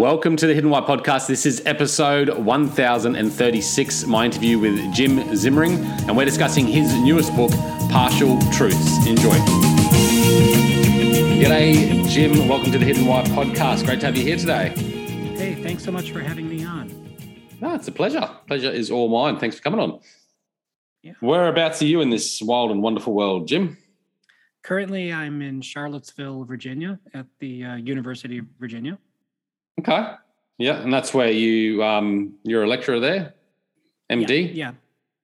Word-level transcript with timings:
Welcome 0.00 0.34
to 0.36 0.46
the 0.46 0.54
Hidden 0.54 0.70
Why 0.70 0.80
podcast. 0.80 1.26
This 1.26 1.44
is 1.44 1.60
episode 1.66 2.30
1036, 2.30 4.06
my 4.06 4.24
interview 4.24 4.58
with 4.58 4.94
Jim 4.94 5.18
Zimring, 5.34 5.76
and 6.08 6.16
we're 6.16 6.24
discussing 6.24 6.66
his 6.66 6.90
newest 7.00 7.36
book, 7.36 7.50
Partial 7.90 8.38
Truths. 8.50 9.06
Enjoy. 9.06 9.34
G'day, 11.36 12.08
Jim. 12.08 12.48
Welcome 12.48 12.72
to 12.72 12.78
the 12.78 12.84
Hidden 12.86 13.04
Why 13.04 13.24
podcast. 13.24 13.84
Great 13.84 14.00
to 14.00 14.06
have 14.06 14.16
you 14.16 14.22
here 14.22 14.38
today. 14.38 14.68
Hey, 15.36 15.62
thanks 15.62 15.84
so 15.84 15.92
much 15.92 16.12
for 16.12 16.20
having 16.20 16.48
me 16.48 16.64
on. 16.64 16.88
No, 17.60 17.74
it's 17.74 17.88
a 17.88 17.92
pleasure. 17.92 18.26
Pleasure 18.46 18.70
is 18.70 18.90
all 18.90 19.10
mine. 19.10 19.38
Thanks 19.38 19.56
for 19.56 19.62
coming 19.62 19.80
on. 19.80 20.00
Yeah. 21.02 21.12
Whereabouts 21.20 21.82
are 21.82 21.86
you 21.86 22.00
in 22.00 22.08
this 22.08 22.40
wild 22.40 22.70
and 22.70 22.82
wonderful 22.82 23.12
world, 23.12 23.48
Jim? 23.48 23.76
Currently, 24.62 25.12
I'm 25.12 25.42
in 25.42 25.60
Charlottesville, 25.60 26.44
Virginia, 26.44 26.98
at 27.12 27.26
the 27.38 27.64
uh, 27.66 27.76
University 27.76 28.38
of 28.38 28.46
Virginia. 28.58 28.98
Okay. 29.80 30.14
Yeah, 30.58 30.82
and 30.82 30.92
that's 30.92 31.14
where 31.14 31.30
you 31.30 31.82
um, 31.82 32.34
you're 32.44 32.64
a 32.64 32.68
lecturer 32.68 33.00
there, 33.00 33.34
MD. 34.10 34.54
Yeah. 34.54 34.72
yeah. 34.72 34.72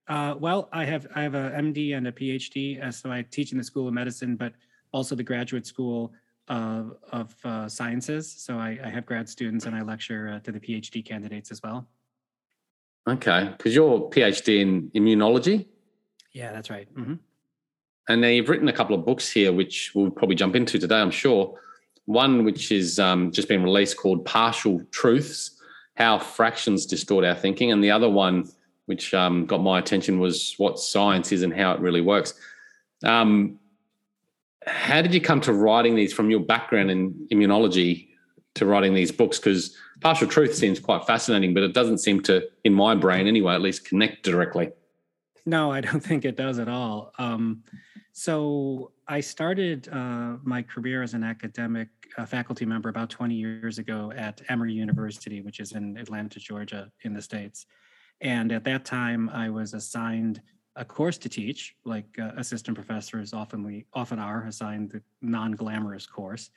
Uh, 0.07 0.35
well, 0.35 0.67
I 0.71 0.85
have 0.85 1.05
I 1.13 1.21
have 1.21 1.35
a 1.35 1.51
MD 1.51 1.95
and 1.95 2.07
a 2.07 2.11
PhD, 2.11 2.83
uh, 2.83 2.91
so 2.91 3.11
I 3.11 3.21
teach 3.21 3.51
in 3.51 3.57
the 3.57 3.63
School 3.63 3.87
of 3.87 3.93
Medicine, 3.93 4.35
but 4.35 4.53
also 4.91 5.15
the 5.15 5.23
Graduate 5.23 5.67
School 5.67 6.13
of, 6.47 6.95
of 7.11 7.35
uh, 7.43 7.67
Sciences. 7.67 8.31
So 8.31 8.57
I, 8.57 8.79
I, 8.83 8.89
have 8.89 9.05
grad 9.05 9.27
students 9.27 9.65
and 9.65 9.75
I 9.75 9.81
lecture 9.81 10.29
uh, 10.29 10.39
to 10.39 10.51
the 10.51 10.59
PhD 10.59 11.05
candidates 11.05 11.51
as 11.51 11.61
well. 11.61 11.87
Okay, 13.07 13.53
because 13.57 13.75
you're 13.75 14.09
PhD 14.09 14.61
in 14.61 14.89
immunology. 14.91 15.67
Yeah, 16.33 16.51
that's 16.51 16.69
right. 16.69 16.93
Mm-hmm. 16.95 17.15
And 18.09 18.21
now 18.21 18.27
you've 18.27 18.49
written 18.49 18.69
a 18.69 18.73
couple 18.73 18.95
of 18.95 19.05
books 19.05 19.29
here, 19.29 19.51
which 19.51 19.91
we'll 19.93 20.09
probably 20.09 20.35
jump 20.35 20.55
into 20.55 20.79
today, 20.79 21.01
I'm 21.01 21.11
sure. 21.11 21.59
One 22.07 22.45
which 22.45 22.71
is 22.71 22.99
um, 22.99 23.31
just 23.31 23.49
been 23.49 23.63
released 23.63 23.97
called 23.97 24.23
Partial 24.25 24.81
Truths 24.91 25.51
How 25.95 26.17
Fractions 26.17 26.85
Distort 26.85 27.25
Our 27.25 27.35
Thinking. 27.35 27.71
And 27.71 27.83
the 27.83 27.91
other 27.91 28.09
one, 28.09 28.49
which 28.85 29.13
um, 29.13 29.45
got 29.45 29.61
my 29.61 29.77
attention, 29.77 30.19
was 30.19 30.55
What 30.57 30.79
Science 30.79 31.33
Is 31.33 31.43
and 31.43 31.53
How 31.53 31.73
It 31.73 31.81
Really 31.81 32.01
Works. 32.01 32.33
Um, 33.03 33.59
how 34.65 35.01
did 35.01 35.13
you 35.13 35.19
come 35.19 35.41
to 35.41 35.53
writing 35.53 35.95
these 35.95 36.13
from 36.13 36.29
your 36.29 36.39
background 36.39 36.91
in 36.91 37.27
immunology 37.31 38.07
to 38.55 38.65
writing 38.65 38.93
these 38.93 39.11
books? 39.11 39.37
Because 39.37 39.75
Partial 39.99 40.27
Truth 40.27 40.55
seems 40.55 40.79
quite 40.79 41.05
fascinating, 41.05 41.53
but 41.53 41.63
it 41.63 41.73
doesn't 41.73 41.97
seem 41.97 42.21
to, 42.23 42.47
in 42.63 42.73
my 42.73 42.95
brain 42.95 43.27
anyway, 43.27 43.53
at 43.53 43.61
least 43.61 43.85
connect 43.85 44.23
directly. 44.23 44.71
No, 45.45 45.71
I 45.71 45.81
don't 45.81 45.99
think 46.03 46.23
it 46.23 46.37
does 46.37 46.57
at 46.57 46.69
all. 46.69 47.11
Um, 47.17 47.63
so 48.17 48.93
I 49.07 49.19
started 49.19 49.89
uh, 49.89 50.37
my 50.43 50.63
career 50.63 51.03
as 51.03 51.13
an 51.13 51.23
academic 51.23 51.89
uh, 52.17 52.25
faculty 52.25 52.65
member 52.65 52.89
about 52.89 53.11
20 53.11 53.35
years 53.35 53.77
ago 53.77 54.11
at 54.15 54.41
Emory 54.49 54.73
University, 54.73 55.41
which 55.41 55.59
is 55.59 55.73
in 55.73 55.95
Atlanta, 55.97 56.39
Georgia, 56.39 56.91
in 57.03 57.13
the 57.13 57.21
States. 57.21 57.67
And 58.19 58.51
at 58.51 58.63
that 58.63 58.85
time, 58.85 59.29
I 59.29 59.51
was 59.51 59.75
assigned 59.75 60.41
a 60.75 60.83
course 60.83 61.19
to 61.19 61.29
teach, 61.29 61.75
like 61.85 62.07
uh, 62.19 62.31
assistant 62.37 62.73
professors 62.73 63.33
often, 63.33 63.63
we, 63.63 63.85
often 63.93 64.17
are 64.17 64.47
assigned 64.47 64.89
the 64.89 65.03
non 65.21 65.51
glamorous 65.51 66.07
course, 66.07 66.49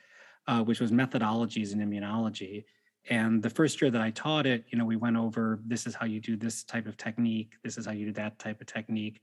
uh, 0.48 0.62
which 0.62 0.80
was 0.80 0.90
methodologies 0.90 1.74
in 1.74 1.80
immunology. 1.80 2.64
And 3.10 3.42
the 3.42 3.50
first 3.50 3.82
year 3.82 3.90
that 3.90 4.00
I 4.00 4.12
taught 4.12 4.46
it, 4.46 4.64
you 4.70 4.78
know, 4.78 4.86
we 4.86 4.96
went 4.96 5.18
over 5.18 5.60
this 5.66 5.86
is 5.86 5.94
how 5.94 6.06
you 6.06 6.20
do 6.20 6.38
this 6.38 6.64
type 6.64 6.86
of 6.86 6.96
technique, 6.96 7.52
this 7.62 7.76
is 7.76 7.84
how 7.84 7.92
you 7.92 8.06
do 8.06 8.12
that 8.12 8.38
type 8.38 8.62
of 8.62 8.66
technique. 8.66 9.20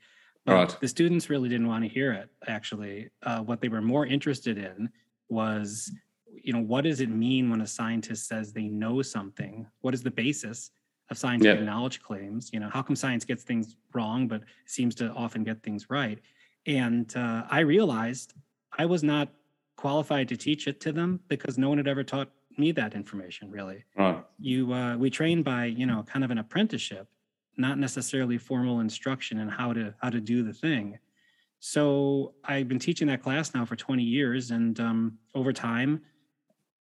Right. 0.48 0.78
The 0.80 0.88
students 0.88 1.30
really 1.30 1.50
didn't 1.50 1.68
want 1.68 1.84
to 1.84 1.90
hear 1.90 2.14
it. 2.14 2.30
Actually, 2.48 3.10
uh, 3.24 3.40
what 3.40 3.60
they 3.62 3.68
were 3.68 3.82
more 3.82 4.06
interested 4.06 4.58
in 4.58 4.90
was, 5.30 5.92
you 6.26 6.54
know, 6.54 6.62
what 6.62 6.86
does 6.86 7.02
it 7.02 7.10
mean 7.10 7.50
when 7.50 7.62
a 7.62 7.68
scientist 7.68 8.28
says 8.28 8.54
they 8.54 8.68
know 8.68 9.02
something? 9.02 9.68
What 9.82 9.94
is 9.94 10.04
the 10.04 10.12
basis 10.12 10.72
of 11.10 11.18
scientific 11.18 11.64
knowledge 11.64 12.02
claims? 12.02 12.50
You 12.54 12.62
know, 12.62 12.70
how 12.70 12.82
come 12.82 12.96
science 12.96 13.26
gets 13.26 13.44
things 13.44 13.76
wrong, 13.94 14.28
but 14.28 14.44
seems 14.66 14.96
to 14.96 15.10
often 15.12 15.44
get 15.44 15.62
things 15.64 15.90
right? 15.90 16.20
And 16.66 17.14
uh, 17.16 17.44
I 17.50 17.60
realized 17.60 18.34
I 18.78 18.86
was 18.86 19.04
not 19.04 19.30
qualified 19.76 20.28
to 20.30 20.38
teach 20.38 20.68
it 20.68 20.80
to 20.82 20.92
them 20.92 21.20
because 21.28 21.58
no 21.58 21.70
one 21.70 21.78
had 21.78 21.88
ever 21.88 22.04
taught 22.04 22.30
me 22.58 22.72
that 22.74 22.94
information. 22.94 23.52
Really, 23.52 23.84
right. 23.96 24.24
you 24.40 24.74
uh, 24.74 24.98
we 24.98 25.10
train 25.10 25.44
by 25.44 25.66
you 25.66 25.86
know 25.86 26.04
kind 26.04 26.26
of 26.26 26.32
an 26.32 26.40
apprenticeship 26.40 27.08
not 27.58 27.78
necessarily 27.78 28.38
formal 28.38 28.80
instruction 28.80 29.40
in 29.40 29.50
how 29.50 29.74
to 29.74 29.94
how 30.02 30.10
to 30.10 30.20
do 30.20 30.44
the 30.44 30.54
thing. 30.54 30.98
So 31.60 32.34
I've 32.44 32.68
been 32.68 32.80
teaching 32.80 33.08
that 33.08 33.24
class 33.24 33.54
now 33.54 33.66
for 33.66 33.76
20 33.76 34.04
years, 34.04 34.52
and 34.52 34.80
um, 34.80 35.18
over 35.34 35.52
time, 35.52 36.02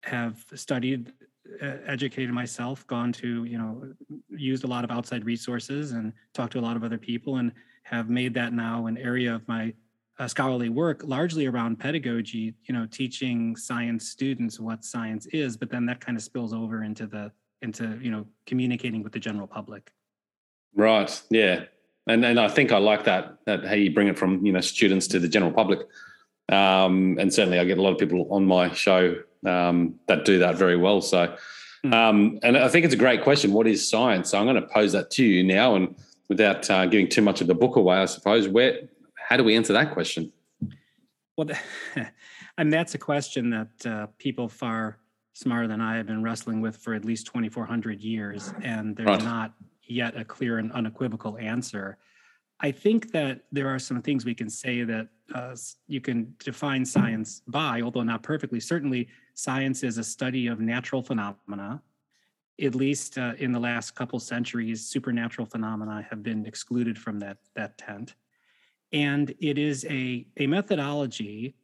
have 0.02 0.44
studied, 0.54 1.12
educated 1.60 2.34
myself, 2.34 2.86
gone 2.86 3.12
to 3.12 3.44
you 3.44 3.56
know, 3.56 3.94
used 4.28 4.64
a 4.64 4.66
lot 4.66 4.84
of 4.84 4.90
outside 4.90 5.24
resources, 5.24 5.92
and 5.92 6.12
talked 6.32 6.52
to 6.54 6.58
a 6.58 6.60
lot 6.60 6.76
of 6.76 6.82
other 6.82 6.98
people, 6.98 7.36
and 7.36 7.52
have 7.84 8.08
made 8.08 8.34
that 8.34 8.52
now 8.52 8.86
an 8.86 8.98
area 8.98 9.34
of 9.34 9.46
my 9.46 9.72
uh, 10.18 10.28
scholarly 10.28 10.68
work, 10.68 11.02
largely 11.04 11.46
around 11.46 11.78
pedagogy. 11.78 12.54
You 12.64 12.74
know, 12.74 12.86
teaching 12.90 13.56
science 13.56 14.08
students 14.08 14.58
what 14.58 14.84
science 14.84 15.26
is, 15.26 15.56
but 15.56 15.70
then 15.70 15.86
that 15.86 16.00
kind 16.00 16.18
of 16.18 16.24
spills 16.24 16.52
over 16.52 16.82
into 16.82 17.06
the 17.06 17.30
into 17.62 17.98
you 18.02 18.10
know 18.10 18.26
communicating 18.46 19.02
with 19.02 19.12
the 19.12 19.20
general 19.20 19.46
public. 19.46 19.92
Right. 20.74 21.22
Yeah. 21.30 21.64
And 22.06 22.24
and 22.24 22.38
I 22.38 22.48
think 22.48 22.72
I 22.72 22.78
like 22.78 23.04
that 23.04 23.38
that 23.46 23.64
how 23.64 23.74
you 23.74 23.92
bring 23.92 24.08
it 24.08 24.18
from 24.18 24.44
you 24.44 24.52
know 24.52 24.60
students 24.60 25.06
to 25.08 25.18
the 25.18 25.28
general 25.28 25.52
public. 25.52 25.80
Um, 26.50 27.16
and 27.18 27.32
certainly 27.32 27.58
I 27.58 27.64
get 27.64 27.78
a 27.78 27.82
lot 27.82 27.92
of 27.92 27.98
people 27.98 28.28
on 28.30 28.44
my 28.44 28.72
show 28.74 29.16
um, 29.46 29.98
that 30.08 30.24
do 30.24 30.38
that 30.40 30.56
very 30.56 30.76
well. 30.76 31.00
So, 31.00 31.34
hmm. 31.82 31.94
um, 31.94 32.38
and 32.42 32.58
I 32.58 32.68
think 32.68 32.84
it's 32.84 32.94
a 32.94 32.98
great 32.98 33.22
question. 33.22 33.52
What 33.52 33.66
is 33.66 33.88
science? 33.88 34.30
So 34.30 34.38
I'm 34.38 34.44
going 34.44 34.56
to 34.56 34.68
pose 34.68 34.92
that 34.92 35.10
to 35.12 35.24
you 35.24 35.42
now, 35.42 35.74
and 35.74 35.94
without 36.28 36.68
uh, 36.70 36.86
giving 36.86 37.08
too 37.08 37.22
much 37.22 37.40
of 37.40 37.46
the 37.46 37.54
book 37.54 37.76
away, 37.76 37.96
I 37.96 38.04
suppose. 38.04 38.48
Where, 38.48 38.80
how 39.14 39.36
do 39.36 39.44
we 39.44 39.56
answer 39.56 39.72
that 39.72 39.92
question? 39.92 40.32
Well, 41.36 41.48
and 42.58 42.72
that's 42.72 42.94
a 42.94 42.98
question 42.98 43.50
that 43.50 43.86
uh, 43.86 44.06
people 44.18 44.48
far 44.48 44.98
smarter 45.32 45.66
than 45.66 45.80
I 45.80 45.96
have 45.96 46.06
been 46.06 46.22
wrestling 46.22 46.60
with 46.60 46.76
for 46.76 46.94
at 46.94 47.04
least 47.04 47.26
2,400 47.26 48.00
years, 48.00 48.52
and 48.62 48.94
there's 48.96 49.08
right. 49.08 49.24
not 49.24 49.52
yet 49.86 50.16
a 50.16 50.24
clear 50.24 50.58
and 50.58 50.72
unequivocal 50.72 51.38
answer. 51.38 51.98
I 52.60 52.70
think 52.70 53.10
that 53.12 53.44
there 53.52 53.68
are 53.68 53.78
some 53.78 54.00
things 54.00 54.24
we 54.24 54.34
can 54.34 54.48
say 54.48 54.84
that 54.84 55.08
uh, 55.34 55.56
you 55.86 56.00
can 56.00 56.34
define 56.38 56.84
science 56.84 57.42
by, 57.46 57.80
although 57.80 58.02
not 58.02 58.22
perfectly. 58.22 58.60
Certainly, 58.60 59.08
science 59.34 59.82
is 59.82 59.98
a 59.98 60.04
study 60.04 60.46
of 60.46 60.60
natural 60.60 61.02
phenomena. 61.02 61.82
At 62.62 62.74
least 62.74 63.18
uh, 63.18 63.34
in 63.38 63.50
the 63.50 63.58
last 63.58 63.96
couple 63.96 64.20
centuries, 64.20 64.86
supernatural 64.86 65.46
phenomena 65.46 66.06
have 66.08 66.22
been 66.22 66.46
excluded 66.46 66.96
from 66.96 67.18
that, 67.20 67.38
that 67.56 67.76
tent. 67.78 68.14
And 68.92 69.34
it 69.40 69.58
is 69.58 69.84
a, 69.90 70.26
a 70.36 70.46
methodology 70.46 71.56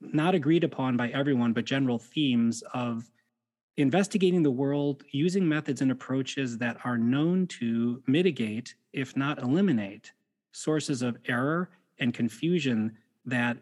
not 0.00 0.34
agreed 0.34 0.64
upon 0.64 0.96
by 0.96 1.08
everyone, 1.10 1.52
but 1.52 1.64
general 1.64 1.98
themes 1.98 2.62
of 2.74 3.08
investigating 3.76 4.42
the 4.42 4.50
world 4.50 5.02
using 5.12 5.48
methods 5.48 5.80
and 5.80 5.90
approaches 5.90 6.58
that 6.58 6.76
are 6.84 6.98
known 6.98 7.46
to 7.46 8.02
mitigate, 8.06 8.74
if 8.92 9.16
not 9.16 9.42
eliminate, 9.42 10.12
sources 10.52 11.02
of 11.02 11.16
error 11.26 11.70
and 11.98 12.12
confusion 12.12 12.96
that 13.24 13.56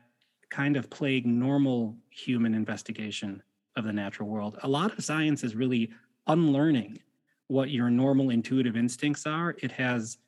kind 0.50 0.76
of 0.76 0.91
plague 0.91 1.26
normal 1.26 1.97
human 2.10 2.54
investigation 2.54 3.43
of 3.76 3.84
the 3.84 3.93
natural 3.93 4.28
world. 4.28 4.59
A 4.62 4.69
lot 4.69 4.97
of 4.97 5.04
science 5.04 5.44
is 5.44 5.54
really 5.54 5.91
unlearning 6.26 6.99
what 7.47 7.70
your 7.70 7.91
normal 7.91 8.31
intuitive 8.31 8.76
instincts 8.76 9.26
are. 9.26 9.56
It 9.62 9.72
has 9.72 10.19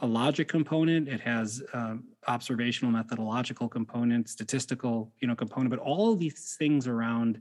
a 0.00 0.06
logic 0.06 0.48
component, 0.48 1.08
it 1.08 1.20
has 1.20 1.62
um, 1.72 2.04
observational 2.26 2.90
methodological 2.90 3.68
component, 3.68 4.28
statistical, 4.28 5.12
you 5.20 5.28
know, 5.28 5.36
component, 5.36 5.70
but 5.70 5.78
all 5.78 6.14
these 6.16 6.56
things 6.58 6.86
around 6.86 7.40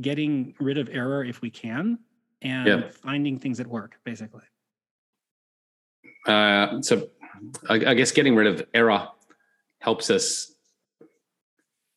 getting 0.00 0.54
rid 0.60 0.78
of 0.78 0.88
error 0.90 1.24
if 1.24 1.40
we 1.40 1.50
can 1.50 1.98
and 2.42 2.66
yeah. 2.66 2.88
finding 2.88 3.38
things 3.38 3.58
that 3.58 3.66
work 3.66 3.98
basically 4.04 4.42
uh, 6.26 6.80
so 6.82 7.08
I, 7.68 7.74
I, 7.74 7.94
guess 7.94 8.12
getting 8.12 8.34
rid 8.34 8.46
of 8.46 8.66
error 8.74 9.08
helps 9.78 10.10
us 10.10 10.54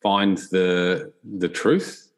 find 0.02 0.38
the 0.50 1.12
the 1.38 1.48
truth 1.48 2.12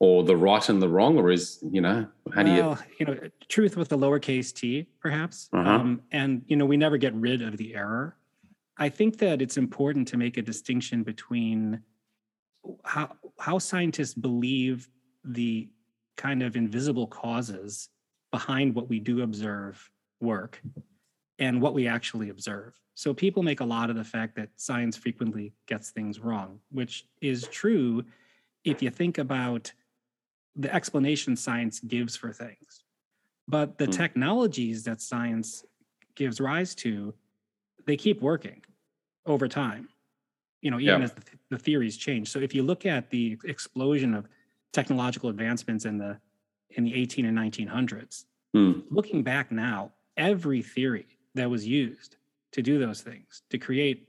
or 0.00 0.22
the 0.22 0.36
right 0.36 0.68
and 0.68 0.80
the 0.80 0.88
wrong 0.88 1.18
or 1.18 1.30
is 1.30 1.58
you 1.70 1.80
know 1.80 2.06
how 2.34 2.42
do 2.42 2.52
well, 2.52 2.78
you 2.90 2.96
you 3.00 3.06
know 3.06 3.18
truth 3.48 3.76
with 3.76 3.88
the 3.88 3.98
lowercase 3.98 4.52
t 4.54 4.86
perhaps 5.00 5.48
uh-huh. 5.52 5.68
um, 5.68 6.02
and 6.12 6.42
you 6.46 6.56
know 6.56 6.66
we 6.66 6.76
never 6.76 6.96
get 6.96 7.14
rid 7.14 7.42
of 7.42 7.56
the 7.56 7.74
error 7.74 8.16
i 8.78 8.88
think 8.88 9.18
that 9.18 9.42
it's 9.42 9.56
important 9.56 10.06
to 10.06 10.16
make 10.16 10.36
a 10.36 10.42
distinction 10.42 11.02
between 11.02 11.80
how 12.84 13.10
how 13.38 13.58
scientists 13.58 14.14
believe 14.14 14.88
the 15.28 15.68
kind 16.16 16.42
of 16.42 16.56
invisible 16.56 17.06
causes 17.06 17.88
behind 18.30 18.74
what 18.74 18.88
we 18.88 18.98
do 18.98 19.22
observe 19.22 19.90
work 20.20 20.60
and 21.38 21.62
what 21.62 21.74
we 21.74 21.86
actually 21.86 22.30
observe. 22.30 22.78
So 22.94 23.14
people 23.14 23.44
make 23.44 23.60
a 23.60 23.64
lot 23.64 23.90
of 23.90 23.96
the 23.96 24.04
fact 24.04 24.34
that 24.36 24.48
science 24.56 24.96
frequently 24.96 25.52
gets 25.66 25.90
things 25.90 26.18
wrong, 26.18 26.58
which 26.72 27.06
is 27.20 27.46
true 27.46 28.04
if 28.64 28.82
you 28.82 28.90
think 28.90 29.18
about 29.18 29.72
the 30.56 30.74
explanation 30.74 31.36
science 31.36 31.78
gives 31.78 32.16
for 32.16 32.32
things. 32.32 32.82
But 33.46 33.78
the 33.78 33.86
mm. 33.86 33.92
technologies 33.92 34.82
that 34.84 35.00
science 35.00 35.64
gives 36.16 36.40
rise 36.40 36.74
to, 36.76 37.14
they 37.86 37.96
keep 37.96 38.20
working 38.20 38.62
over 39.24 39.46
time, 39.46 39.88
you 40.60 40.70
know, 40.70 40.80
even 40.80 40.98
yeah. 40.98 41.04
as 41.04 41.12
the, 41.12 41.22
the 41.50 41.58
theories 41.58 41.96
change. 41.96 42.28
So 42.28 42.40
if 42.40 42.52
you 42.52 42.64
look 42.64 42.84
at 42.84 43.10
the 43.10 43.38
explosion 43.44 44.12
of 44.12 44.28
technological 44.72 45.30
advancements 45.30 45.84
in 45.84 45.98
the 45.98 46.18
in 46.70 46.84
the 46.84 46.94
18 46.94 47.24
and 47.24 47.38
1900s, 47.38 48.24
mm. 48.54 48.82
looking 48.90 49.22
back 49.22 49.50
now, 49.50 49.90
every 50.18 50.60
theory 50.60 51.06
that 51.34 51.48
was 51.48 51.66
used 51.66 52.16
to 52.52 52.60
do 52.60 52.78
those 52.78 53.00
things, 53.00 53.42
to 53.48 53.58
create 53.58 54.08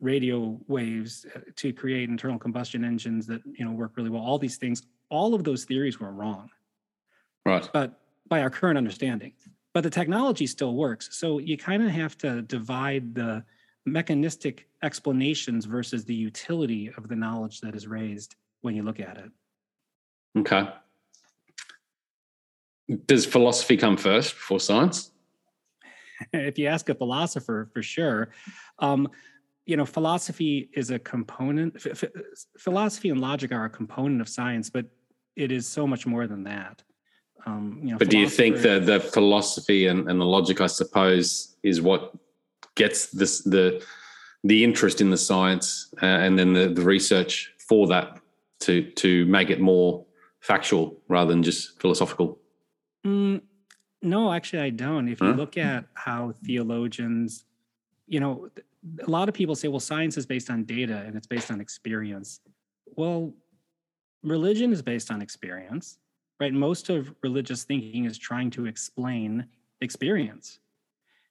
radio 0.00 0.60
waves, 0.68 1.24
uh, 1.34 1.40
to 1.56 1.72
create 1.72 2.10
internal 2.10 2.38
combustion 2.38 2.84
engines 2.84 3.26
that 3.26 3.40
you 3.46 3.64
know 3.64 3.72
work 3.72 3.92
really 3.96 4.10
well, 4.10 4.22
all 4.22 4.38
these 4.38 4.56
things, 4.56 4.82
all 5.08 5.34
of 5.34 5.44
those 5.44 5.64
theories 5.64 5.98
were 5.98 6.12
wrong. 6.12 6.50
Right. 7.46 7.68
But 7.72 8.00
by 8.28 8.40
our 8.42 8.50
current 8.50 8.78
understanding. 8.78 9.32
But 9.72 9.82
the 9.82 9.90
technology 9.90 10.46
still 10.46 10.74
works. 10.74 11.08
So 11.12 11.38
you 11.38 11.58
kind 11.58 11.82
of 11.82 11.90
have 11.90 12.16
to 12.18 12.42
divide 12.42 13.14
the 13.14 13.44
mechanistic 13.84 14.68
explanations 14.82 15.66
versus 15.66 16.04
the 16.04 16.14
utility 16.14 16.92
of 16.96 17.08
the 17.08 17.16
knowledge 17.16 17.60
that 17.60 17.74
is 17.74 17.86
raised 17.86 18.36
when 18.62 18.74
you 18.74 18.82
look 18.82 19.00
at 19.00 19.18
it. 19.18 19.30
Okay. 20.36 20.68
Does 23.06 23.24
philosophy 23.24 23.76
come 23.76 23.96
first 23.96 24.34
before 24.34 24.60
science? 24.60 25.10
if 26.32 26.58
you 26.58 26.66
ask 26.66 26.88
a 26.88 26.94
philosopher, 26.94 27.70
for 27.72 27.82
sure. 27.82 28.30
Um, 28.78 29.08
you 29.66 29.76
know, 29.76 29.86
philosophy 29.86 30.68
is 30.74 30.90
a 30.90 30.98
component. 30.98 31.76
F- 31.86 32.04
philosophy 32.58 33.08
and 33.08 33.20
logic 33.20 33.52
are 33.52 33.64
a 33.64 33.70
component 33.70 34.20
of 34.20 34.28
science, 34.28 34.68
but 34.68 34.86
it 35.36 35.50
is 35.50 35.66
so 35.66 35.86
much 35.86 36.06
more 36.06 36.26
than 36.26 36.44
that. 36.44 36.82
Um, 37.46 37.80
you 37.82 37.92
know, 37.92 37.98
but 37.98 38.10
do 38.10 38.18
you 38.18 38.28
think 38.28 38.58
that 38.58 38.86
the 38.86 39.00
philosophy 39.00 39.86
and, 39.86 40.08
and 40.10 40.20
the 40.20 40.24
logic, 40.24 40.60
I 40.60 40.66
suppose, 40.66 41.56
is 41.62 41.80
what 41.80 42.14
gets 42.74 43.06
this 43.06 43.42
the 43.42 43.84
the 44.44 44.64
interest 44.64 45.00
in 45.00 45.10
the 45.10 45.16
science 45.16 45.94
uh, 46.02 46.06
and 46.06 46.38
then 46.38 46.52
the, 46.52 46.68
the 46.68 46.82
research 46.82 47.52
for 47.58 47.86
that 47.88 48.18
to 48.60 48.90
to 48.92 49.24
make 49.26 49.50
it 49.50 49.60
more 49.60 50.04
factual 50.44 51.00
rather 51.08 51.30
than 51.30 51.42
just 51.42 51.80
philosophical? 51.80 52.38
Mm, 53.06 53.40
no, 54.02 54.30
actually, 54.30 54.60
I 54.60 54.70
don't. 54.70 55.08
If 55.08 55.20
you 55.20 55.28
huh? 55.28 55.34
look 55.34 55.56
at 55.56 55.86
how 55.94 56.34
theologians, 56.44 57.46
you 58.06 58.20
know, 58.20 58.48
a 59.02 59.10
lot 59.10 59.30
of 59.30 59.34
people 59.34 59.54
say, 59.54 59.68
well, 59.68 59.80
science 59.80 60.18
is 60.18 60.26
based 60.26 60.50
on 60.50 60.64
data 60.64 61.02
and 61.06 61.16
it's 61.16 61.26
based 61.26 61.50
on 61.50 61.60
experience. 61.62 62.40
Well, 62.96 63.32
religion 64.22 64.70
is 64.70 64.82
based 64.82 65.10
on 65.10 65.22
experience, 65.22 65.98
right? 66.38 66.52
Most 66.52 66.90
of 66.90 67.14
religious 67.22 67.64
thinking 67.64 68.04
is 68.04 68.18
trying 68.18 68.50
to 68.50 68.66
explain 68.66 69.46
experience. 69.80 70.58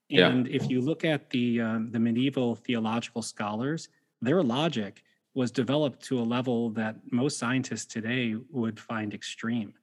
And 0.09 0.47
yeah. 0.47 0.55
if 0.55 0.69
you 0.69 0.81
look 0.81 1.05
at 1.05 1.29
the 1.29 1.61
um, 1.61 1.91
the 1.91 1.99
medieval 1.99 2.55
theological 2.55 3.21
scholars, 3.21 3.89
their 4.21 4.43
logic 4.43 5.03
was 5.33 5.51
developed 5.51 6.03
to 6.03 6.19
a 6.19 6.23
level 6.23 6.69
that 6.71 6.95
most 7.11 7.37
scientists 7.37 7.85
today 7.85 8.35
would 8.51 8.79
find 8.79 9.13
extreme. 9.13 9.73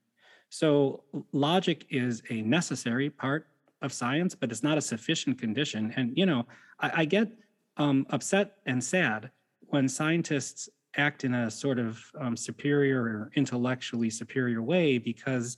So 0.49 1.05
logic 1.33 1.87
is 1.91 2.23
a 2.31 2.43
necessary 2.43 3.11
part 3.11 3.49
of 3.83 3.93
science, 3.93 4.35
but 4.35 4.51
it's 4.51 4.63
not 4.63 4.79
a 4.79 4.83
sufficient 4.83 5.39
condition. 5.39 5.93
And 5.97 6.17
you 6.17 6.27
know, 6.27 6.47
I, 6.81 7.03
I 7.03 7.05
get 7.05 7.29
um, 7.77 8.07
upset 8.11 8.57
and 8.67 8.83
sad 8.83 9.31
when 9.69 9.89
scientists 9.89 10.69
act 10.97 11.25
in 11.25 11.35
a 11.35 11.51
sort 11.51 11.79
of 11.79 12.05
um, 12.19 12.37
superior 12.37 13.03
or 13.03 13.31
intellectually 13.37 14.11
superior 14.11 14.63
way 14.63 14.99
because 14.99 15.57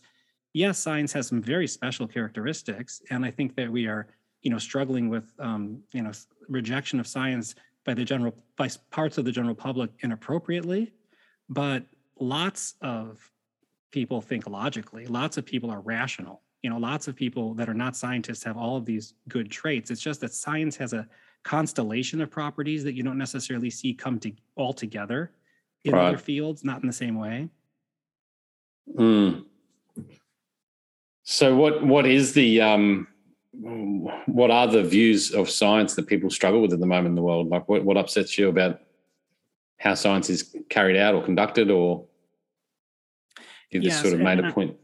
yes 0.52 0.78
science 0.78 1.12
has 1.12 1.26
some 1.26 1.40
very 1.40 1.66
special 1.66 2.06
characteristics 2.06 3.00
and 3.10 3.24
i 3.24 3.30
think 3.30 3.56
that 3.56 3.70
we 3.70 3.86
are 3.86 4.08
you 4.42 4.50
know 4.50 4.58
struggling 4.58 5.08
with 5.08 5.32
um, 5.38 5.78
you 5.92 6.02
know 6.02 6.12
rejection 6.48 7.00
of 7.00 7.06
science 7.06 7.54
by 7.84 7.94
the 7.94 8.04
general 8.04 8.34
by 8.56 8.68
parts 8.90 9.18
of 9.18 9.24
the 9.24 9.32
general 9.32 9.54
public 9.54 9.90
inappropriately 10.00 10.92
but 11.48 11.84
lots 12.18 12.74
of 12.80 13.30
people 13.90 14.20
think 14.20 14.48
logically 14.48 15.06
lots 15.06 15.36
of 15.36 15.44
people 15.44 15.70
are 15.70 15.80
rational 15.80 16.42
you 16.62 16.70
know 16.70 16.78
lots 16.78 17.08
of 17.08 17.16
people 17.16 17.54
that 17.54 17.68
are 17.68 17.74
not 17.74 17.96
scientists 17.96 18.42
have 18.42 18.56
all 18.56 18.76
of 18.76 18.84
these 18.84 19.14
good 19.28 19.50
traits 19.50 19.90
it's 19.90 20.00
just 20.00 20.20
that 20.20 20.32
science 20.32 20.76
has 20.76 20.92
a 20.92 21.06
constellation 21.42 22.20
of 22.20 22.30
properties 22.30 22.84
that 22.84 22.94
you 22.94 23.02
don't 23.02 23.18
necessarily 23.18 23.70
see 23.70 23.92
come 23.92 24.18
to 24.18 24.32
all 24.56 24.72
together 24.72 25.32
in 25.84 25.92
right. 25.92 26.08
other 26.08 26.18
fields, 26.18 26.64
not 26.64 26.80
in 26.80 26.86
the 26.86 26.92
same 26.92 27.18
way. 27.18 27.48
Mm. 28.96 29.44
So 31.24 31.56
what 31.56 31.84
what 31.84 32.06
is 32.06 32.32
the 32.32 32.60
um 32.60 33.06
what 33.52 34.50
are 34.50 34.66
the 34.66 34.82
views 34.82 35.32
of 35.32 35.50
science 35.50 35.94
that 35.94 36.06
people 36.06 36.30
struggle 36.30 36.62
with 36.62 36.72
at 36.72 36.80
the 36.80 36.86
moment 36.86 37.08
in 37.08 37.14
the 37.14 37.22
world? 37.22 37.48
Like 37.48 37.68
what, 37.68 37.84
what 37.84 37.96
upsets 37.96 38.38
you 38.38 38.48
about 38.48 38.80
how 39.78 39.94
science 39.94 40.30
is 40.30 40.56
carried 40.70 40.96
out 40.96 41.14
or 41.14 41.22
conducted 41.22 41.70
or 41.70 42.06
you 43.70 43.80
just 43.80 44.00
sort 44.02 44.12
of 44.14 44.20
made 44.20 44.38
a 44.38 44.46
I, 44.46 44.50
point. 44.50 44.76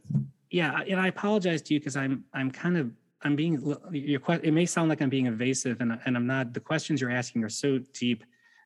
Yeah, 0.51 0.81
and 0.89 0.99
I 0.99 1.09
apologize 1.09 1.61
to 1.63 1.75
you 1.75 1.81
because 1.81 1.97
I'm 1.97 2.25
I'm 2.33 2.51
kind 2.51 2.79
of 2.79 2.91
I'm 3.23 3.37
being 3.37 3.77
your 3.93 4.21
question. 4.21 4.47
It 4.47 4.53
may 4.53 4.65
sound 4.65 4.89
like 4.89 5.03
I'm 5.03 5.11
being 5.11 5.27
evasive, 5.27 5.83
and 5.83 5.99
and 6.07 6.17
I'm 6.17 6.27
not. 6.27 6.55
The 6.55 6.61
questions 6.61 7.03
you're 7.03 7.11
asking 7.11 7.45
are 7.45 7.51
so 7.51 7.79
deep 7.93 8.25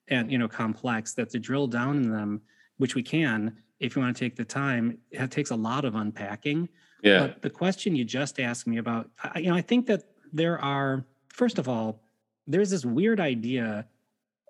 and 0.08 0.30
you 0.30 0.38
know 0.38 0.46
complex 0.46 1.12
that 1.14 1.30
to 1.30 1.40
drill 1.40 1.66
down 1.66 1.96
in 1.96 2.10
them, 2.12 2.40
which 2.76 2.94
we 2.94 3.02
can 3.02 3.56
if 3.82 3.96
you 3.96 4.02
want 4.02 4.16
to 4.16 4.24
take 4.24 4.36
the 4.36 4.44
time, 4.44 4.96
it 5.10 5.30
takes 5.30 5.50
a 5.50 5.56
lot 5.56 5.84
of 5.84 5.96
unpacking. 5.96 6.68
Yeah. 7.02 7.20
But 7.20 7.42
the 7.42 7.50
question 7.50 7.94
you 7.94 8.04
just 8.04 8.40
asked 8.40 8.66
me 8.66 8.78
about, 8.78 9.10
I, 9.22 9.40
you 9.40 9.50
know, 9.50 9.56
I 9.56 9.60
think 9.60 9.86
that 9.86 10.04
there 10.32 10.58
are 10.60 11.04
first 11.32 11.58
of 11.58 11.68
all, 11.68 12.00
there's 12.46 12.70
this 12.70 12.84
weird 12.84 13.20
idea 13.20 13.86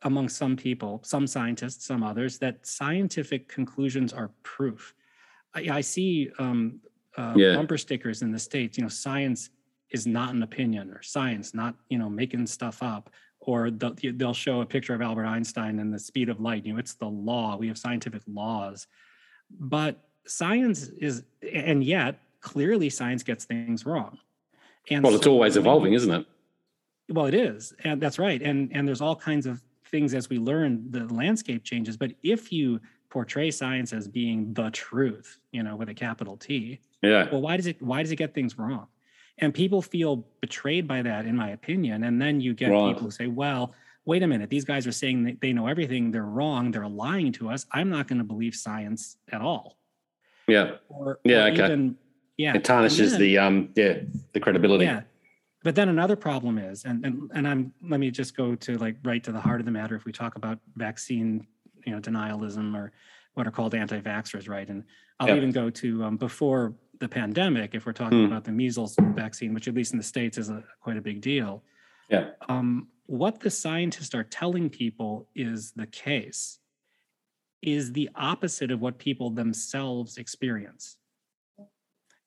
among 0.04 0.28
some 0.28 0.56
people, 0.56 1.00
some 1.04 1.26
scientists, 1.26 1.86
some 1.86 2.02
others, 2.02 2.38
that 2.38 2.66
scientific 2.66 3.48
conclusions 3.48 4.12
are 4.12 4.30
proof. 4.42 4.94
I, 5.54 5.68
I 5.70 5.80
see 5.80 6.30
um, 6.38 6.80
uh, 7.16 7.34
yeah. 7.36 7.54
bumper 7.54 7.78
stickers 7.78 8.22
in 8.22 8.32
the 8.32 8.38
states. 8.38 8.76
You 8.76 8.82
know, 8.82 8.88
science 8.88 9.50
is 9.90 10.06
not 10.06 10.34
an 10.34 10.42
opinion 10.42 10.90
or 10.90 11.02
science, 11.02 11.54
not 11.54 11.76
you 11.88 11.98
know 11.98 12.10
making 12.10 12.46
stuff 12.46 12.82
up. 12.82 13.10
Or 13.44 13.72
they'll, 13.72 13.94
they'll 14.14 14.34
show 14.34 14.60
a 14.60 14.66
picture 14.66 14.94
of 14.94 15.02
Albert 15.02 15.26
Einstein 15.26 15.80
and 15.80 15.92
the 15.92 15.98
speed 15.98 16.28
of 16.28 16.40
light. 16.40 16.64
You 16.64 16.74
know, 16.74 16.78
it's 16.78 16.94
the 16.94 17.08
law. 17.08 17.56
We 17.56 17.66
have 17.66 17.76
scientific 17.76 18.22
laws, 18.28 18.86
but 19.50 19.98
science 20.26 20.88
is, 20.96 21.24
and 21.52 21.82
yet 21.82 22.20
clearly 22.42 22.90
science 22.90 23.22
gets 23.22 23.46
things 23.46 23.86
wrong. 23.86 24.18
And 24.90 25.02
well, 25.02 25.14
it's 25.14 25.24
so, 25.24 25.32
always 25.32 25.56
evolving, 25.56 25.94
isn't 25.94 26.10
it? 26.10 26.26
Well, 27.08 27.26
it 27.26 27.34
is, 27.34 27.72
and 27.84 28.00
that's 28.00 28.18
right. 28.18 28.42
And 28.42 28.70
and 28.74 28.86
there's 28.86 29.00
all 29.00 29.16
kinds 29.16 29.46
of 29.46 29.62
things 29.86 30.12
as 30.12 30.28
we 30.28 30.38
learn. 30.38 30.90
The 30.90 31.06
landscape 31.12 31.64
changes, 31.64 31.96
but 31.96 32.12
if 32.22 32.52
you 32.52 32.80
portray 33.08 33.50
science 33.50 33.92
as 33.92 34.08
being 34.08 34.52
the 34.54 34.70
truth, 34.70 35.38
you 35.52 35.62
know, 35.62 35.76
with 35.76 35.88
a 35.88 35.94
capital 35.94 36.36
T, 36.36 36.80
yeah. 37.00 37.28
Well, 37.30 37.40
why 37.40 37.56
does 37.56 37.66
it 37.66 37.80
why 37.80 38.02
does 38.02 38.10
it 38.10 38.16
get 38.16 38.34
things 38.34 38.58
wrong? 38.58 38.88
And 39.38 39.54
people 39.54 39.82
feel 39.82 40.26
betrayed 40.40 40.86
by 40.86 41.02
that, 41.02 41.26
in 41.26 41.36
my 41.36 41.50
opinion. 41.50 42.04
And 42.04 42.20
then 42.20 42.40
you 42.40 42.54
get 42.54 42.68
people 42.68 42.94
who 42.94 43.10
say, 43.10 43.26
well, 43.26 43.74
wait 44.04 44.22
a 44.22 44.26
minute, 44.26 44.50
these 44.50 44.64
guys 44.64 44.86
are 44.86 44.92
saying 44.92 45.24
that 45.24 45.40
they 45.40 45.52
know 45.52 45.66
everything. 45.66 46.10
They're 46.10 46.24
wrong. 46.24 46.70
They're 46.70 46.88
lying 46.88 47.32
to 47.32 47.50
us. 47.50 47.66
I'm 47.72 47.88
not 47.88 48.08
going 48.08 48.18
to 48.18 48.24
believe 48.24 48.54
science 48.54 49.16
at 49.30 49.40
all. 49.40 49.78
Yeah. 50.48 50.72
Or, 50.88 51.18
yeah. 51.24 51.46
Or 51.46 51.50
okay. 51.50 51.64
Even, 51.64 51.96
yeah. 52.42 52.54
It 52.56 52.64
tarnishes 52.64 53.12
then, 53.12 53.20
the 53.20 53.38
um 53.38 53.56
yeah 53.74 53.94
the 54.34 54.40
credibility. 54.40 54.86
Yeah. 54.86 55.02
But 55.64 55.74
then 55.76 55.88
another 55.88 56.16
problem 56.16 56.58
is, 56.58 56.84
and, 56.84 57.06
and 57.06 57.14
and 57.36 57.44
I'm 57.50 57.72
let 57.92 58.00
me 58.00 58.10
just 58.10 58.36
go 58.36 58.46
to 58.66 58.70
like 58.84 58.96
right 59.04 59.22
to 59.24 59.32
the 59.32 59.40
heart 59.46 59.60
of 59.60 59.66
the 59.66 59.72
matter. 59.80 59.94
If 59.94 60.04
we 60.04 60.12
talk 60.12 60.34
about 60.40 60.58
vaccine, 60.76 61.46
you 61.86 61.92
know, 61.92 62.00
denialism 62.00 62.74
or 62.74 62.92
what 63.34 63.46
are 63.46 63.54
called 63.58 63.74
anti-vaxxers, 63.74 64.48
right? 64.48 64.68
And 64.68 64.84
I'll 65.18 65.28
yeah. 65.28 65.36
even 65.36 65.52
go 65.52 65.70
to 65.70 66.04
um, 66.04 66.16
before 66.16 66.74
the 66.98 67.08
pandemic, 67.08 67.74
if 67.74 67.86
we're 67.86 67.92
talking 67.92 68.22
mm. 68.24 68.26
about 68.26 68.44
the 68.44 68.52
measles 68.52 68.94
vaccine, 68.98 69.54
which 69.54 69.68
at 69.68 69.74
least 69.74 69.92
in 69.92 69.98
the 69.98 70.04
states 70.04 70.36
is 70.36 70.50
a, 70.50 70.62
quite 70.80 70.96
a 70.96 71.00
big 71.00 71.20
deal. 71.20 71.62
Yeah. 72.10 72.30
Um, 72.48 72.88
what 73.06 73.40
the 73.40 73.50
scientists 73.50 74.14
are 74.14 74.24
telling 74.24 74.68
people 74.68 75.28
is 75.34 75.72
the 75.72 75.86
case 75.86 76.58
is 77.62 77.92
the 77.92 78.10
opposite 78.16 78.70
of 78.70 78.80
what 78.80 78.98
people 78.98 79.30
themselves 79.30 80.18
experience. 80.18 80.96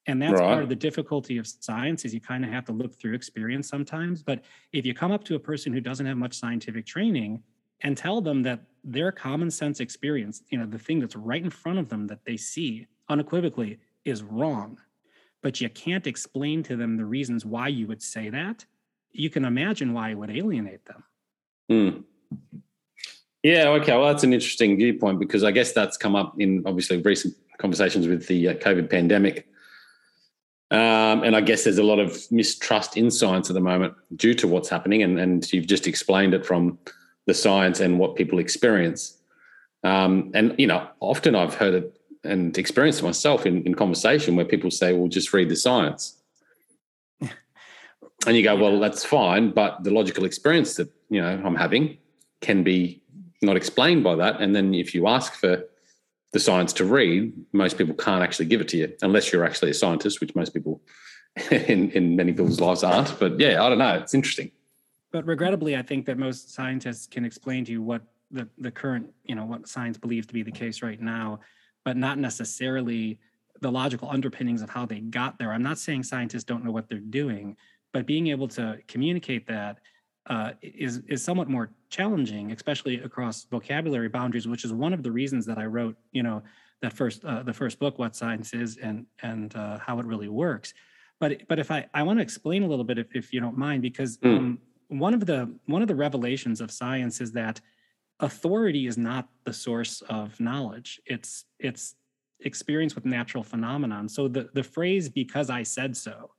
And 0.08 0.22
that's 0.22 0.40
right. 0.40 0.48
part 0.48 0.64
of 0.64 0.70
the 0.70 0.76
difficulty 0.76 1.38
of 1.38 1.48
science 1.48 2.06
is 2.06 2.14
you 2.14 2.22
kind 2.22 2.46
of 2.46 2.52
have 2.52 2.66
to 2.66 2.72
look 2.72 2.94
through 2.94 3.14
experience 3.14 3.68
sometimes. 3.68 4.22
But 4.22 4.44
if 4.72 4.86
you 4.86 4.94
come 4.94 5.12
up 5.12 5.24
to 5.26 5.36
a 5.36 5.40
person 5.40 5.74
who 5.74 5.82
doesn't 5.82 6.06
have 6.06 6.18
much 6.18 6.36
scientific 6.36 6.86
training 6.86 7.42
and 7.82 7.98
tell 7.98 8.22
them 8.22 8.44
that 8.44 8.62
their 8.84 9.12
common 9.12 9.50
sense 9.50 9.80
experience, 9.80 10.44
you 10.50 10.60
know, 10.60 10.66
the 10.66 10.78
thing 10.78 11.00
that's 11.00 11.16
right 11.16 11.44
in 11.44 11.50
front 11.50 11.80
of 11.80 11.90
them 11.90 12.08
that 12.08 12.24
they 12.24 12.38
see 12.38 12.88
unequivocally 13.10 13.80
is 14.06 14.22
wrong, 14.22 14.78
but 15.42 15.60
you 15.60 15.70
can't 15.70 16.06
explain 16.06 16.62
to 16.64 16.76
them 16.76 16.98
the 16.98 17.06
reasons 17.06 17.46
why 17.46 17.68
you 17.68 17.88
would 17.88 18.02
say 18.02 18.30
that, 18.30 18.66
you 19.12 19.30
can 19.30 19.46
imagine 19.46 19.94
why 19.94 20.12
it 20.12 20.16
would 20.16 20.30
alienate 20.30 20.86
them. 20.86 21.04
Hmm. 21.70 22.02
Yeah, 23.42 23.70
okay. 23.70 23.96
Well, 23.96 24.08
that's 24.08 24.24
an 24.24 24.34
interesting 24.34 24.76
viewpoint 24.78 25.20
because 25.20 25.44
I 25.44 25.52
guess 25.52 25.72
that's 25.72 25.98
come 25.98 26.16
up 26.16 26.36
in 26.40 26.64
obviously 26.66 26.98
recent 27.02 27.36
conversations 27.58 28.08
with 28.08 28.28
the 28.28 28.50
uh, 28.50 28.54
COVID 28.56 28.90
pandemic. 28.90 29.48
Um, 30.72 31.24
and 31.24 31.36
I 31.36 31.42
guess 31.42 31.64
there's 31.64 31.78
a 31.78 31.84
lot 31.84 32.00
of 32.00 32.20
mistrust 32.32 32.98
in 32.98 33.12
science 33.12 33.50
at 33.50 33.54
the 33.54 33.62
moment 33.62 33.94
due 34.16 34.34
to 34.36 34.48
what's 34.48 34.70
happening. 34.70 35.04
And, 35.04 35.20
and 35.20 35.54
you've 35.54 35.68
just 35.68 35.88
explained 35.88 36.34
it 36.34 36.46
from 36.46 36.80
the 37.28 37.34
science 37.34 37.80
and 37.80 38.00
what 38.00 38.16
people 38.16 38.40
experience. 38.40 39.18
Um, 39.84 40.32
and, 40.34 40.56
you 40.58 40.66
know, 40.66 40.88
often 41.00 41.36
I've 41.36 41.54
heard 41.54 41.76
it 41.76 42.02
and 42.24 42.58
experienced 42.58 43.02
it 43.02 43.06
myself 43.06 43.46
in, 43.46 43.64
in 43.64 43.76
conversation 43.76 44.36
where 44.36 44.46
people 44.46 44.72
say, 44.72 44.94
well, 44.94 45.08
just 45.08 45.32
read 45.34 45.50
the 45.50 45.56
science. 45.56 46.18
and 47.22 48.36
you 48.36 48.42
go, 48.42 48.56
well, 48.56 48.80
that's 48.80 49.06
fine. 49.06 49.52
But 49.52 49.84
the 49.84 49.92
logical 49.92 50.26
experience 50.26 50.76
that, 50.76 50.90
you 51.10 51.22
know, 51.22 51.42
I'm 51.46 51.56
having 51.56 52.00
can 52.42 52.64
be 52.64 53.04
not 53.44 53.56
explained 53.56 54.04
by 54.04 54.16
that. 54.16 54.42
And 54.42 54.56
then 54.56 54.74
if 54.74 54.96
you 54.96 55.08
ask 55.08 55.36
for 55.36 55.64
the 56.36 56.40
science 56.42 56.74
to 56.74 56.84
read, 56.84 57.32
most 57.54 57.78
people 57.78 57.96
can't 57.96 58.22
actually 58.22 58.46
give 58.48 58.60
it 58.60 58.68
to 58.68 58.76
you 58.76 58.94
unless 59.02 59.32
you're 59.32 59.46
actually 59.46 59.72
a 59.72 59.74
scientist, 59.74 60.20
which 60.20 60.36
most 60.36 60.54
people 60.54 60.82
in, 61.50 61.90
in 61.92 62.14
many 62.18 62.34
people's 62.34 62.60
lives 62.60 62.84
aren't. 62.84 63.18
But 63.18 63.40
yeah, 63.40 63.64
I 63.64 63.70
don't 63.70 63.78
know. 63.78 63.96
It's 63.96 64.14
interesting. 64.14 64.52
But 65.14 65.26
regrettably, 65.26 65.78
I 65.78 65.82
think 65.82 66.06
that 66.08 66.18
most 66.18 66.54
scientists 66.54 67.08
can 67.08 67.24
explain 67.24 67.64
to 67.66 67.72
you 67.72 67.82
what 67.82 68.02
the, 68.32 68.50
the 68.58 68.70
current, 68.70 69.14
you 69.24 69.34
know, 69.34 69.46
what 69.46 69.70
science 69.70 69.98
believes 69.98 70.28
to 70.28 70.34
be 70.34 70.44
the 70.44 70.52
case 70.52 70.82
right 70.82 71.00
now, 71.02 71.40
but 71.86 71.96
not 71.96 72.20
necessarily 72.20 73.18
the 73.62 73.72
logical 73.72 74.10
underpinnings 74.10 74.62
of 74.62 74.70
how 74.70 74.86
they 74.86 75.00
got 75.00 75.40
there. 75.40 75.54
I'm 75.54 75.64
not 75.64 75.80
saying 75.80 76.04
scientists 76.04 76.44
don't 76.44 76.66
know 76.66 76.72
what 76.72 76.90
they're 76.90 77.00
doing, 77.00 77.56
but 77.94 78.06
being 78.06 78.28
able 78.28 78.50
to 78.50 78.78
communicate 78.90 79.48
that 79.48 79.78
uh, 80.28 80.52
is 80.62 81.02
is 81.08 81.24
somewhat 81.24 81.50
more 81.50 81.70
challenging, 81.90 82.52
especially 82.52 83.00
across 83.02 83.46
vocabulary 83.46 84.10
boundaries, 84.10 84.48
which 84.48 84.66
is 84.66 84.74
one 84.74 84.94
of 84.94 85.04
the 85.04 85.12
reasons 85.12 85.46
that 85.46 85.58
I 85.58 85.66
wrote, 85.66 85.96
you 86.12 86.24
know, 86.24 86.42
that 86.82 86.94
first 86.94 87.24
uh, 87.26 87.44
the 87.44 87.54
first 87.54 87.80
book, 87.80 88.00
What 88.00 88.16
Science 88.16 88.54
Is 88.54 88.78
and 88.78 89.06
and 89.22 89.56
uh, 89.56 89.78
how 89.80 90.00
it 90.00 90.06
really 90.06 90.30
works. 90.30 90.74
But 91.20 91.48
but 91.48 91.60
if 91.60 91.72
I 91.72 91.86
I 91.94 92.04
want 92.04 92.20
to 92.20 92.24
explain 92.24 92.64
a 92.64 92.68
little 92.68 92.86
bit, 92.86 92.98
if, 92.98 93.08
if 93.16 93.34
you 93.34 93.40
don't 93.40 93.58
mind, 93.58 93.82
because 93.82 94.18
mm. 94.18 94.38
um, 94.38 94.60
one 94.88 95.14
of 95.14 95.26
the 95.26 95.54
one 95.66 95.82
of 95.82 95.88
the 95.88 95.96
revelations 95.96 96.62
of 96.62 96.72
science 96.72 97.22
is 97.22 97.32
that 97.34 97.62
authority 98.20 98.88
is 98.88 98.98
not 98.98 99.28
the 99.44 99.54
source 99.54 100.02
of 100.10 100.40
knowledge. 100.40 101.00
It's 101.06 101.46
it's 101.60 101.96
experience 102.42 102.96
with 102.96 103.06
natural 103.06 103.44
phenomenon. 103.44 104.10
So 104.10 104.28
the 104.28 104.50
the 104.54 104.64
phrase 104.64 105.08
"because 105.08 105.50
I 105.50 105.64
said 105.64 105.96
so" 105.96 106.32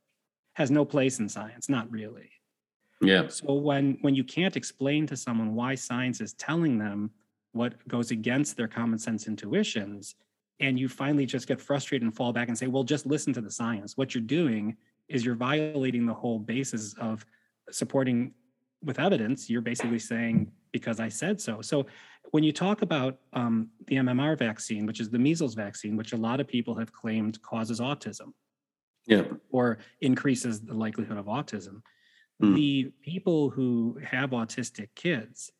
has 0.53 0.71
no 0.71 0.85
place 0.85 1.19
in 1.19 1.29
science, 1.29 1.69
not 1.69 1.89
really. 1.91 2.31
Yeah. 3.01 3.27
So 3.27 3.53
when 3.53 3.97
when 4.01 4.15
you 4.15 4.23
can't 4.23 4.55
explain 4.55 5.05
to 5.07 5.17
someone 5.17 5.53
why 5.53 5.75
science 5.75 6.21
is 6.21 6.33
telling 6.33 6.77
them 6.77 7.11
what 7.51 7.87
goes 7.87 8.11
against 8.11 8.57
their 8.57 8.67
common 8.67 8.99
sense 8.99 9.27
intuitions, 9.27 10.15
and 10.59 10.79
you 10.79 10.89
finally 10.89 11.25
just 11.25 11.47
get 11.47 11.61
frustrated 11.61 12.03
and 12.03 12.15
fall 12.15 12.33
back 12.33 12.47
and 12.47 12.57
say, 12.57 12.67
"Well, 12.67 12.83
just 12.83 13.05
listen 13.05 13.33
to 13.33 13.41
the 13.41 13.51
science." 13.51 13.97
What 13.97 14.15
you're 14.15 14.23
doing 14.23 14.75
is 15.09 15.23
you're 15.23 15.35
violating 15.35 16.05
the 16.05 16.13
whole 16.13 16.39
basis 16.39 16.93
of 16.95 17.25
supporting 17.71 18.33
with 18.83 18.99
evidence. 18.99 19.49
You're 19.49 19.61
basically 19.61 19.99
saying 19.99 20.51
because 20.71 20.99
I 20.99 21.09
said 21.09 21.39
so. 21.39 21.61
So 21.61 21.85
when 22.31 22.43
you 22.43 22.51
talk 22.51 22.81
about 22.81 23.17
um, 23.33 23.69
the 23.87 23.95
MMR 23.95 24.37
vaccine, 24.37 24.85
which 24.85 24.99
is 24.99 25.09
the 25.09 25.19
measles 25.19 25.53
vaccine, 25.53 25.95
which 25.95 26.13
a 26.13 26.17
lot 26.17 26.39
of 26.39 26.47
people 26.47 26.75
have 26.75 26.91
claimed 26.91 27.41
causes 27.41 27.79
autism, 27.79 28.33
yeah, 29.05 29.23
or 29.51 29.77
increases 30.01 30.61
the 30.61 30.73
likelihood 30.73 31.17
of 31.17 31.25
autism 31.25 31.81
mm. 32.41 32.55
the 32.55 32.91
people 33.01 33.49
who 33.49 33.99
have 34.03 34.31
autistic 34.31 34.89
kids, 34.95 35.51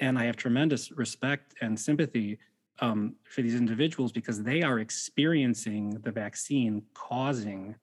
and 0.00 0.18
I 0.18 0.24
have 0.24 0.36
tremendous 0.36 0.90
respect 0.92 1.54
and 1.60 1.78
sympathy 1.78 2.38
um, 2.80 3.14
for 3.24 3.42
these 3.42 3.54
individuals 3.54 4.12
because 4.12 4.42
they 4.42 4.62
are 4.62 4.80
experiencing 4.80 5.90
the 6.02 6.10
vaccine 6.10 6.82
causing 6.94 7.76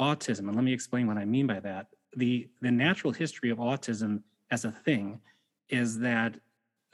autism. 0.00 0.40
And 0.40 0.54
let 0.54 0.64
me 0.64 0.72
explain 0.72 1.06
what 1.06 1.18
I 1.18 1.24
mean 1.24 1.46
by 1.46 1.60
that. 1.60 1.88
The, 2.16 2.48
the 2.60 2.70
natural 2.70 3.12
history 3.12 3.50
of 3.50 3.58
autism 3.58 4.22
as 4.50 4.64
a 4.64 4.72
thing 4.72 5.20
is 5.68 5.98
that 5.98 6.36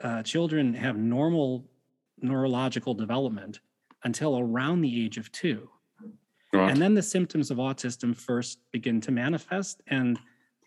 uh, 0.01 0.21
children 0.23 0.73
have 0.73 0.97
normal 0.97 1.65
neurological 2.21 2.93
development 2.93 3.59
until 4.03 4.37
around 4.39 4.81
the 4.81 5.05
age 5.05 5.17
of 5.17 5.31
two. 5.31 5.69
Right. 6.53 6.71
And 6.71 6.81
then 6.81 6.93
the 6.93 7.01
symptoms 7.01 7.51
of 7.51 7.57
autism 7.57 8.15
first 8.15 8.59
begin 8.71 9.01
to 9.01 9.11
manifest. 9.11 9.81
And 9.87 10.19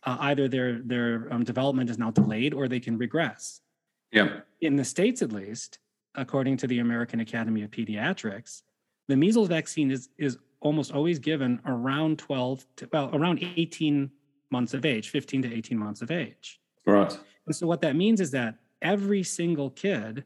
uh, 0.04 0.16
either 0.20 0.48
their 0.48 0.80
their 0.82 1.28
um, 1.30 1.44
development 1.44 1.90
is 1.90 1.98
now 1.98 2.10
delayed 2.10 2.54
or 2.54 2.68
they 2.68 2.80
can 2.80 2.96
regress. 2.98 3.60
Yeah. 4.12 4.40
In 4.60 4.76
the 4.76 4.84
states, 4.84 5.22
at 5.22 5.32
least, 5.32 5.78
according 6.14 6.56
to 6.58 6.66
the 6.66 6.78
American 6.78 7.20
Academy 7.20 7.62
of 7.62 7.70
Pediatrics, 7.70 8.62
the 9.08 9.16
measles 9.16 9.48
vaccine 9.48 9.90
is 9.90 10.08
is 10.18 10.38
almost 10.60 10.92
always 10.92 11.18
given 11.18 11.60
around 11.66 12.18
12 12.18 12.66
to 12.76 12.88
well 12.92 13.10
around 13.14 13.42
18 13.56 14.10
months 14.50 14.74
of 14.74 14.84
age, 14.84 15.10
15 15.10 15.42
to 15.42 15.54
18 15.54 15.78
months 15.78 16.02
of 16.02 16.10
age. 16.10 16.60
Right. 16.86 17.16
And 17.46 17.54
so 17.54 17.66
what 17.66 17.80
that 17.82 17.96
means 17.96 18.20
is 18.20 18.30
that 18.32 18.56
every 18.82 19.22
single 19.22 19.70
kid 19.70 20.24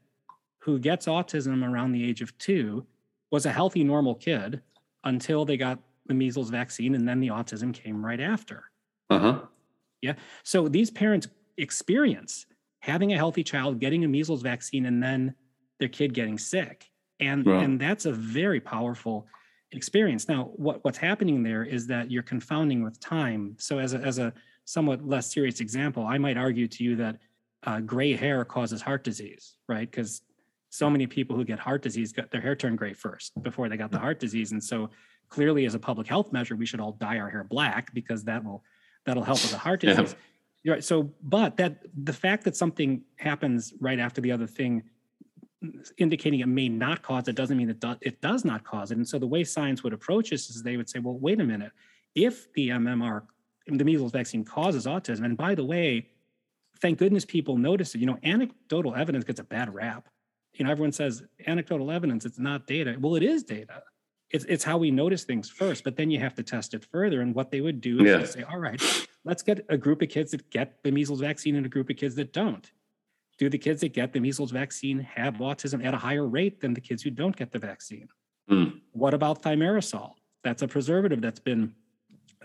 who 0.58 0.78
gets 0.78 1.06
autism 1.06 1.68
around 1.68 1.92
the 1.92 2.08
age 2.08 2.20
of 2.20 2.36
two 2.38 2.86
was 3.30 3.46
a 3.46 3.52
healthy, 3.52 3.82
normal 3.82 4.14
kid 4.14 4.62
until 5.04 5.44
they 5.44 5.56
got 5.56 5.78
the 6.06 6.14
measles 6.14 6.50
vaccine, 6.50 6.94
and 6.94 7.08
then 7.08 7.20
the 7.20 7.28
autism 7.28 7.72
came 7.72 8.04
right 8.04 8.20
after. 8.20 8.64
Uh 9.10 9.18
huh. 9.18 9.40
Yeah. 10.02 10.14
So 10.42 10.68
these 10.68 10.90
parents 10.90 11.28
experience 11.56 12.46
having 12.80 13.12
a 13.12 13.16
healthy 13.16 13.44
child, 13.44 13.78
getting 13.78 14.04
a 14.04 14.08
measles 14.08 14.42
vaccine, 14.42 14.86
and 14.86 15.02
then 15.02 15.34
their 15.78 15.88
kid 15.88 16.12
getting 16.12 16.36
sick. 16.36 16.90
And, 17.20 17.46
and 17.62 17.80
that's 17.80 18.04
a 18.04 18.12
very 18.12 18.60
powerful 18.60 19.26
experience. 19.70 20.28
Now, 20.28 20.50
what, 20.56 20.84
what's 20.84 20.98
happening 20.98 21.42
there 21.42 21.64
is 21.64 21.86
that 21.86 22.10
you're 22.10 22.24
confounding 22.24 22.82
with 22.82 22.98
time. 23.00 23.54
So 23.58 23.78
as 23.78 23.94
a, 23.94 23.98
as 23.98 24.18
a 24.18 24.32
somewhat 24.64 25.06
less 25.06 25.32
serious 25.32 25.60
example, 25.60 26.04
I 26.04 26.18
might 26.18 26.36
argue 26.36 26.66
to 26.66 26.84
you 26.84 26.96
that 26.96 27.18
uh, 27.64 27.80
gray 27.80 28.14
hair 28.14 28.44
causes 28.44 28.82
heart 28.82 29.04
disease, 29.04 29.56
right? 29.68 29.88
Because 29.88 30.22
so 30.70 30.90
many 30.90 31.06
people 31.06 31.36
who 31.36 31.44
get 31.44 31.58
heart 31.58 31.82
disease 31.82 32.12
got 32.12 32.30
their 32.30 32.40
hair 32.40 32.56
turned 32.56 32.78
gray 32.78 32.92
first 32.92 33.40
before 33.42 33.68
they 33.68 33.76
got 33.76 33.92
the 33.92 33.98
heart 33.98 34.18
disease. 34.18 34.52
And 34.52 34.62
so 34.62 34.90
clearly 35.28 35.66
as 35.66 35.74
a 35.74 35.78
public 35.78 36.08
health 36.08 36.32
measure, 36.32 36.56
we 36.56 36.66
should 36.66 36.80
all 36.80 36.92
dye 36.92 37.18
our 37.18 37.30
hair 37.30 37.44
black 37.44 37.94
because 37.94 38.24
that 38.24 38.44
will 38.44 38.64
that'll 39.04 39.24
help 39.24 39.42
with 39.42 39.50
the 39.50 39.58
heart 39.58 39.80
disease. 39.80 40.14
Yeah. 40.64 40.74
Right. 40.74 40.84
So, 40.84 41.10
but 41.22 41.56
that 41.56 41.82
the 42.04 42.12
fact 42.12 42.44
that 42.44 42.56
something 42.56 43.02
happens 43.16 43.74
right 43.80 43.98
after 43.98 44.20
the 44.20 44.30
other 44.30 44.46
thing, 44.46 44.84
indicating 45.98 46.40
it 46.40 46.46
may 46.46 46.68
not 46.68 47.02
cause 47.02 47.26
it, 47.26 47.34
doesn't 47.34 47.56
mean 47.56 47.68
it 47.68 47.80
does 47.80 47.96
it 48.00 48.20
does 48.20 48.44
not 48.44 48.62
cause 48.62 48.92
it. 48.92 48.96
And 48.96 49.08
so, 49.08 49.18
the 49.18 49.26
way 49.26 49.42
science 49.42 49.82
would 49.82 49.92
approach 49.92 50.30
this 50.30 50.50
is 50.50 50.62
they 50.62 50.76
would 50.76 50.88
say, 50.88 51.00
well, 51.00 51.18
wait 51.18 51.40
a 51.40 51.44
minute, 51.44 51.72
if 52.14 52.52
the 52.52 52.68
MMR, 52.68 53.22
the 53.66 53.84
measles 53.84 54.12
vaccine 54.12 54.44
causes 54.44 54.86
autism, 54.86 55.24
and 55.24 55.36
by 55.36 55.56
the 55.56 55.64
way, 55.64 56.08
thank 56.80 56.98
goodness 56.98 57.24
people 57.24 57.56
notice 57.56 57.94
it. 57.96 57.98
You 57.98 58.06
know, 58.06 58.18
anecdotal 58.22 58.94
evidence 58.94 59.24
gets 59.24 59.40
a 59.40 59.44
bad 59.44 59.74
rap. 59.74 60.08
You 60.54 60.64
know, 60.64 60.70
everyone 60.70 60.92
says 60.92 61.24
anecdotal 61.46 61.90
evidence, 61.90 62.24
it's 62.24 62.38
not 62.38 62.66
data. 62.66 62.96
Well, 63.00 63.16
it 63.16 63.22
is 63.22 63.42
data 63.42 63.82
it's 64.32 64.44
it's 64.46 64.64
how 64.64 64.78
we 64.78 64.90
notice 64.90 65.24
things 65.24 65.48
first, 65.50 65.84
but 65.84 65.96
then 65.96 66.10
you 66.10 66.18
have 66.18 66.34
to 66.34 66.42
test 66.42 66.74
it 66.74 66.84
further. 66.84 67.20
And 67.20 67.34
what 67.34 67.50
they 67.50 67.60
would 67.60 67.80
do 67.80 68.00
is 68.00 68.06
yeah. 68.06 68.24
say, 68.24 68.42
all 68.42 68.58
right, 68.58 68.80
let's 69.24 69.42
get 69.42 69.64
a 69.68 69.76
group 69.76 70.02
of 70.02 70.08
kids 70.08 70.30
that 70.30 70.50
get 70.50 70.82
the 70.82 70.90
measles 70.90 71.20
vaccine 71.20 71.56
and 71.56 71.66
a 71.66 71.68
group 71.68 71.90
of 71.90 71.96
kids 71.96 72.14
that 72.16 72.32
don't. 72.32 72.70
Do 73.38 73.48
the 73.48 73.58
kids 73.58 73.80
that 73.82 73.92
get 73.92 74.12
the 74.12 74.20
measles 74.20 74.50
vaccine 74.50 75.00
have 75.00 75.34
autism 75.34 75.84
at 75.84 75.94
a 75.94 75.98
higher 75.98 76.26
rate 76.26 76.60
than 76.60 76.74
the 76.74 76.80
kids 76.80 77.02
who 77.02 77.10
don't 77.10 77.36
get 77.36 77.52
the 77.52 77.58
vaccine? 77.58 78.08
Mm. 78.50 78.80
What 78.92 79.14
about 79.14 79.42
thimerosal? 79.42 80.14
That's 80.44 80.62
a 80.62 80.68
preservative 80.68 81.20
that's 81.20 81.40
been 81.40 81.74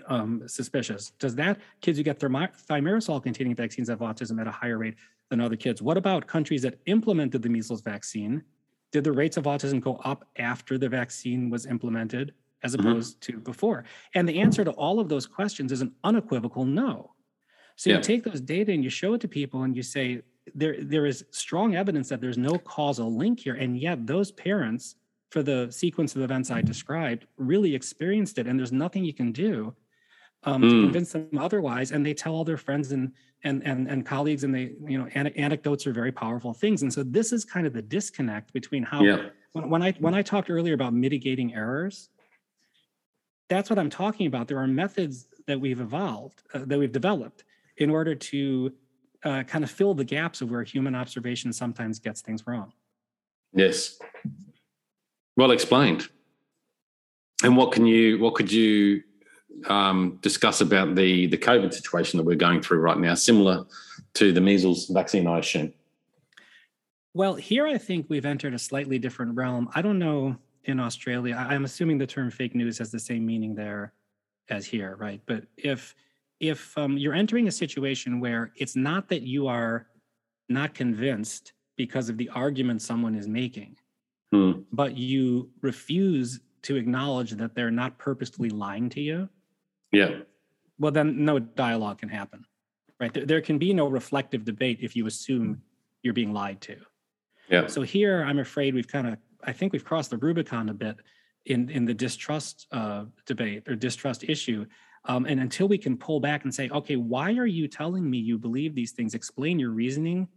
um, 0.08 0.44
suspicious. 0.48 1.12
Does 1.20 1.36
that 1.36 1.60
kids 1.82 1.98
who 1.98 2.04
get 2.04 2.20
thimerosal 2.20 3.22
containing 3.24 3.56
vaccines 3.56 3.90
have 3.90 4.00
autism 4.00 4.40
at 4.40 4.48
a 4.48 4.52
higher 4.52 4.78
rate 4.78 4.96
than 5.30 5.42
other 5.42 5.56
kids? 5.56 5.82
What 5.82 5.98
about 5.98 6.28
countries 6.28 6.62
that 6.64 6.80
implemented 6.86 7.42
the 7.42 7.50
measles 7.50 7.82
vaccine 7.82 8.44
did 8.92 9.04
the 9.04 9.12
rates 9.12 9.38
of 9.38 9.46
autism 9.46 9.82
go 9.82 9.96
up 10.04 10.26
after 10.38 10.78
the 10.78 10.90
vaccine 10.90 11.50
was 11.50 11.66
implemented 11.66 12.34
as 12.64 12.76
mm-hmm. 12.76 12.88
opposed 12.88 13.22
mm-hmm. 13.22 13.34
to 13.34 13.40
before? 13.40 13.84
And 14.14 14.28
the 14.28 14.40
answer 14.40 14.64
to 14.64 14.72
all 14.72 15.00
of 15.00 15.10
those 15.10 15.26
questions 15.26 15.72
is 15.72 15.82
an 15.82 15.94
unequivocal 16.04 16.66
no. 16.66 17.12
So 17.76 17.90
yeah. 17.90 17.98
you 17.98 18.04
take 18.04 18.24
those 18.24 18.42
data 18.42 18.72
and 18.72 18.84
you 18.84 18.90
show 18.90 19.14
it 19.14 19.22
to 19.22 19.28
people 19.28 19.64
and 19.64 19.76
you 19.76 19.84
say 19.84 20.22
there 20.56 20.78
there 20.82 21.06
is 21.06 21.26
strong 21.32 21.76
evidence 21.76 22.10
that 22.10 22.22
there's 22.22 22.38
no 22.38 22.58
causal 22.58 23.16
link 23.16 23.40
here 23.40 23.56
and 23.56 23.78
yet 23.78 24.06
those 24.08 24.32
parents 24.32 24.96
for 25.30 25.44
the 25.44 25.68
sequence 25.72 26.16
of 26.16 26.22
events 26.22 26.52
I 26.52 26.62
described 26.62 27.26
really 27.38 27.76
experienced 27.76 28.38
it 28.38 28.48
and 28.48 28.58
there's 28.58 28.72
nothing 28.72 29.04
you 29.04 29.14
can 29.14 29.32
do 29.32 29.76
um, 30.44 30.62
mm. 30.62 30.70
to 30.70 30.82
convince 30.84 31.12
them 31.12 31.38
otherwise 31.38 31.92
and 31.92 32.06
they 32.06 32.14
tell 32.14 32.34
all 32.34 32.46
their 32.46 32.58
friends 32.58 32.92
and 32.92 33.12
and 33.44 33.64
and, 33.66 33.88
and 33.88 34.06
colleagues 34.06 34.44
and 34.44 34.54
they 34.54 34.74
you 34.86 34.98
know 34.98 35.08
an- 35.14 35.28
anecdotes 35.28 35.86
are 35.86 35.94
very 35.94 36.12
powerful 36.12 36.54
things 36.54 36.82
and 36.82 36.92
so 36.92 37.04
this 37.04 37.32
is 37.32 37.46
kind 37.46 37.68
of 37.68 37.74
the 37.74 37.82
disconnect 37.82 38.52
between 38.54 38.84
how 38.84 39.02
yeah. 39.04 39.30
when, 39.54 39.70
when 39.70 39.82
i 39.84 39.92
when 40.00 40.14
i 40.14 40.22
talked 40.22 40.50
earlier 40.50 40.74
about 40.74 40.94
mitigating 40.94 41.54
errors 41.54 42.10
that's 43.50 43.70
what 43.70 43.78
i'm 43.78 43.90
talking 43.90 44.28
about 44.28 44.48
there 44.48 44.58
are 44.58 44.68
methods 44.68 45.28
that 45.46 45.60
we've 45.60 45.82
evolved 45.82 46.42
uh, 46.54 46.60
that 46.66 46.80
we've 46.80 46.92
developed 46.92 47.44
in 47.78 47.90
order 47.90 48.16
to 48.16 48.74
uh, 49.24 49.44
kind 49.44 49.64
of 49.64 49.70
fill 49.70 49.94
the 49.94 50.04
gaps 50.04 50.42
of 50.42 50.50
where 50.50 50.64
human 50.64 50.96
observation 50.96 51.54
sometimes 51.54 52.00
gets 52.00 52.22
things 52.22 52.48
wrong 52.48 52.74
yes 53.54 54.00
Well 55.38 55.52
explained. 55.52 56.10
And 57.44 57.56
what 57.56 57.72
can 57.72 57.86
you 57.86 58.18
what 58.18 58.34
could 58.34 58.52
you 58.52 59.04
um, 59.66 60.20
discuss 60.22 60.62
about 60.62 60.96
the 60.96 61.28
the 61.28 61.38
COVID 61.38 61.74
situation 61.74 62.18
that 62.18 62.24
we're 62.24 62.36
going 62.36 62.62
through 62.62 62.80
right 62.80 62.98
now, 62.98 63.16
similar 63.16 63.66
to 64.16 64.32
the 64.32 64.42
measles 64.42 64.88
vaccine, 64.88 65.28
I 65.28 65.40
assume? 65.40 65.74
Well, 67.14 67.36
here 67.36 67.66
I 67.66 67.78
think 67.78 68.08
we've 68.10 68.26
entered 68.26 68.54
a 68.54 68.60
slightly 68.60 69.00
different 69.00 69.36
realm. 69.36 69.70
I 69.74 69.82
don't 69.82 70.00
know 70.00 70.38
in 70.66 70.80
Australia. 70.80 71.36
I'm 71.36 71.66
assuming 71.66 71.98
the 71.98 72.06
term 72.06 72.30
fake 72.30 72.54
news 72.54 72.78
has 72.78 72.92
the 72.92 73.00
same 73.00 73.26
meaning 73.26 73.56
there 73.56 73.94
as 74.50 74.66
here, 74.66 74.96
right? 74.98 75.22
But 75.26 75.46
if 75.58 75.96
if 76.40 76.78
um, 76.78 76.98
you're 76.98 77.16
entering 77.16 77.48
a 77.48 77.52
situation 77.52 78.20
where 78.20 78.52
it's 78.56 78.76
not 78.76 79.10
that 79.10 79.24
you 79.24 79.48
are 79.48 79.88
not 80.50 80.76
convinced 80.76 81.54
because 81.76 82.10
of 82.10 82.18
the 82.18 82.30
argument 82.30 82.82
someone 82.82 83.16
is 83.16 83.28
making, 83.28 83.76
hmm. 84.32 84.52
but 84.72 84.96
you 84.96 85.50
refuse 85.62 86.40
to 86.64 86.76
acknowledge 86.76 87.32
that 87.32 87.56
they're 87.56 87.72
not 87.72 87.98
purposely 87.98 88.50
lying 88.50 88.90
to 88.90 89.02
you, 89.02 89.30
yeah. 89.92 90.20
Well, 90.80 90.92
then 90.92 91.26
no 91.26 91.40
dialogue 91.40 92.00
can 92.00 92.10
happen, 92.10 92.46
right? 93.00 93.14
There, 93.14 93.26
there 93.26 93.42
can 93.42 93.58
be 93.58 93.74
no 93.74 93.88
reflective 93.88 94.46
debate 94.46 94.80
if 94.82 94.96
you 94.96 95.08
assume 95.08 95.62
you're 96.04 96.14
being 96.14 96.34
lied 96.34 96.62
to. 96.62 96.78
Yeah. 97.50 97.68
So 97.68 97.82
here, 97.82 98.24
I'm 98.24 98.40
afraid 98.40 98.74
we've 98.76 98.88
kind 98.88 99.08
of, 99.08 99.18
I 99.44 99.54
think 99.54 99.74
we've 99.74 99.86
crossed 99.86 100.12
the 100.12 100.18
Rubicon 100.18 100.70
a 100.70 100.74
bit 100.74 100.98
in 101.46 101.70
in 101.70 101.86
the 101.86 101.94
distrust 101.94 102.68
uh, 102.72 103.06
debate 103.26 103.64
or 103.68 103.76
distrust 103.76 104.24
issue. 104.24 104.66
Um, 105.06 105.26
and 105.26 105.40
until 105.40 105.68
we 105.68 105.78
can 105.78 105.98
pull 105.98 106.20
back 106.20 106.44
and 106.44 106.54
say, 106.54 106.70
okay, 106.70 106.98
why 106.98 107.34
are 107.38 107.46
you 107.46 107.68
telling 107.68 108.10
me 108.10 108.18
you 108.18 108.38
believe 108.38 108.76
these 108.76 108.92
things? 108.92 109.14
Explain 109.14 109.58
your 109.58 109.72
reasoning. 109.72 110.28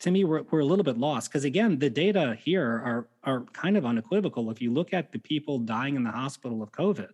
To 0.00 0.10
me, 0.10 0.24
we're, 0.24 0.42
we're 0.50 0.60
a 0.60 0.64
little 0.64 0.84
bit 0.84 0.98
lost 0.98 1.30
because 1.30 1.44
again, 1.44 1.78
the 1.78 1.90
data 1.90 2.36
here 2.40 2.64
are 2.64 3.08
are 3.22 3.44
kind 3.52 3.76
of 3.76 3.86
unequivocal. 3.86 4.50
If 4.50 4.60
you 4.60 4.72
look 4.72 4.92
at 4.92 5.12
the 5.12 5.18
people 5.18 5.60
dying 5.60 5.96
in 5.96 6.02
the 6.02 6.10
hospital 6.10 6.62
of 6.62 6.72
COVID, 6.72 7.12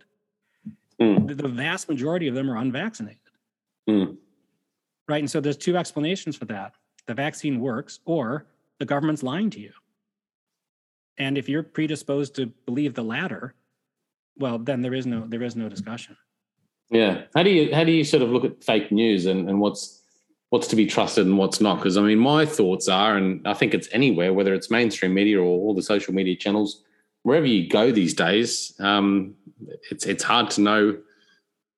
Mm. 1.00 1.28
The, 1.28 1.34
the, 1.34 1.48
vast 1.48 1.88
majority 1.88 2.28
of 2.28 2.34
them 2.34 2.50
are 2.50 2.56
unvaccinated. 2.56 3.18
Mm. 3.88 4.16
Right. 5.08 5.18
And 5.18 5.30
so 5.30 5.40
there's 5.40 5.56
two 5.56 5.76
explanations 5.76 6.36
for 6.36 6.44
that. 6.46 6.74
The 7.06 7.14
vaccine 7.14 7.60
works 7.60 8.00
or 8.04 8.46
the 8.78 8.86
government's 8.86 9.22
lying 9.22 9.50
to 9.50 9.60
you. 9.60 9.72
And 11.18 11.36
if 11.38 11.48
you're 11.48 11.62
predisposed 11.62 12.34
to 12.36 12.46
believe 12.66 12.94
the 12.94 13.04
latter, 13.04 13.54
well, 14.36 14.58
then 14.58 14.82
there 14.82 14.94
is 14.94 15.06
no 15.06 15.26
there 15.26 15.42
is 15.42 15.54
no 15.54 15.68
discussion. 15.68 16.16
Yeah. 16.90 17.22
How 17.34 17.42
do 17.42 17.50
you 17.50 17.74
how 17.74 17.84
do 17.84 17.92
you 17.92 18.04
sort 18.04 18.22
of 18.22 18.30
look 18.30 18.44
at 18.44 18.64
fake 18.64 18.90
news 18.90 19.26
and, 19.26 19.48
and 19.48 19.60
what's 19.60 20.02
what's 20.50 20.66
to 20.68 20.76
be 20.76 20.86
trusted 20.86 21.26
and 21.26 21.38
what's 21.38 21.60
not? 21.60 21.76
Because 21.76 21.96
I 21.96 22.02
mean, 22.02 22.18
my 22.18 22.46
thoughts 22.46 22.88
are, 22.88 23.16
and 23.16 23.46
I 23.46 23.54
think 23.54 23.74
it's 23.74 23.88
anywhere, 23.92 24.32
whether 24.32 24.54
it's 24.54 24.70
mainstream 24.70 25.14
media 25.14 25.40
or 25.40 25.44
all 25.44 25.74
the 25.74 25.82
social 25.82 26.14
media 26.14 26.36
channels, 26.36 26.82
wherever 27.24 27.46
you 27.46 27.68
go 27.68 27.90
these 27.90 28.14
days, 28.14 28.72
um, 28.78 29.34
it's 29.90 30.06
it's 30.06 30.22
hard 30.22 30.50
to 30.50 30.60
know 30.60 30.98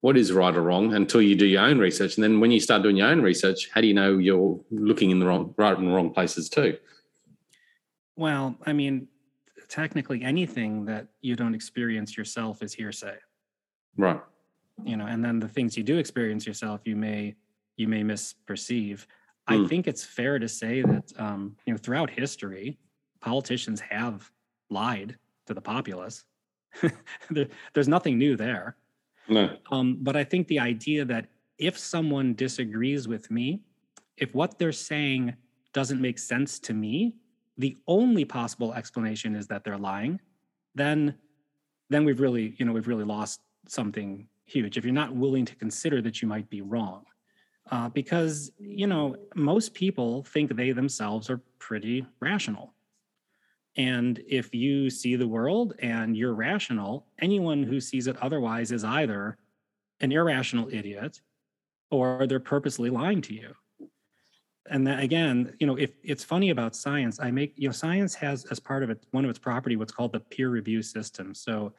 what 0.03 0.17
is 0.17 0.31
right 0.31 0.55
or 0.55 0.63
wrong 0.63 0.93
until 0.95 1.23
you 1.23 1.35
do 1.35 1.47
your 1.47 1.63
own 1.63 1.79
research. 1.79 2.17
And 2.17 2.23
then 2.23 2.39
when 2.39 2.51
you 2.51 2.61
start 2.61 2.83
doing 2.83 2.97
your 2.97 3.09
own 3.09 3.23
research, 3.23 3.71
how 3.73 3.81
do 3.81 3.87
you 3.87 3.95
know 3.95 4.19
you're 4.19 4.61
looking 4.71 5.11
in 5.11 5.19
the 5.19 5.27
wrong 5.27 5.55
right 5.57 5.77
and 5.77 5.93
wrong 5.93 6.11
places 6.13 6.51
too? 6.51 6.77
Well, 8.17 8.57
I 8.67 8.73
mean, 8.73 9.09
technically 9.69 10.23
anything 10.23 10.85
that 10.85 11.09
you 11.23 11.35
don't 11.35 11.55
experience 11.55 12.17
yourself 12.17 12.63
is 12.63 12.75
hearsay. 12.75 13.17
Right. 13.97 14.21
You 14.85 14.97
know, 14.97 15.07
and 15.07 15.25
then 15.25 15.39
the 15.39 15.49
things 15.49 15.77
you 15.77 15.83
do 15.83 15.97
experience 15.99 16.47
yourself, 16.47 16.83
you 16.85 16.97
may 16.97 17.35
you 17.77 17.89
may 17.89 18.03
misperceive. 18.03 18.99
Mm. 18.99 19.07
I 19.49 19.57
hmm. 19.59 19.67
think 19.67 19.87
it's 19.87 20.05
fair 20.05 20.39
to 20.39 20.49
say 20.49 20.83
that 20.83 21.13
um, 21.19 21.57
you 21.67 21.73
know 21.73 21.79
throughout 21.79 22.11
history, 22.11 22.79
politicians 23.21 23.81
have 23.81 24.31
lied 24.71 25.17
to 25.47 25.55
the 25.55 25.61
populace. 25.61 26.25
there, 27.31 27.49
there's 27.73 27.89
nothing 27.89 28.19
new 28.19 28.37
there. 28.37 28.77
No. 29.29 29.57
Um, 29.71 29.99
but 30.01 30.17
I 30.17 30.25
think 30.25 30.47
the 30.49 30.59
idea 30.59 31.05
that 31.05 31.27
if 31.59 31.79
someone 31.79 32.35
disagrees 32.35 33.09
with 33.09 33.31
me, 33.31 33.63
if 34.17 34.35
what 34.35 34.59
they're 34.59 34.73
saying 34.73 35.35
doesn't 35.73 36.01
make 36.01 36.19
sense 36.19 36.59
to 36.61 36.75
me, 36.75 37.15
the 37.59 37.77
only 37.87 38.25
possible 38.25 38.75
explanation 38.75 39.35
is 39.35 39.47
that 39.49 39.65
they're 39.65 39.79
lying, 39.79 40.21
then 40.75 41.15
then 41.89 42.05
we've 42.05 42.21
really, 42.21 42.55
you 42.59 42.67
know, 42.67 42.73
we've 42.73 42.89
really 42.89 43.05
lost 43.05 43.41
something 43.69 44.27
huge. 44.45 44.77
If 44.77 44.85
you're 44.85 44.93
not 44.93 45.15
willing 45.15 45.45
to 45.45 45.55
consider 45.55 46.03
that 46.03 46.21
you 46.21 46.29
might 46.29 46.49
be 46.51 46.61
wrong. 46.61 47.05
Uh, 47.71 47.89
because, 47.89 48.53
you 48.59 48.87
know, 48.87 49.17
most 49.35 49.75
people 49.75 50.23
think 50.25 50.55
they 50.55 50.71
themselves 50.71 51.29
are 51.29 51.41
pretty 51.59 52.07
rational. 52.21 52.73
And 53.77 54.23
if 54.27 54.55
you 54.55 54.89
see 54.89 55.17
the 55.17 55.29
world 55.29 55.75
and 55.81 56.17
you're 56.17 56.35
rational, 56.35 57.07
anyone 57.21 57.63
who 57.63 57.81
sees 57.81 58.07
it 58.07 58.17
otherwise 58.23 58.73
is 58.73 58.85
either 58.85 59.37
an 60.01 60.13
irrational 60.13 60.69
idiot 60.71 61.21
or 61.91 62.27
they're 62.27 62.41
purposely 62.41 62.91
lying 62.91 63.21
to 63.23 63.35
you. 63.35 63.55
And 64.69 64.87
that, 64.87 65.01
again, 65.01 65.55
you 65.61 65.67
know, 65.67 65.77
if 65.77 65.93
it's 66.03 66.25
funny 66.25 66.51
about 66.51 66.75
science, 66.75 67.21
I 67.21 67.31
make, 67.31 67.53
you 67.57 67.69
know, 67.69 67.73
science 67.73 68.15
has 68.17 68.45
as 68.47 68.59
part 68.59 68.83
of 68.83 68.91
it, 68.91 69.05
one 69.13 69.25
of 69.25 69.31
its 69.31 69.39
property, 69.39 69.77
what's 69.77 69.93
called 69.93 70.13
the 70.13 70.21
peer 70.21 70.49
review 70.49 70.83
system. 70.83 71.35
So 71.35 71.73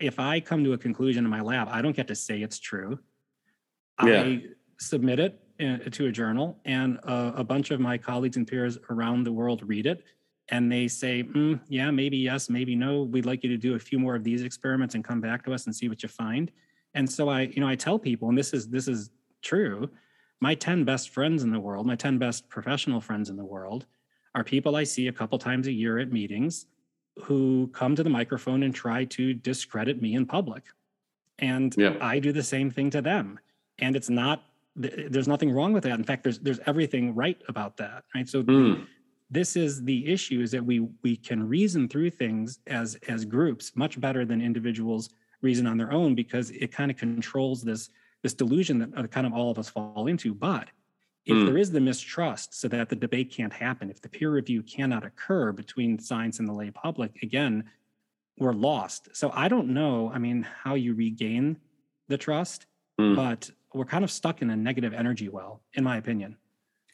if 0.00 0.18
I 0.18 0.40
come 0.40 0.64
to 0.64 0.72
a 0.74 0.78
conclusion 0.78 1.24
in 1.24 1.30
my 1.30 1.40
lab, 1.40 1.68
I 1.70 1.80
don't 1.80 1.96
get 1.96 2.08
to 2.08 2.14
say 2.14 2.42
it's 2.42 2.58
true. 2.58 2.98
Yeah. 4.04 4.22
I 4.22 4.44
submit 4.78 5.18
it 5.18 5.40
uh, 5.60 5.78
to 5.90 6.06
a 6.06 6.12
journal 6.12 6.58
and 6.64 6.96
a, 7.04 7.34
a 7.36 7.44
bunch 7.44 7.70
of 7.70 7.80
my 7.80 7.96
colleagues 7.96 8.36
and 8.36 8.46
peers 8.46 8.78
around 8.90 9.24
the 9.24 9.32
world 9.32 9.62
read 9.66 9.86
it 9.86 10.04
and 10.50 10.70
they 10.70 10.88
say, 10.88 11.22
mm, 11.22 11.60
yeah, 11.68 11.90
maybe 11.90 12.16
yes, 12.16 12.50
maybe 12.50 12.74
no. 12.74 13.02
We'd 13.02 13.26
like 13.26 13.44
you 13.44 13.50
to 13.50 13.56
do 13.56 13.76
a 13.76 13.78
few 13.78 13.98
more 13.98 14.16
of 14.16 14.24
these 14.24 14.42
experiments 14.42 14.96
and 14.96 15.04
come 15.04 15.20
back 15.20 15.44
to 15.44 15.54
us 15.54 15.66
and 15.66 15.74
see 15.74 15.88
what 15.88 16.02
you 16.02 16.08
find. 16.08 16.50
And 16.94 17.10
so 17.10 17.28
I, 17.28 17.42
you 17.42 17.60
know, 17.60 17.68
I 17.68 17.76
tell 17.76 17.98
people, 17.98 18.28
and 18.28 18.36
this 18.36 18.52
is 18.52 18.68
this 18.68 18.88
is 18.88 19.10
true. 19.42 19.88
My 20.40 20.54
10 20.54 20.84
best 20.84 21.10
friends 21.10 21.44
in 21.44 21.52
the 21.52 21.60
world, 21.60 21.86
my 21.86 21.94
10 21.94 22.18
best 22.18 22.48
professional 22.48 23.00
friends 23.00 23.30
in 23.30 23.36
the 23.36 23.44
world, 23.44 23.86
are 24.34 24.42
people 24.42 24.74
I 24.74 24.84
see 24.84 25.06
a 25.06 25.12
couple 25.12 25.38
times 25.38 25.66
a 25.68 25.72
year 25.72 25.98
at 25.98 26.10
meetings 26.10 26.66
who 27.22 27.68
come 27.72 27.94
to 27.94 28.02
the 28.02 28.10
microphone 28.10 28.62
and 28.62 28.74
try 28.74 29.04
to 29.04 29.34
discredit 29.34 30.00
me 30.02 30.14
in 30.14 30.26
public. 30.26 30.64
And 31.38 31.74
yeah. 31.76 31.94
I 32.00 32.18
do 32.18 32.32
the 32.32 32.42
same 32.42 32.70
thing 32.70 32.90
to 32.90 33.02
them. 33.02 33.38
And 33.78 33.94
it's 33.94 34.10
not 34.10 34.44
there's 34.76 35.28
nothing 35.28 35.52
wrong 35.52 35.72
with 35.72 35.84
that. 35.84 35.98
In 35.98 36.04
fact, 36.04 36.24
there's 36.24 36.40
there's 36.40 36.60
everything 36.66 37.14
right 37.14 37.40
about 37.48 37.76
that. 37.76 38.02
Right. 38.14 38.28
So 38.28 38.42
mm 38.42 38.84
this 39.30 39.56
is 39.56 39.82
the 39.84 40.06
issue 40.06 40.40
is 40.40 40.50
that 40.50 40.64
we 40.64 40.80
we 41.02 41.16
can 41.16 41.46
reason 41.48 41.88
through 41.88 42.10
things 42.10 42.58
as 42.66 42.96
as 43.08 43.24
groups 43.24 43.72
much 43.76 44.00
better 44.00 44.24
than 44.24 44.40
individuals 44.40 45.10
reason 45.42 45.66
on 45.66 45.78
their 45.78 45.92
own 45.92 46.14
because 46.14 46.50
it 46.50 46.72
kind 46.72 46.90
of 46.90 46.96
controls 46.96 47.62
this 47.62 47.90
this 48.22 48.34
delusion 48.34 48.78
that 48.78 48.90
uh, 48.96 49.06
kind 49.06 49.26
of 49.26 49.32
all 49.32 49.50
of 49.50 49.58
us 49.58 49.68
fall 49.68 50.06
into 50.08 50.34
but 50.34 50.68
if 51.26 51.36
mm. 51.36 51.46
there 51.46 51.58
is 51.58 51.70
the 51.70 51.80
mistrust 51.80 52.58
so 52.58 52.66
that 52.66 52.88
the 52.88 52.96
debate 52.96 53.30
can't 53.30 53.52
happen 53.52 53.90
if 53.90 54.00
the 54.00 54.08
peer 54.08 54.30
review 54.30 54.62
cannot 54.62 55.04
occur 55.04 55.52
between 55.52 55.98
science 55.98 56.38
and 56.38 56.48
the 56.48 56.52
lay 56.52 56.70
public 56.70 57.22
again 57.22 57.64
we're 58.38 58.52
lost 58.52 59.08
so 59.12 59.30
i 59.34 59.48
don't 59.48 59.68
know 59.68 60.10
i 60.12 60.18
mean 60.18 60.42
how 60.42 60.74
you 60.74 60.94
regain 60.94 61.56
the 62.08 62.18
trust 62.18 62.66
mm. 63.00 63.14
but 63.14 63.48
we're 63.72 63.84
kind 63.84 64.02
of 64.02 64.10
stuck 64.10 64.42
in 64.42 64.50
a 64.50 64.56
negative 64.56 64.92
energy 64.92 65.28
well 65.28 65.62
in 65.74 65.84
my 65.84 65.96
opinion 65.96 66.36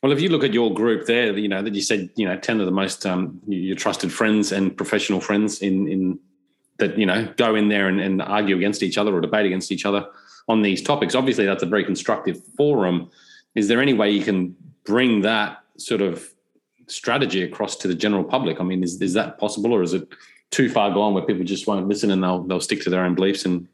well, 0.06 0.12
if 0.16 0.22
you 0.22 0.28
look 0.28 0.44
at 0.44 0.54
your 0.54 0.72
group 0.72 1.06
there, 1.06 1.36
you 1.36 1.48
know 1.48 1.62
that 1.62 1.74
you 1.74 1.80
said 1.80 2.10
you 2.14 2.28
know 2.28 2.36
ten 2.36 2.60
of 2.60 2.66
the 2.66 2.70
most 2.70 3.04
um, 3.04 3.40
your 3.48 3.74
trusted 3.74 4.12
friends 4.12 4.52
and 4.52 4.76
professional 4.76 5.20
friends 5.20 5.62
in 5.62 5.88
in 5.88 6.20
that 6.78 6.96
you 6.96 7.04
know 7.04 7.26
go 7.36 7.56
in 7.56 7.66
there 7.66 7.88
and, 7.88 8.00
and 8.00 8.22
argue 8.22 8.56
against 8.56 8.84
each 8.84 8.98
other 8.98 9.12
or 9.12 9.20
debate 9.20 9.46
against 9.46 9.72
each 9.72 9.84
other 9.84 10.06
on 10.46 10.62
these 10.62 10.80
topics. 10.80 11.16
Obviously, 11.16 11.44
that's 11.44 11.64
a 11.64 11.66
very 11.66 11.82
constructive 11.84 12.40
forum. 12.56 13.10
Is 13.56 13.66
there 13.66 13.82
any 13.82 13.94
way 13.94 14.08
you 14.12 14.22
can 14.22 14.54
bring 14.84 15.22
that 15.22 15.64
sort 15.76 16.02
of 16.02 16.24
strategy 16.86 17.42
across 17.42 17.74
to 17.74 17.88
the 17.88 17.94
general 17.96 18.22
public? 18.22 18.60
I 18.60 18.62
mean, 18.62 18.84
is 18.84 19.02
is 19.02 19.14
that 19.14 19.38
possible, 19.38 19.74
or 19.74 19.82
is 19.82 19.92
it 19.92 20.06
too 20.52 20.70
far 20.70 20.92
gone 20.92 21.14
where 21.14 21.24
people 21.24 21.42
just 21.42 21.66
won't 21.66 21.88
listen 21.88 22.12
and 22.12 22.22
they'll 22.22 22.44
they'll 22.44 22.60
stick 22.60 22.80
to 22.82 22.90
their 22.90 23.04
own 23.04 23.16
beliefs 23.16 23.44
and, 23.44 23.66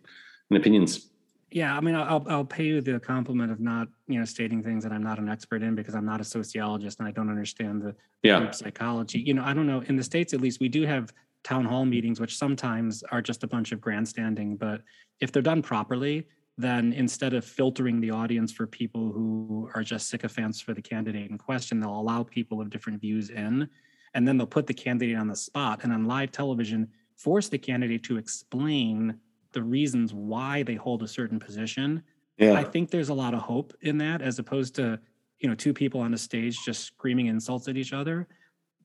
and 0.49 0.59
opinions? 0.59 1.11
Yeah, 1.53 1.77
I 1.77 1.81
mean, 1.81 1.95
I'll 1.95 2.25
I'll 2.29 2.45
pay 2.45 2.65
you 2.65 2.81
the 2.81 2.99
compliment 2.99 3.53
of 3.53 3.61
not 3.61 3.89
you 4.07 4.19
know 4.19 4.25
stating 4.25 4.63
things 4.63 4.83
that 4.85 4.93
I'm 4.93 5.03
not 5.03 5.19
an 5.19 5.29
expert 5.29 5.63
in 5.63 5.75
because 5.75 5.95
I'm 5.95 6.07
not 6.07 6.21
a 6.21 6.25
sociologist 6.25 6.99
and 6.99 7.07
I 7.07 7.11
don't 7.11 7.29
understand 7.29 7.83
the 7.83 7.95
yeah. 8.23 8.51
psychology. 8.51 9.21
You 9.21 9.35
know, 9.35 9.45
I 9.45 9.53
don't 9.53 9.67
know. 9.67 9.83
In 9.87 9.97
the 9.97 10.03
states, 10.03 10.33
at 10.33 10.41
least, 10.41 10.61
we 10.61 10.69
do 10.69 10.87
have 10.87 11.13
town 11.45 11.65
hall 11.65 11.85
meetings, 11.85 12.21
which 12.21 12.37
sometimes 12.37 13.03
are 13.11 13.21
just 13.21 13.45
a 13.45 13.47
bunch 13.47 13.73
of 13.73 13.81
grandstanding. 13.81 14.57
But 14.57 14.83
if 15.21 15.31
they're 15.31 15.43
done 15.43 15.61
properly, 15.61 16.27
then 16.57 16.93
instead 16.93 17.35
of 17.35 17.45
filtering 17.45 18.01
the 18.01 18.11
audience 18.11 18.53
for 18.53 18.67
people 18.67 19.13
who 19.13 19.69
are 19.75 19.83
just 19.83 20.09
sycophants 20.09 20.61
for 20.61 20.75
the 20.75 20.83
candidate 20.83 21.31
in 21.31 21.39
question, 21.39 21.81
they'll 21.81 22.01
allow 22.01 22.23
people 22.23 22.61
of 22.61 22.71
different 22.71 23.01
views 23.01 23.31
in, 23.31 23.69
and 24.15 24.27
then 24.27 24.39
they'll 24.39 24.47
put 24.47 24.67
the 24.67 24.75
candidate 24.75 25.17
on 25.17 25.29
the 25.29 25.37
spot 25.37 25.81
and 25.83 25.93
on 25.93 26.07
live 26.07 26.33
television 26.33 26.89
force 27.17 27.49
the 27.49 27.59
candidate 27.59 28.03
to 28.05 28.17
explain 28.17 29.19
the 29.53 29.63
reasons 29.63 30.13
why 30.13 30.63
they 30.63 30.75
hold 30.75 31.03
a 31.03 31.09
certain 31.09 31.39
position. 31.39 32.03
Yeah. 32.39 32.55
I 32.55 32.65
think 32.65 32.91
there's 32.91 33.11
a 33.11 33.15
lot 33.15 33.35
of 33.35 33.41
hope 33.41 33.75
in 33.83 33.99
that 33.99 34.23
as 34.23 34.39
opposed 34.39 34.75
to, 34.77 34.99
you 35.41 35.49
know, 35.49 35.55
two 35.55 35.73
people 35.73 36.01
on 36.01 36.15
a 36.15 36.19
stage 36.19 36.59
just 36.65 36.85
screaming 36.85 37.27
insults 37.27 37.69
at 37.69 37.77
each 37.77 37.93
other. 37.93 38.27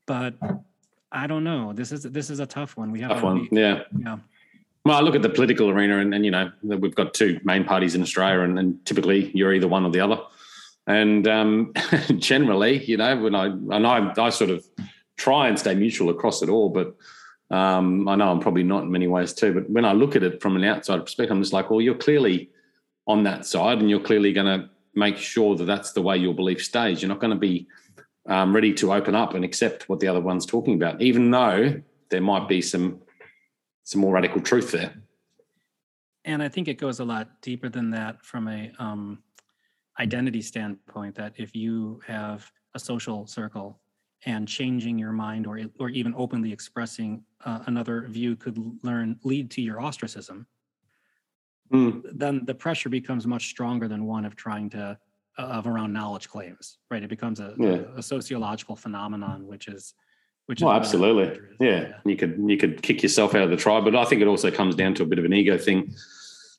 But 0.06 0.34
I 1.12 1.26
don't 1.26 1.44
know. 1.44 1.72
This 1.72 1.92
is 1.92 2.02
this 2.02 2.30
is 2.30 2.40
a 2.40 2.46
tough 2.46 2.76
one. 2.76 2.90
We 2.90 3.00
have 3.00 3.10
tough 3.10 3.22
one. 3.22 3.48
Yeah. 3.50 3.82
Yeah. 3.98 4.18
Well, 4.84 4.96
I 4.96 5.00
look 5.00 5.14
at 5.14 5.22
the 5.22 5.28
political 5.28 5.68
arena, 5.68 5.98
and, 5.98 6.14
and 6.14 6.24
you 6.24 6.30
know 6.30 6.50
we've 6.62 6.94
got 6.94 7.12
two 7.12 7.40
main 7.44 7.64
parties 7.64 7.94
in 7.94 8.02
Australia, 8.02 8.40
and, 8.40 8.58
and 8.58 8.84
typically 8.86 9.30
you're 9.34 9.52
either 9.52 9.68
one 9.68 9.84
or 9.84 9.90
the 9.90 10.00
other. 10.00 10.18
And 10.86 11.28
um, 11.28 11.74
generally, 12.18 12.84
you 12.84 12.96
know, 12.96 13.16
when 13.18 13.34
I 13.34 13.46
and 13.46 13.86
I, 13.86 14.12
I 14.16 14.30
sort 14.30 14.50
of 14.50 14.66
try 15.16 15.48
and 15.48 15.58
stay 15.58 15.74
neutral 15.74 16.08
across 16.08 16.42
it 16.42 16.48
all, 16.48 16.70
but 16.70 16.96
um, 17.50 18.08
I 18.08 18.16
know 18.16 18.30
I'm 18.30 18.40
probably 18.40 18.62
not 18.62 18.84
in 18.84 18.90
many 18.90 19.06
ways 19.06 19.32
too. 19.32 19.54
But 19.54 19.70
when 19.70 19.84
I 19.84 19.92
look 19.92 20.16
at 20.16 20.22
it 20.22 20.42
from 20.42 20.56
an 20.56 20.64
outside 20.64 21.00
perspective, 21.00 21.34
I'm 21.34 21.42
just 21.42 21.52
like, 21.52 21.70
well, 21.70 21.80
you're 21.80 21.94
clearly 21.94 22.50
on 23.06 23.22
that 23.24 23.46
side, 23.46 23.78
and 23.78 23.88
you're 23.88 24.00
clearly 24.00 24.32
going 24.32 24.60
to 24.60 24.68
make 24.94 25.16
sure 25.16 25.56
that 25.56 25.64
that's 25.64 25.92
the 25.92 26.02
way 26.02 26.16
your 26.16 26.34
belief 26.34 26.62
stays. 26.62 27.00
You're 27.00 27.08
not 27.08 27.20
going 27.20 27.32
to 27.32 27.38
be 27.38 27.66
um, 28.26 28.54
ready 28.54 28.74
to 28.74 28.92
open 28.92 29.14
up 29.14 29.34
and 29.34 29.44
accept 29.44 29.88
what 29.88 30.00
the 30.00 30.08
other 30.08 30.20
one's 30.20 30.44
talking 30.44 30.74
about, 30.74 31.00
even 31.00 31.30
though 31.30 31.80
there 32.10 32.20
might 32.20 32.48
be 32.48 32.60
some 32.60 33.00
some 33.84 34.02
more 34.02 34.12
radical 34.12 34.42
truth 34.42 34.70
there. 34.72 34.92
And 36.26 36.42
I 36.42 36.48
think 36.50 36.68
it 36.68 36.74
goes 36.74 37.00
a 37.00 37.04
lot 37.04 37.40
deeper 37.40 37.70
than 37.70 37.90
that 37.92 38.22
from 38.22 38.48
a 38.48 38.70
um, 38.78 39.22
identity 39.98 40.42
standpoint. 40.42 41.14
That 41.14 41.32
if 41.36 41.56
you 41.56 42.00
have 42.06 42.50
a 42.74 42.78
social 42.78 43.26
circle 43.26 43.80
and 44.26 44.48
changing 44.48 44.98
your 44.98 45.12
mind 45.12 45.46
or 45.46 45.60
or 45.78 45.88
even 45.90 46.14
openly 46.16 46.52
expressing 46.52 47.22
uh, 47.44 47.60
another 47.66 48.06
view 48.08 48.36
could 48.36 48.58
learn 48.82 49.18
lead 49.22 49.50
to 49.50 49.60
your 49.60 49.80
ostracism 49.80 50.46
mm. 51.72 52.02
then 52.12 52.44
the 52.44 52.54
pressure 52.54 52.88
becomes 52.88 53.26
much 53.26 53.46
stronger 53.48 53.86
than 53.88 54.04
one 54.04 54.24
of 54.24 54.34
trying 54.34 54.68
to 54.68 54.98
uh, 55.38 55.42
of 55.42 55.66
around 55.66 55.92
knowledge 55.92 56.28
claims, 56.28 56.78
right? 56.90 57.02
It 57.02 57.08
becomes 57.08 57.38
a, 57.40 57.54
yeah. 57.58 57.68
a, 57.68 57.98
a 57.98 58.02
sociological 58.02 58.76
phenomenon, 58.76 59.46
which 59.46 59.68
is 59.68 59.94
which 60.46 60.62
well, 60.62 60.72
absolutely, 60.72 61.38
yeah. 61.60 61.70
yeah. 61.70 61.92
You 62.04 62.16
could 62.16 62.42
you 62.46 62.56
could 62.56 62.82
kick 62.82 63.02
yourself 63.02 63.34
out 63.34 63.42
of 63.42 63.50
the 63.50 63.56
tribe, 63.56 63.84
but 63.84 63.94
I 63.94 64.04
think 64.04 64.22
it 64.22 64.26
also 64.26 64.50
comes 64.50 64.74
down 64.74 64.94
to 64.94 65.02
a 65.02 65.06
bit 65.06 65.18
of 65.18 65.24
an 65.24 65.32
ego 65.32 65.56
thing. 65.56 65.94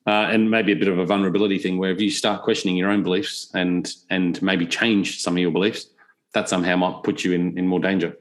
Uh, 0.07 0.29
and 0.31 0.49
maybe 0.49 0.71
a 0.71 0.75
bit 0.75 0.87
of 0.87 0.97
a 0.97 1.05
vulnerability 1.05 1.59
thing 1.59 1.77
where 1.77 1.91
if 1.91 1.99
you 1.99 2.09
start 2.09 2.41
questioning 2.41 2.77
your 2.77 2.89
own 2.89 3.03
beliefs 3.03 3.51
and 3.53 3.93
and 4.09 4.41
maybe 4.41 4.65
change 4.65 5.19
some 5.19 5.33
of 5.33 5.39
your 5.39 5.51
beliefs, 5.51 5.87
that 6.33 6.49
somehow 6.49 6.75
might 6.75 7.03
put 7.03 7.23
you 7.23 7.33
in, 7.33 7.57
in 7.57 7.67
more 7.67 7.79
danger. 7.79 8.17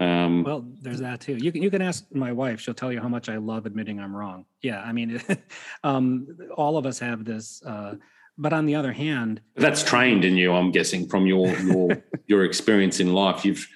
Um, 0.00 0.44
well, 0.44 0.64
there's 0.80 1.00
that 1.00 1.20
too. 1.20 1.36
You 1.36 1.50
can 1.50 1.62
you 1.62 1.70
can 1.70 1.82
ask 1.82 2.04
my 2.12 2.30
wife; 2.30 2.60
she'll 2.60 2.74
tell 2.74 2.92
you 2.92 3.00
how 3.00 3.08
much 3.08 3.28
I 3.28 3.36
love 3.36 3.66
admitting 3.66 3.98
I'm 3.98 4.14
wrong. 4.14 4.44
Yeah, 4.62 4.80
I 4.80 4.92
mean, 4.92 5.20
um, 5.84 6.28
all 6.56 6.76
of 6.76 6.86
us 6.86 7.00
have 7.00 7.24
this. 7.24 7.62
Uh, 7.64 7.96
but 8.36 8.52
on 8.52 8.66
the 8.66 8.76
other 8.76 8.92
hand, 8.92 9.40
that's 9.56 9.82
trained 9.82 10.24
in 10.24 10.36
you. 10.36 10.52
I'm 10.52 10.70
guessing 10.70 11.08
from 11.08 11.26
your 11.26 11.48
your 11.58 12.02
your 12.26 12.44
experience 12.44 13.00
in 13.00 13.12
life, 13.12 13.44
you've 13.44 13.66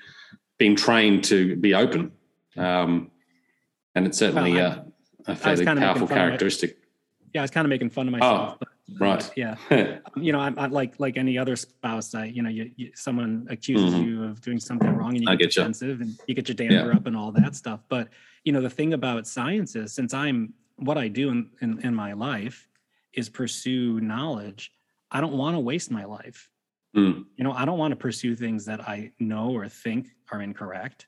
been 0.58 0.76
trained 0.76 1.24
to 1.24 1.56
be 1.56 1.74
open, 1.74 2.12
um, 2.56 3.10
and 3.96 4.06
it's 4.06 4.18
certainly 4.18 4.54
well, 4.54 4.92
a, 5.26 5.32
a 5.32 5.34
fairly 5.34 5.64
powerful 5.64 6.06
characteristic. 6.06 6.78
Yeah, 7.34 7.40
I 7.40 7.44
was 7.44 7.50
kind 7.50 7.64
of 7.64 7.70
making 7.70 7.90
fun 7.90 8.06
of 8.06 8.12
myself. 8.12 8.58
Oh. 8.62 8.66
Right. 8.98 9.30
yeah. 9.36 9.56
you 10.16 10.32
know, 10.32 10.40
I'm, 10.40 10.58
I'm, 10.58 10.70
like 10.70 10.98
like 10.98 11.16
any 11.16 11.38
other 11.38 11.56
spouse. 11.56 12.14
I, 12.14 12.26
you 12.26 12.42
know, 12.42 12.50
you, 12.50 12.70
you 12.76 12.90
someone 12.94 13.46
accuses 13.50 13.94
mm-hmm. 13.94 14.02
you 14.02 14.24
of 14.24 14.40
doing 14.40 14.58
something 14.60 14.94
wrong, 14.94 15.14
and 15.14 15.22
you 15.22 15.30
I 15.30 15.36
get, 15.36 15.52
defensive, 15.52 15.98
you. 16.00 16.06
and 16.06 16.20
you 16.26 16.34
get 16.34 16.48
your 16.48 16.54
dander 16.54 16.90
yeah. 16.90 16.96
up 16.96 17.06
and 17.06 17.16
all 17.16 17.32
that 17.32 17.54
stuff. 17.56 17.80
But 17.88 18.08
you 18.44 18.52
know, 18.52 18.60
the 18.60 18.70
thing 18.70 18.92
about 18.92 19.26
science 19.26 19.76
is, 19.76 19.92
since 19.92 20.14
I'm 20.14 20.54
what 20.76 20.98
I 20.98 21.08
do 21.08 21.30
in, 21.30 21.50
in, 21.60 21.80
in 21.80 21.94
my 21.94 22.12
life 22.12 22.68
is 23.12 23.28
pursue 23.28 24.00
knowledge. 24.00 24.72
I 25.10 25.20
don't 25.20 25.34
want 25.34 25.54
to 25.54 25.60
waste 25.60 25.90
my 25.90 26.04
life. 26.04 26.48
Mm. 26.96 27.24
You 27.36 27.44
know, 27.44 27.52
I 27.52 27.64
don't 27.64 27.78
want 27.78 27.92
to 27.92 27.96
pursue 27.96 28.36
things 28.36 28.64
that 28.66 28.80
I 28.88 29.12
know 29.18 29.50
or 29.50 29.68
think 29.68 30.08
are 30.30 30.40
incorrect. 30.40 31.06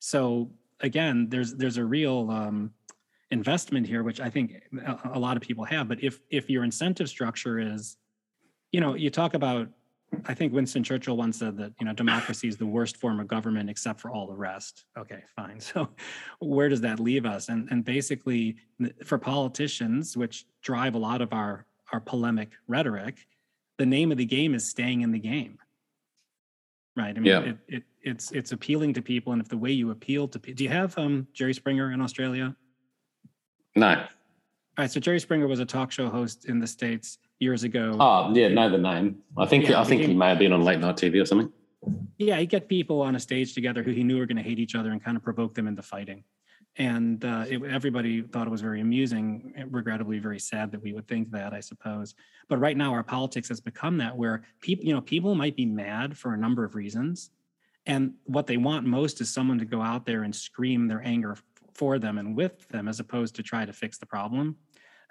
So 0.00 0.50
again, 0.80 1.28
there's 1.28 1.54
there's 1.54 1.76
a 1.76 1.84
real 1.84 2.30
um, 2.30 2.72
investment 3.30 3.86
here, 3.86 4.02
which 4.02 4.20
I 4.20 4.30
think 4.30 4.54
a, 5.04 5.18
lot 5.18 5.36
of 5.36 5.42
people 5.42 5.64
have. 5.64 5.88
But 5.88 6.02
if 6.02 6.20
if 6.30 6.48
your 6.48 6.64
incentive 6.64 7.08
structure 7.08 7.58
is, 7.58 7.96
you 8.72 8.80
know, 8.80 8.94
you 8.94 9.10
talk 9.10 9.34
about, 9.34 9.68
I 10.26 10.34
think 10.34 10.52
Winston 10.52 10.82
Churchill 10.82 11.16
once 11.16 11.38
said 11.38 11.56
that 11.58 11.72
you 11.78 11.86
know 11.86 11.92
democracy 11.92 12.48
is 12.48 12.56
the 12.56 12.66
worst 12.66 12.96
form 12.96 13.20
of 13.20 13.28
government 13.28 13.68
except 13.68 14.00
for 14.00 14.10
all 14.10 14.26
the 14.26 14.36
rest. 14.36 14.84
Okay, 14.96 15.22
fine. 15.36 15.60
So 15.60 15.88
where 16.40 16.68
does 16.68 16.80
that 16.82 17.00
leave 17.00 17.26
us? 17.26 17.48
And 17.48 17.68
and 17.70 17.84
basically 17.84 18.56
for 19.04 19.18
politicians, 19.18 20.16
which 20.16 20.46
drive 20.62 20.94
a 20.94 20.98
lot 20.98 21.20
of 21.20 21.32
our 21.32 21.66
our 21.92 22.00
polemic 22.00 22.50
rhetoric, 22.66 23.26
the 23.76 23.86
name 23.86 24.10
of 24.10 24.18
the 24.18 24.26
game 24.26 24.54
is 24.54 24.68
staying 24.68 25.02
in 25.02 25.12
the 25.12 25.18
game. 25.18 25.58
Right. 26.96 27.16
I 27.16 27.20
mean, 27.20 27.24
yeah. 27.26 27.40
it, 27.40 27.56
it, 27.68 27.82
it's 28.02 28.32
it's 28.32 28.52
appealing 28.52 28.94
to 28.94 29.02
people, 29.02 29.32
and 29.32 29.40
if 29.42 29.48
the 29.48 29.58
way 29.58 29.70
you 29.70 29.90
appeal 29.90 30.26
to 30.28 30.38
people, 30.38 30.56
do 30.56 30.64
you 30.64 30.70
have 30.70 30.96
um, 30.98 31.28
Jerry 31.32 31.54
Springer 31.54 31.92
in 31.92 32.00
Australia? 32.00 32.56
No. 33.78 33.90
All 33.90 34.06
right. 34.76 34.90
So 34.90 35.00
Jerry 35.00 35.20
Springer 35.20 35.46
was 35.46 35.60
a 35.60 35.66
talk 35.66 35.92
show 35.92 36.08
host 36.08 36.46
in 36.46 36.58
the 36.58 36.66
states 36.66 37.18
years 37.38 37.62
ago. 37.64 37.96
Oh 37.98 38.34
yeah, 38.34 38.48
know 38.48 38.68
the 38.68 38.78
name. 38.78 39.18
I 39.36 39.46
think 39.46 39.68
yeah, 39.68 39.80
I 39.80 39.84
think 39.84 40.02
he, 40.02 40.08
he 40.08 40.14
may 40.14 40.30
have 40.30 40.38
been 40.38 40.52
on 40.52 40.62
late 40.62 40.80
night 40.80 40.96
TV 40.96 41.22
or 41.22 41.26
something. 41.26 41.52
Yeah, 42.18 42.36
he'd 42.38 42.50
get 42.50 42.68
people 42.68 43.00
on 43.02 43.14
a 43.14 43.20
stage 43.20 43.54
together 43.54 43.82
who 43.82 43.92
he 43.92 44.02
knew 44.02 44.18
were 44.18 44.26
going 44.26 44.36
to 44.36 44.42
hate 44.42 44.58
each 44.58 44.74
other 44.74 44.90
and 44.90 45.02
kind 45.02 45.16
of 45.16 45.22
provoke 45.22 45.54
them 45.54 45.68
into 45.68 45.82
fighting. 45.82 46.24
And 46.76 47.24
uh, 47.24 47.44
it, 47.48 47.62
everybody 47.64 48.22
thought 48.22 48.46
it 48.46 48.50
was 48.50 48.60
very 48.60 48.80
amusing. 48.80 49.52
Regrettably, 49.70 50.18
very 50.18 50.38
sad 50.40 50.72
that 50.72 50.82
we 50.82 50.92
would 50.92 51.06
think 51.06 51.30
that, 51.30 51.52
I 51.52 51.60
suppose. 51.60 52.14
But 52.48 52.58
right 52.58 52.76
now, 52.76 52.92
our 52.92 53.04
politics 53.04 53.48
has 53.48 53.60
become 53.60 53.98
that 53.98 54.16
where 54.16 54.42
people, 54.60 54.84
you 54.84 54.94
know, 54.94 55.00
people 55.00 55.34
might 55.34 55.56
be 55.56 55.66
mad 55.66 56.16
for 56.16 56.34
a 56.34 56.36
number 56.36 56.64
of 56.64 56.74
reasons, 56.74 57.30
and 57.86 58.14
what 58.24 58.46
they 58.46 58.58
want 58.58 58.86
most 58.86 59.20
is 59.20 59.32
someone 59.32 59.58
to 59.58 59.64
go 59.64 59.80
out 59.80 60.04
there 60.04 60.22
and 60.22 60.34
scream 60.34 60.88
their 60.88 61.02
anger 61.04 61.36
for 61.78 61.98
them 61.98 62.18
and 62.18 62.36
with 62.36 62.68
them 62.68 62.88
as 62.88 62.98
opposed 62.98 63.36
to 63.36 63.42
try 63.42 63.64
to 63.64 63.72
fix 63.72 63.98
the 63.98 64.06
problem 64.06 64.56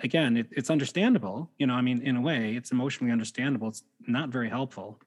again 0.04 0.36
it, 0.36 0.48
it's 0.52 0.70
understandable 0.70 1.50
you 1.58 1.66
know 1.66 1.74
i 1.74 1.82
mean 1.82 2.02
in 2.02 2.18
a 2.18 2.22
way 2.22 2.56
it's 2.56 2.72
emotionally 2.72 3.12
understandable 3.12 3.70
it's 3.70 3.84
not 4.08 4.30
very 4.30 4.50
helpful 4.50 5.00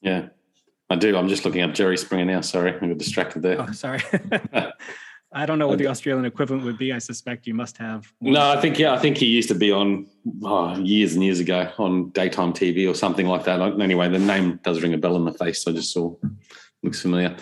yeah 0.00 0.28
i 0.88 0.96
do 0.96 1.14
i'm 1.16 1.28
just 1.28 1.44
looking 1.44 1.60
up 1.60 1.74
jerry 1.74 1.98
springer 1.98 2.24
now 2.24 2.40
sorry 2.40 2.74
i 2.74 2.86
got 2.86 2.96
distracted 2.96 3.42
there 3.42 3.60
oh 3.60 3.70
sorry 3.72 4.00
I 5.32 5.44
don't 5.44 5.58
know 5.58 5.68
what 5.68 5.78
the 5.78 5.88
Australian 5.88 6.24
equivalent 6.24 6.64
would 6.64 6.78
be. 6.78 6.94
I 6.94 6.98
suspect 6.98 7.46
you 7.46 7.52
must 7.52 7.76
have. 7.76 8.10
No, 8.22 8.52
I 8.52 8.60
think 8.60 8.78
yeah, 8.78 8.94
I 8.94 8.98
think 8.98 9.18
he 9.18 9.26
used 9.26 9.48
to 9.48 9.54
be 9.54 9.70
on 9.70 10.06
oh, 10.42 10.78
years 10.78 11.14
and 11.14 11.22
years 11.22 11.40
ago 11.40 11.70
on 11.78 12.10
daytime 12.10 12.54
TV 12.54 12.88
or 12.88 12.94
something 12.94 13.26
like 13.26 13.44
that. 13.44 13.60
Anyway, 13.60 14.08
the 14.08 14.18
name 14.18 14.60
does 14.62 14.80
ring 14.80 14.94
a 14.94 14.98
bell 14.98 15.16
in 15.16 15.26
the 15.26 15.32
face. 15.32 15.66
I 15.66 15.72
just 15.72 15.92
saw 15.92 16.14
looks 16.82 17.02
familiar. 17.02 17.36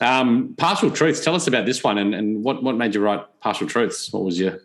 Um, 0.00 0.54
partial 0.56 0.90
truths. 0.90 1.24
Tell 1.24 1.34
us 1.34 1.46
about 1.46 1.66
this 1.66 1.82
one 1.84 1.98
and, 1.98 2.14
and 2.14 2.42
what, 2.42 2.62
what 2.62 2.76
made 2.76 2.94
you 2.94 3.00
write 3.00 3.24
partial 3.40 3.66
truths? 3.66 4.12
What 4.12 4.24
was 4.24 4.38
your 4.38 4.60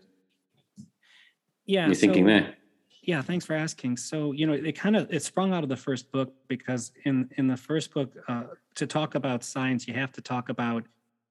yeah 1.66 1.86
your 1.86 1.96
thinking 1.96 2.24
so, 2.24 2.30
there? 2.30 2.56
Yeah, 3.04 3.22
thanks 3.22 3.46
for 3.46 3.54
asking. 3.54 3.98
So 3.98 4.34
you 4.34 4.46
know, 4.46 4.54
it 4.54 4.74
kind 4.74 4.96
of 4.96 5.12
it 5.12 5.24
sprung 5.24 5.54
out 5.54 5.64
of 5.64 5.70
the 5.70 5.78
first 5.78 6.12
book 6.12 6.34
because 6.48 6.92
in 7.06 7.30
in 7.38 7.48
the 7.48 7.58
first 7.58 7.94
book, 7.94 8.14
uh, 8.28 8.44
to 8.76 8.88
talk 8.88 9.16
about 9.16 9.44
science, 9.44 9.88
you 9.88 9.94
have 9.94 10.12
to 10.14 10.22
talk 10.22 10.50
about 10.50 10.84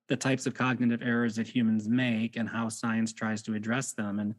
the 0.09 0.17
types 0.17 0.47
of 0.47 0.55
cognitive 0.55 1.03
errors 1.03 1.37
that 1.37 1.47
humans 1.47 1.89
make 1.89 2.37
and 2.37 2.49
how 2.49 2.69
science 2.69 3.13
tries 3.13 3.43
to 3.43 3.55
address 3.55 3.93
them. 3.93 4.19
And 4.19 4.35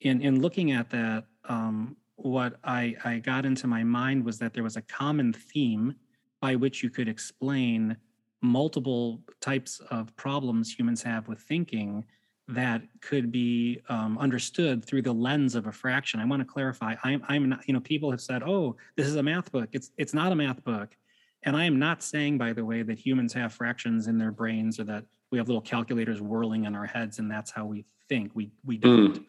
in 0.00 0.20
in 0.20 0.40
looking 0.40 0.72
at 0.72 0.90
that, 0.90 1.24
um, 1.48 1.96
what 2.16 2.58
I 2.64 2.96
I 3.04 3.18
got 3.18 3.44
into 3.44 3.66
my 3.66 3.82
mind 3.82 4.24
was 4.24 4.38
that 4.38 4.54
there 4.54 4.62
was 4.62 4.76
a 4.76 4.82
common 4.82 5.32
theme 5.32 5.96
by 6.40 6.54
which 6.56 6.82
you 6.82 6.90
could 6.90 7.08
explain 7.08 7.96
multiple 8.42 9.20
types 9.40 9.80
of 9.90 10.14
problems 10.16 10.72
humans 10.72 11.02
have 11.02 11.28
with 11.28 11.40
thinking 11.40 12.04
that 12.48 12.82
could 13.00 13.30
be 13.30 13.80
um, 13.88 14.18
understood 14.18 14.84
through 14.84 15.02
the 15.02 15.12
lens 15.12 15.54
of 15.54 15.66
a 15.66 15.72
fraction. 15.72 16.20
I 16.20 16.24
want 16.24 16.40
to 16.40 16.46
clarify. 16.46 16.96
I'm, 17.04 17.22
I'm 17.28 17.48
not. 17.50 17.66
You 17.66 17.74
know, 17.74 17.80
people 17.80 18.10
have 18.10 18.20
said, 18.20 18.42
"Oh, 18.42 18.76
this 18.96 19.06
is 19.06 19.16
a 19.16 19.22
math 19.22 19.52
book." 19.52 19.68
It's 19.72 19.92
it's 19.98 20.14
not 20.14 20.32
a 20.32 20.34
math 20.34 20.64
book, 20.64 20.96
and 21.44 21.56
I 21.56 21.64
am 21.64 21.78
not 21.78 22.02
saying, 22.02 22.38
by 22.38 22.52
the 22.52 22.64
way, 22.64 22.82
that 22.82 22.98
humans 22.98 23.32
have 23.34 23.52
fractions 23.52 24.08
in 24.08 24.18
their 24.18 24.32
brains 24.32 24.80
or 24.80 24.84
that 24.84 25.04
we 25.30 25.38
have 25.38 25.48
little 25.48 25.60
calculators 25.60 26.20
whirling 26.20 26.64
in 26.64 26.74
our 26.74 26.86
heads 26.86 27.18
and 27.20 27.30
that's 27.30 27.50
how 27.50 27.66
we 27.66 27.84
think. 28.08 28.32
We 28.34 28.50
we 28.64 28.78
don't. 28.78 29.14
Mm. 29.14 29.24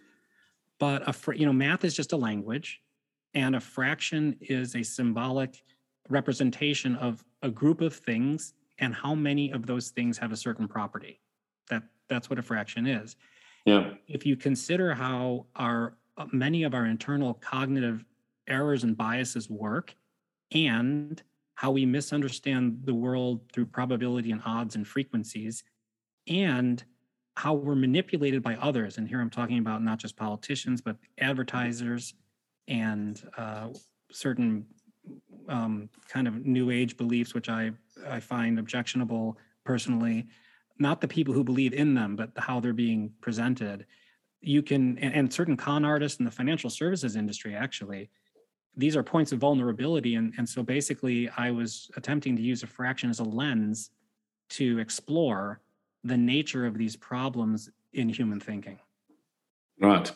But 0.80 1.08
a 1.08 1.14
fr- 1.14 1.34
you 1.34 1.46
know, 1.46 1.54
math 1.54 1.86
is 1.86 1.94
just 1.94 2.14
a 2.14 2.18
language, 2.18 2.82
and 3.36 3.56
a 3.56 3.60
fraction 3.60 4.36
is 4.42 4.76
a 4.76 4.84
symbolic 4.84 5.62
representation 6.10 6.96
of 6.96 7.24
a 7.44 7.50
group 7.50 7.82
of 7.82 7.96
things 7.96 8.54
and 8.82 8.94
how 8.94 9.16
many 9.16 9.52
of 9.52 9.66
those 9.66 9.92
things 9.92 10.18
have 10.18 10.32
a 10.32 10.36
certain 10.36 10.68
property. 10.68 11.22
That 11.70 11.84
that's 12.10 12.30
what 12.30 12.40
a 12.40 12.42
fraction 12.42 12.88
is. 12.88 13.16
Yeah. 13.66 13.92
If 14.08 14.26
you 14.26 14.36
consider 14.36 14.94
how 14.94 15.46
our 15.56 15.96
uh, 16.18 16.26
many 16.34 16.64
of 16.64 16.74
our 16.74 16.88
internal 16.88 17.36
cognitive 17.36 18.04
errors 18.48 18.84
and 18.84 18.98
biases 18.98 19.50
work 19.50 19.96
and 20.52 21.22
how 21.56 21.72
we 21.72 21.86
misunderstand 21.86 22.82
the 22.84 22.94
world 22.94 23.42
through 23.54 23.68
probability 23.68 24.32
and 24.32 24.42
odds 24.46 24.76
and 24.76 24.86
frequencies 24.86 25.64
and 26.28 26.84
how 27.38 27.54
we're 27.54 27.76
manipulated 27.76 28.44
by 28.44 28.56
others 28.56 28.98
and 28.98 29.08
here 29.08 29.22
i'm 29.22 29.30
talking 29.30 29.60
about 29.60 29.82
not 29.82 30.00
just 30.00 30.18
politicians 30.18 30.82
but 30.82 30.98
advertisers 31.20 32.14
and 32.68 33.24
uh, 33.38 33.70
certain 34.12 34.66
um, 35.48 35.90
kind 36.08 36.28
of 36.28 36.46
new 36.46 36.72
age 36.72 36.98
beliefs, 36.98 37.34
which 37.34 37.50
I 37.50 37.72
I 38.08 38.20
find 38.20 38.60
objectionable, 38.60 39.38
personally, 39.64 40.28
not 40.80 41.02
the 41.02 41.08
people 41.08 41.34
who 41.34 41.44
believe 41.44 41.74
in 41.74 41.94
them, 41.94 42.16
but 42.16 42.32
how 42.38 42.60
they're 42.60 42.74
being 42.74 43.14
presented. 43.22 43.86
You 44.42 44.64
can, 44.64 44.98
and, 44.98 45.14
and 45.14 45.34
certain 45.34 45.56
con 45.56 45.86
artists 45.86 46.20
in 46.20 46.26
the 46.26 46.32
financial 46.32 46.70
services 46.70 47.16
industry 47.16 47.56
actually, 47.56 48.10
these 48.76 48.96
are 48.96 49.04
points 49.04 49.32
of 49.32 49.40
vulnerability. 49.40 50.16
And, 50.16 50.34
and 50.38 50.48
so 50.48 50.64
basically, 50.64 51.30
I 51.38 51.52
was 51.52 51.92
attempting 51.96 52.36
to 52.38 52.42
use 52.42 52.64
a 52.64 52.68
fraction 52.68 53.10
as 53.10 53.20
a 53.20 53.24
lens 53.24 53.92
to 54.52 54.80
explore 54.80 55.62
the 56.04 56.18
nature 56.18 56.66
of 56.66 56.78
these 56.78 56.96
problems 56.96 57.70
in 57.94 58.10
human 58.10 58.40
thinking. 58.40 58.80
Right. 59.80 60.12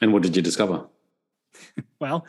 And 0.00 0.12
what 0.12 0.22
did 0.22 0.36
you 0.36 0.42
discover? 0.42 0.86
well, 2.00 2.24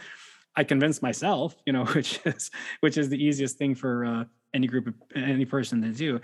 I 0.55 0.63
convinced 0.63 1.01
myself, 1.01 1.55
you 1.65 1.73
know, 1.73 1.85
which 1.95 2.19
is 2.25 2.51
which 2.81 2.97
is 2.97 3.09
the 3.09 3.23
easiest 3.23 3.57
thing 3.57 3.75
for 3.75 4.05
uh, 4.05 4.23
any 4.53 4.67
group 4.67 4.87
of 4.87 4.93
any 5.15 5.45
person 5.45 5.81
to 5.81 5.89
do. 5.89 6.19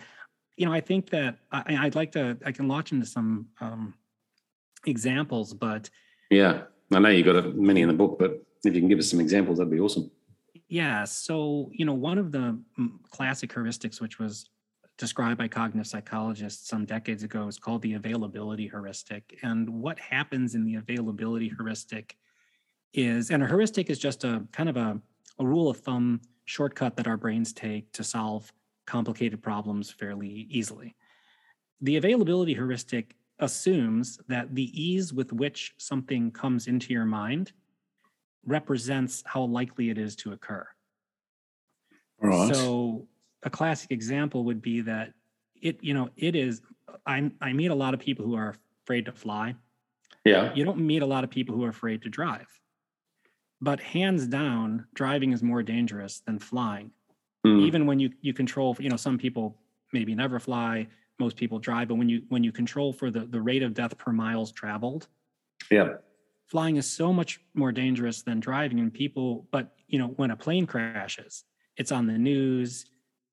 You 0.57 0.65
know, 0.65 0.73
I 0.73 0.81
think 0.81 1.09
that 1.11 1.37
I, 1.51 1.83
would 1.83 1.95
like 1.95 2.11
to. 2.13 2.37
I 2.45 2.51
can 2.51 2.67
launch 2.67 2.91
into 2.91 3.05
some 3.05 3.47
um, 3.61 3.93
examples, 4.85 5.53
but 5.53 5.89
yeah, 6.31 6.63
I 6.91 6.99
know 6.99 7.09
you 7.09 7.23
got 7.23 7.55
many 7.55 7.81
in 7.81 7.87
the 7.87 7.93
book, 7.93 8.17
but 8.17 8.43
if 8.65 8.73
you 8.73 8.81
can 8.81 8.89
give 8.89 8.99
us 8.99 9.09
some 9.09 9.19
examples, 9.19 9.59
that'd 9.59 9.71
be 9.71 9.79
awesome. 9.79 10.09
Yeah. 10.67 11.03
So 11.05 11.69
you 11.71 11.85
know, 11.85 11.93
one 11.93 12.17
of 12.17 12.31
the 12.31 12.59
mm, 12.79 12.89
classic 13.09 13.53
heuristics, 13.53 14.01
which 14.01 14.19
was 14.19 14.49
described 14.97 15.37
by 15.37 15.47
cognitive 15.47 15.85
psychologists 15.85 16.67
some 16.67 16.83
decades 16.83 17.21
ago, 17.21 17.47
is 17.47 17.59
called 17.59 17.83
the 17.83 17.93
availability 17.93 18.67
heuristic. 18.67 19.37
And 19.43 19.69
what 19.69 19.99
happens 19.99 20.55
in 20.55 20.65
the 20.65 20.75
availability 20.75 21.49
heuristic 21.55 22.17
is, 22.97 23.31
and 23.31 23.43
a 23.43 23.47
heuristic 23.47 23.89
is 23.89 23.99
just 23.99 24.23
a 24.23 24.43
kind 24.51 24.69
of 24.69 24.77
a, 24.77 24.99
a 25.39 25.45
rule 25.45 25.69
of 25.69 25.77
thumb 25.77 26.21
shortcut 26.45 26.95
that 26.97 27.07
our 27.07 27.17
brains 27.17 27.53
take 27.53 27.91
to 27.93 28.03
solve 28.03 28.51
complicated 28.85 29.41
problems 29.41 29.91
fairly 29.91 30.47
easily. 30.49 30.95
The 31.81 31.97
availability 31.97 32.53
heuristic 32.53 33.15
assumes 33.39 34.19
that 34.27 34.55
the 34.55 34.71
ease 34.73 35.13
with 35.13 35.31
which 35.31 35.73
something 35.77 36.31
comes 36.31 36.67
into 36.67 36.91
your 36.91 37.05
mind 37.05 37.51
represents 38.45 39.23
how 39.25 39.43
likely 39.43 39.89
it 39.89 39.97
is 39.97 40.15
to 40.15 40.31
occur. 40.31 40.65
Right. 42.19 42.55
So 42.55 43.07
a 43.43 43.49
classic 43.49 43.91
example 43.91 44.43
would 44.45 44.61
be 44.61 44.81
that 44.81 45.13
it, 45.61 45.83
you 45.83 45.93
know, 45.93 46.09
it 46.15 46.35
is 46.35 46.61
I 47.05 47.29
I 47.41 47.53
meet 47.53 47.71
a 47.71 47.75
lot 47.75 47.93
of 47.93 47.99
people 47.99 48.25
who 48.25 48.35
are 48.35 48.55
afraid 48.83 49.05
to 49.05 49.11
fly. 49.11 49.55
Yeah. 50.25 50.53
You 50.53 50.65
don't 50.65 50.79
meet 50.79 51.01
a 51.01 51.05
lot 51.05 51.23
of 51.23 51.29
people 51.29 51.55
who 51.55 51.63
are 51.63 51.69
afraid 51.69 52.01
to 52.03 52.09
drive. 52.09 52.47
But 53.59 53.79
hands 53.79 54.27
down, 54.27 54.85
driving 54.93 55.31
is 55.31 55.41
more 55.41 55.63
dangerous 55.63 56.21
than 56.25 56.39
flying. 56.39 56.91
Mm. 57.45 57.65
Even 57.65 57.85
when 57.85 57.99
you 57.99 58.11
you 58.21 58.33
control, 58.33 58.75
you 58.79 58.89
know, 58.89 58.97
some 58.97 59.17
people 59.17 59.57
maybe 59.93 60.13
never 60.13 60.39
fly, 60.39 60.87
most 61.19 61.35
people 61.35 61.59
drive, 61.59 61.87
but 61.87 61.95
when 61.95 62.09
you 62.09 62.21
when 62.29 62.43
you 62.43 62.51
control 62.51 62.93
for 62.93 63.09
the 63.09 63.21
the 63.21 63.41
rate 63.41 63.63
of 63.63 63.73
death 63.73 63.97
per 63.97 64.11
miles 64.11 64.51
traveled, 64.51 65.07
yeah, 65.71 65.95
flying 66.47 66.77
is 66.77 66.89
so 66.89 67.11
much 67.11 67.39
more 67.53 67.71
dangerous 67.71 68.21
than 68.21 68.39
driving. 68.39 68.79
And 68.79 68.93
people, 68.93 69.47
but 69.51 69.75
you 69.87 69.99
know, 69.99 70.07
when 70.17 70.31
a 70.31 70.35
plane 70.35 70.67
crashes, 70.67 71.43
it's 71.77 71.91
on 71.91 72.07
the 72.07 72.17
news. 72.17 72.85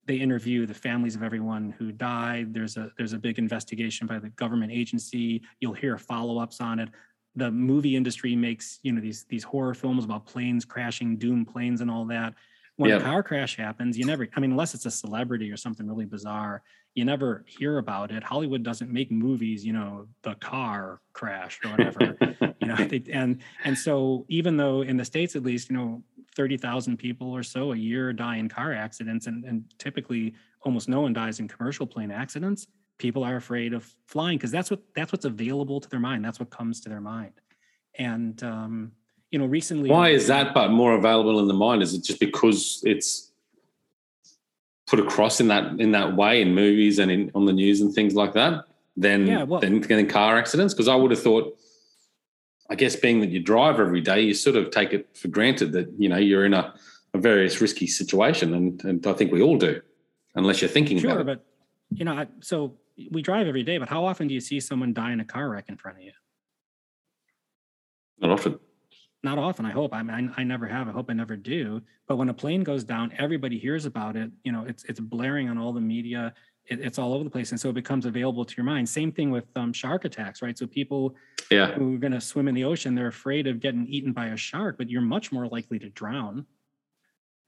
They 0.06 0.16
interview 0.16 0.66
the 0.66 0.74
families 0.74 1.16
of 1.16 1.22
everyone 1.22 1.74
who 1.78 1.90
died. 1.90 2.52
There's 2.52 2.76
a 2.76 2.90
there's 2.98 3.14
a 3.14 3.18
big 3.18 3.38
investigation 3.38 4.06
by 4.06 4.18
the 4.18 4.28
government 4.30 4.72
agency. 4.72 5.42
You'll 5.60 5.72
hear 5.72 5.96
follow 5.96 6.38
ups 6.38 6.60
on 6.60 6.78
it 6.78 6.90
the 7.36 7.50
movie 7.50 7.96
industry 7.96 8.36
makes 8.36 8.78
you 8.82 8.92
know 8.92 9.00
these 9.00 9.24
these 9.24 9.44
horror 9.44 9.74
films 9.74 10.04
about 10.04 10.26
planes 10.26 10.64
crashing 10.64 11.16
doom 11.16 11.44
planes 11.44 11.80
and 11.80 11.90
all 11.90 12.04
that. 12.06 12.34
When 12.76 12.90
a 12.90 13.00
car 13.00 13.22
crash 13.22 13.56
happens 13.56 13.96
you 13.96 14.04
never 14.04 14.26
i 14.34 14.40
mean 14.40 14.50
unless 14.50 14.74
it's 14.74 14.84
a 14.84 14.90
celebrity 14.90 15.48
or 15.50 15.56
something 15.56 15.86
really 15.86 16.06
bizarre 16.06 16.62
you 16.94 17.04
never 17.04 17.44
hear 17.46 17.78
about 17.78 18.12
it. 18.12 18.22
Hollywood 18.22 18.62
doesn't 18.62 18.90
make 18.90 19.10
movies 19.10 19.64
you 19.64 19.72
know 19.72 20.06
the 20.22 20.34
car 20.36 21.00
crashed 21.12 21.64
or 21.64 21.70
whatever 21.70 22.16
you 22.60 22.66
know 22.66 22.76
they, 22.76 23.02
and 23.12 23.40
and 23.64 23.78
so 23.78 24.24
even 24.28 24.56
though 24.56 24.82
in 24.82 24.96
the 24.96 25.04
states 25.04 25.36
at 25.36 25.42
least 25.44 25.70
you 25.70 25.76
know 25.76 26.02
30,000 26.34 26.96
people 26.96 27.30
or 27.30 27.44
so 27.44 27.72
a 27.72 27.76
year 27.76 28.12
die 28.12 28.36
in 28.38 28.48
car 28.48 28.72
accidents 28.72 29.28
and, 29.28 29.44
and 29.44 29.64
typically 29.78 30.34
almost 30.62 30.88
no 30.88 31.00
one 31.00 31.12
dies 31.12 31.38
in 31.38 31.46
commercial 31.46 31.86
plane 31.86 32.10
accidents 32.10 32.66
people 32.98 33.24
are 33.24 33.36
afraid 33.36 33.72
of 33.72 33.92
flying 34.06 34.38
because 34.38 34.50
that's 34.50 34.70
what 34.70 34.80
that's 34.94 35.12
what's 35.12 35.24
available 35.24 35.80
to 35.80 35.88
their 35.88 36.00
mind. 36.00 36.24
That's 36.24 36.38
what 36.40 36.50
comes 36.50 36.80
to 36.82 36.88
their 36.88 37.00
mind. 37.00 37.32
And 37.98 38.42
um, 38.42 38.92
you 39.30 39.38
know 39.38 39.46
recently 39.46 39.90
why 39.90 40.10
is 40.10 40.28
that 40.28 40.54
but 40.54 40.70
more 40.70 40.94
available 40.94 41.40
in 41.40 41.48
the 41.48 41.54
mind? 41.54 41.82
Is 41.82 41.94
it 41.94 42.04
just 42.04 42.20
because 42.20 42.80
it's 42.84 43.32
put 44.86 45.00
across 45.00 45.40
in 45.40 45.48
that 45.48 45.80
in 45.80 45.92
that 45.92 46.14
way 46.14 46.40
in 46.40 46.54
movies 46.54 46.98
and 46.98 47.10
in 47.10 47.30
on 47.34 47.44
the 47.44 47.52
news 47.52 47.80
and 47.80 47.92
things 47.92 48.14
like 48.14 48.32
that 48.34 48.64
than 48.96 49.26
yeah, 49.26 49.42
well, 49.42 49.60
than, 49.60 49.80
than 49.80 50.08
car 50.08 50.38
accidents? 50.38 50.72
Because 50.72 50.88
i 50.88 50.94
would 50.94 51.10
have 51.10 51.20
thought 51.22 51.58
i 52.70 52.74
guess 52.74 52.94
being 52.94 53.20
that 53.20 53.30
you 53.30 53.40
drive 53.40 53.80
every 53.80 54.00
day 54.00 54.20
you 54.20 54.34
sort 54.34 54.56
of 54.56 54.70
take 54.70 54.92
it 54.92 55.08
for 55.16 55.28
granted 55.28 55.72
that 55.72 55.92
you 55.98 56.08
know 56.08 56.16
you're 56.16 56.44
in 56.44 56.54
a, 56.54 56.72
a 57.12 57.18
various 57.18 57.60
risky 57.60 57.86
situation 57.86 58.54
and, 58.54 58.84
and 58.84 59.06
i 59.06 59.12
think 59.12 59.32
we 59.32 59.42
all 59.42 59.58
do 59.58 59.80
unless 60.36 60.60
you're 60.62 60.70
thinking 60.70 60.98
sure, 60.98 61.10
about 61.10 61.20
it. 61.22 61.26
but 61.26 61.44
you 61.98 62.04
know 62.04 62.14
I, 62.14 62.26
so 62.40 62.74
we 63.10 63.22
drive 63.22 63.46
every 63.46 63.62
day, 63.62 63.78
but 63.78 63.88
how 63.88 64.04
often 64.04 64.28
do 64.28 64.34
you 64.34 64.40
see 64.40 64.60
someone 64.60 64.92
die 64.92 65.12
in 65.12 65.20
a 65.20 65.24
car 65.24 65.48
wreck 65.48 65.66
in 65.68 65.76
front 65.76 65.98
of 65.98 66.04
you? 66.04 66.12
Not 68.18 68.30
often. 68.30 68.58
Not 69.22 69.38
often. 69.38 69.64
I 69.64 69.70
hope. 69.70 69.94
I 69.94 70.02
mean, 70.02 70.32
I, 70.36 70.42
I 70.42 70.44
never 70.44 70.66
have. 70.66 70.88
I 70.88 70.92
hope 70.92 71.06
I 71.10 71.14
never 71.14 71.36
do. 71.36 71.80
But 72.06 72.16
when 72.16 72.28
a 72.28 72.34
plane 72.34 72.62
goes 72.62 72.84
down, 72.84 73.12
everybody 73.18 73.58
hears 73.58 73.86
about 73.86 74.16
it. 74.16 74.30
You 74.44 74.52
know, 74.52 74.64
it's 74.66 74.84
it's 74.84 75.00
blaring 75.00 75.48
on 75.48 75.58
all 75.58 75.72
the 75.72 75.80
media. 75.80 76.34
It, 76.66 76.80
it's 76.80 76.98
all 76.98 77.12
over 77.14 77.24
the 77.24 77.30
place, 77.30 77.50
and 77.50 77.60
so 77.60 77.70
it 77.70 77.74
becomes 77.74 78.06
available 78.06 78.44
to 78.44 78.56
your 78.56 78.64
mind. 78.64 78.88
Same 78.88 79.12
thing 79.12 79.30
with 79.30 79.44
um, 79.56 79.72
shark 79.72 80.04
attacks, 80.04 80.40
right? 80.42 80.56
So 80.56 80.66
people 80.66 81.14
yeah. 81.50 81.72
who 81.72 81.94
are 81.94 81.98
going 81.98 82.12
to 82.12 82.20
swim 82.20 82.48
in 82.48 82.54
the 82.54 82.64
ocean, 82.64 82.94
they're 82.94 83.08
afraid 83.08 83.46
of 83.46 83.60
getting 83.60 83.86
eaten 83.86 84.12
by 84.12 84.26
a 84.26 84.36
shark, 84.36 84.78
but 84.78 84.88
you're 84.88 85.02
much 85.02 85.32
more 85.32 85.46
likely 85.46 85.78
to 85.80 85.90
drown. 85.90 86.46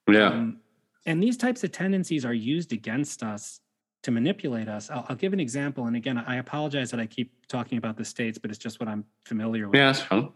Yeah. 0.09 0.29
Um, 0.29 0.61
and 1.07 1.23
these 1.23 1.37
types 1.37 1.63
of 1.65 1.73
tendencies 1.73 2.25
are 2.25 2.35
used 2.35 2.73
against 2.73 3.23
us 3.23 3.61
to 4.03 4.11
manipulate 4.11 4.69
us. 4.69 4.91
I'll, 4.91 5.05
I'll, 5.09 5.17
give 5.17 5.33
an 5.33 5.41
example. 5.41 5.87
And 5.87 5.97
again, 5.97 6.19
I 6.19 6.37
apologize 6.37 6.91
that 6.91 7.01
I 7.01 7.07
keep 7.07 7.33
talking 7.49 7.79
about 7.79 7.97
the 7.97 8.05
states, 8.05 8.39
but 8.39 8.51
it's 8.51 8.59
just 8.59 8.79
what 8.79 8.89
I'm 8.89 9.05
familiar 9.25 9.69
with. 9.69 9.77
Yeah, 9.77 9.87
that's 9.87 10.01
fine. 10.01 10.29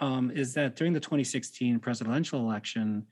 Um, 0.00 0.30
is 0.30 0.54
that 0.54 0.76
during 0.76 0.92
the 0.92 1.00
2016 1.00 1.78
presidential 1.78 2.40
election, 2.40 3.06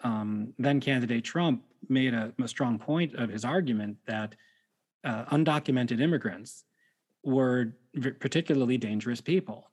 um, 0.00 0.52
then 0.58 0.80
candidate 0.80 1.24
Trump 1.24 1.62
made 1.88 2.12
a, 2.14 2.32
a, 2.42 2.48
strong 2.48 2.78
point 2.78 3.14
of 3.14 3.30
his 3.30 3.44
argument 3.44 3.96
that 4.06 4.34
uh, 5.04 5.24
undocumented 5.26 6.00
immigrants 6.00 6.64
were 7.24 7.72
particularly 8.20 8.76
dangerous 8.76 9.20
people. 9.20 9.70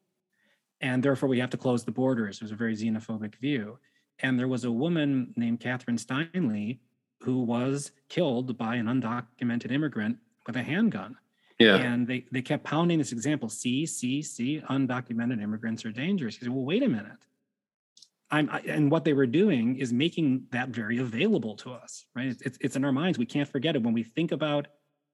And 0.80 1.02
therefore, 1.02 1.30
we 1.30 1.40
have 1.40 1.50
to 1.52 1.58
close 1.58 1.84
the 1.84 1.92
borders. 1.92 2.38
It 2.38 2.44
was 2.44 2.52
a 2.52 2.56
very 2.56 2.76
xenophobic 2.76 3.36
view. 3.36 3.80
And 4.20 4.38
there 4.38 4.48
was 4.48 4.64
a 4.64 4.72
woman 4.72 5.34
named 5.36 5.60
Kathryn 5.60 6.00
Steinle 6.00 6.80
who 7.24 7.42
was 7.44 7.92
killed 8.10 8.58
by 8.58 8.76
an 8.76 8.86
undocumented 8.88 9.72
immigrant 9.72 10.18
with 10.46 10.58
a 10.58 10.64
handgun. 10.64 11.16
Yeah. 11.58 11.76
And 11.76 12.08
they, 12.08 12.26
they 12.32 12.42
kept 12.42 12.64
pounding 12.64 12.98
this 12.98 13.12
example 13.12 13.48
see, 13.48 13.86
see, 13.86 14.22
see, 14.22 14.62
undocumented 14.70 15.42
immigrants 15.42 15.86
are 15.86 15.92
dangerous. 15.92 16.36
He 16.36 16.42
said, 16.42 16.50
well, 16.50 16.66
wait 16.66 16.84
a 16.84 16.90
minute. 16.90 17.26
I'm, 18.30 18.50
I, 18.50 18.60
and 18.62 18.92
what 18.92 19.06
they 19.06 19.14
were 19.14 19.28
doing 19.28 19.78
is 19.78 19.94
making 19.94 20.48
that 20.52 20.70
very 20.70 20.98
available 20.98 21.56
to 21.58 21.72
us, 21.72 22.06
right? 22.16 22.36
It's, 22.42 22.58
it's 22.60 22.76
in 22.76 22.84
our 22.84 22.92
minds. 22.92 23.18
We 23.18 23.26
can't 23.26 23.48
forget 23.48 23.76
it. 23.76 23.84
When 23.84 23.94
we 23.94 24.04
think 24.04 24.32
about 24.32 24.68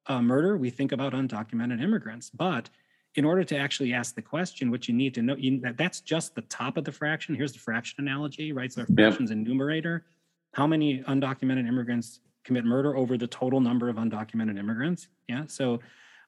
uh, 0.07 0.21
murder, 0.21 0.57
we 0.57 0.69
think 0.69 0.91
about 0.91 1.13
undocumented 1.13 1.81
immigrants. 1.83 2.29
But 2.29 2.69
in 3.15 3.25
order 3.25 3.43
to 3.43 3.57
actually 3.57 3.93
ask 3.93 4.15
the 4.15 4.21
question, 4.21 4.71
what 4.71 4.87
you 4.87 4.93
need 4.95 5.13
to 5.15 5.21
know, 5.21 5.35
you, 5.35 5.59
that, 5.61 5.77
that's 5.77 6.01
just 6.01 6.33
the 6.33 6.41
top 6.43 6.77
of 6.77 6.85
the 6.85 6.91
fraction. 6.91 7.35
Here's 7.35 7.53
the 7.53 7.59
fraction 7.59 7.97
analogy, 7.99 8.53
right? 8.53 8.71
So 8.71 8.81
our 8.81 8.87
fraction's 8.87 9.29
yep. 9.29 9.37
a 9.37 9.41
numerator 9.41 10.05
how 10.53 10.67
many 10.67 11.03
undocumented 11.03 11.67
immigrants 11.67 12.19
commit 12.43 12.65
murder 12.65 12.95
over 12.95 13.17
the 13.17 13.27
total 13.27 13.59
number 13.59 13.89
of 13.89 13.97
undocumented 13.97 14.57
immigrants. 14.57 15.07
Yeah. 15.27 15.43
So 15.47 15.79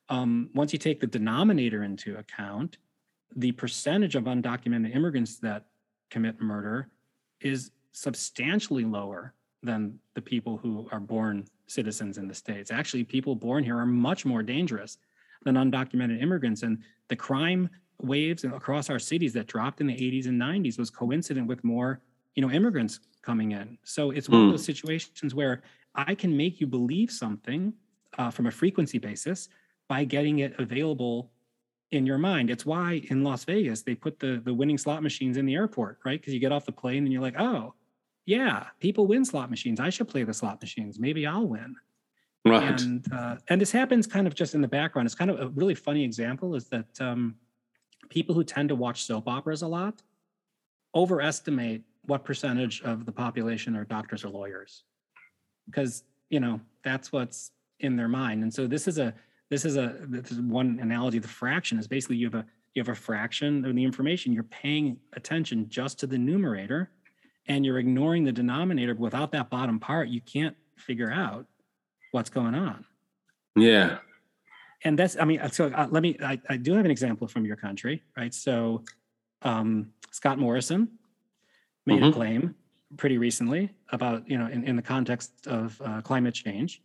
um, 0.10 0.50
once 0.54 0.74
you 0.74 0.80
take 0.80 1.00
the 1.00 1.08
denominator 1.08 1.84
into 1.84 2.18
account, 2.18 2.78
the 3.36 3.52
percentage 3.54 4.16
of 4.16 4.26
undocumented 4.26 4.96
immigrants 4.96 5.40
that 5.40 5.66
commit 6.10 6.40
murder 6.42 6.90
is 7.40 7.72
substantially 7.94 8.86
lower 8.86 9.34
than 9.64 9.98
the 10.16 10.22
people 10.22 10.58
who 10.58 10.88
are 10.92 11.00
born 11.00 11.46
citizens 11.68 12.18
in 12.18 12.28
the 12.28 12.34
states. 12.36 12.72
Actually, 12.72 13.04
people 13.04 13.36
born 13.36 13.64
here 13.64 13.78
are 13.78 13.86
much 13.86 14.26
more 14.26 14.44
dangerous 14.44 14.98
than 15.44 15.56
undocumented 15.56 16.22
immigrants. 16.22 16.64
And 16.64 16.80
the 17.08 17.16
crime 17.16 17.70
waves 18.02 18.44
across 18.44 18.90
our 18.90 19.00
cities 19.00 19.34
that 19.34 19.48
dropped 19.48 19.82
in 19.82 19.88
the 19.88 19.94
80s 19.94 20.28
and 20.28 20.40
90s 20.40 20.78
was 20.78 20.90
coincident 20.90 21.48
with 21.48 21.64
more, 21.64 22.02
you 22.36 22.42
know, 22.42 22.52
immigrants 22.52 23.00
coming 23.22 23.52
in. 23.52 23.78
So 23.84 24.12
it's 24.12 24.30
one 24.30 24.40
mm. 24.40 24.44
of 24.44 24.48
hmm. 24.48 24.52
those 24.52 24.66
situations 24.66 25.36
where 25.36 25.62
I 25.96 26.16
can 26.16 26.36
make 26.36 26.60
you 26.60 26.68
believe 26.68 27.12
something 27.12 27.74
uh, 28.18 28.32
from 28.32 28.48
a 28.48 28.52
frequency 28.52 28.98
basis 28.98 29.50
by 29.88 30.04
getting 30.06 30.40
it 30.40 30.54
available 30.60 31.32
in 31.92 32.06
your 32.06 32.18
mind. 32.18 32.50
It's 32.50 32.66
why 32.66 33.02
in 33.10 33.24
Las 33.24 33.44
Vegas 33.44 33.84
they 33.84 33.96
put 33.96 34.20
the 34.20 34.42
the 34.44 34.54
winning 34.54 34.78
slot 34.78 35.04
machines 35.04 35.38
in 35.38 35.46
the 35.46 35.56
airport, 35.56 36.00
right? 36.06 36.20
Because 36.20 36.34
you 36.34 36.40
get 36.40 36.52
off 36.52 36.66
the 36.66 36.72
plane 36.72 37.04
and 37.04 37.12
you're 37.12 37.22
like, 37.22 37.40
oh, 37.40 37.74
yeah, 38.26 38.68
people 38.80 39.08
win 39.08 39.26
slot 39.26 39.50
machines. 39.50 39.80
I 39.80 39.90
should 39.90 40.08
play 40.08 40.24
the 40.24 40.34
slot 40.34 40.62
machines. 40.62 41.00
Maybe 41.00 41.28
I'll 41.28 41.48
win. 41.48 41.76
Right. 42.46 42.80
And 42.82 43.06
uh, 43.14 43.36
and 43.50 43.60
this 43.60 43.72
happens 43.72 44.08
kind 44.08 44.26
of 44.26 44.34
just 44.34 44.56
in 44.56 44.62
the 44.62 44.68
background. 44.68 45.06
It's 45.06 45.16
kind 45.16 45.30
of 45.30 45.40
a 45.40 45.48
really 45.50 45.76
funny 45.76 46.04
example 46.04 46.56
is 46.56 46.66
that 46.70 47.02
um, 47.02 47.36
people 48.10 48.34
who 48.34 48.44
tend 48.44 48.70
to 48.70 48.76
watch 48.76 49.04
soap 49.04 49.28
operas 49.28 49.62
a 49.62 49.68
lot 49.68 50.02
overestimate 50.94 51.84
what 52.06 52.26
percentage 52.26 52.82
of 52.82 53.06
the 53.06 53.12
population 53.12 53.76
are 53.76 53.86
doctors 53.86 54.24
or 54.26 54.30
lawyers? 54.30 54.84
Because 55.66 56.04
you 56.30 56.40
know 56.40 56.60
that's 56.84 57.12
what's 57.12 57.52
in 57.80 57.96
their 57.96 58.08
mind. 58.08 58.44
And 58.44 58.54
so 58.54 58.68
this 58.68 58.88
is 58.88 58.98
a 58.98 59.14
this 59.50 59.66
is 59.66 59.78
a 59.78 59.98
this 60.08 60.32
is 60.32 60.40
one 60.40 60.80
analogy. 60.82 61.20
The 61.20 61.28
fraction 61.28 61.78
is 61.78 61.88
basically 61.88 62.18
you 62.18 62.28
have 62.28 62.36
a 62.36 62.46
you 62.74 62.82
have 62.82 62.90
a 62.90 62.96
fraction 62.96 63.66
of 63.66 63.76
the 63.76 63.84
information. 63.84 64.34
You're 64.34 64.44
paying 64.44 64.98
attention 65.14 65.68
just 65.70 66.00
to 66.00 66.08
the 66.08 66.18
numerator 66.18 66.90
and 67.48 67.66
you're 67.66 67.80
ignoring 67.80 68.24
the 68.24 68.32
denominator 68.32 68.96
without 68.96 69.32
that 69.34 69.50
bottom 69.50 69.80
part 69.80 70.08
you 70.08 70.22
can't 70.22 70.56
figure 70.78 71.12
out 71.12 71.46
what's 72.12 72.30
going 72.30 72.56
on. 72.56 72.86
Yeah. 73.56 73.98
And 74.84 74.98
that's 74.98 75.16
i 75.20 75.26
mean 75.26 75.40
so 75.52 75.68
uh, 75.68 75.88
let 75.92 76.02
me 76.02 76.18
I, 76.24 76.40
I 76.50 76.58
do 76.58 76.74
have 76.74 76.86
an 76.86 76.92
example 76.92 77.28
from 77.28 77.46
your 77.46 77.56
country 77.56 78.04
right? 78.18 78.34
So 78.34 78.84
um, 79.44 79.92
scott 80.12 80.40
morrison 80.40 80.98
made 81.86 82.00
mm-hmm. 82.00 82.10
a 82.10 82.14
claim 82.14 82.56
pretty 82.98 83.18
recently 83.18 83.74
about 83.92 84.28
you 84.30 84.38
know 84.38 84.48
in, 84.48 84.64
in 84.64 84.76
the 84.76 84.82
context 84.82 85.48
of 85.48 85.82
uh, 85.84 86.02
climate 86.02 86.34
change 86.34 86.82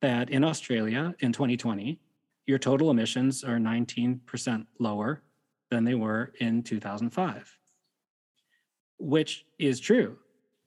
that 0.00 0.30
in 0.30 0.44
australia 0.44 1.14
in 1.20 1.32
2020 1.32 1.98
your 2.46 2.58
total 2.58 2.90
emissions 2.90 3.44
are 3.44 3.58
19% 3.58 4.66
lower 4.78 5.22
than 5.70 5.84
they 5.84 5.94
were 5.94 6.32
in 6.40 6.62
2005 6.62 7.58
which 8.98 9.44
is 9.58 9.80
true 9.80 10.16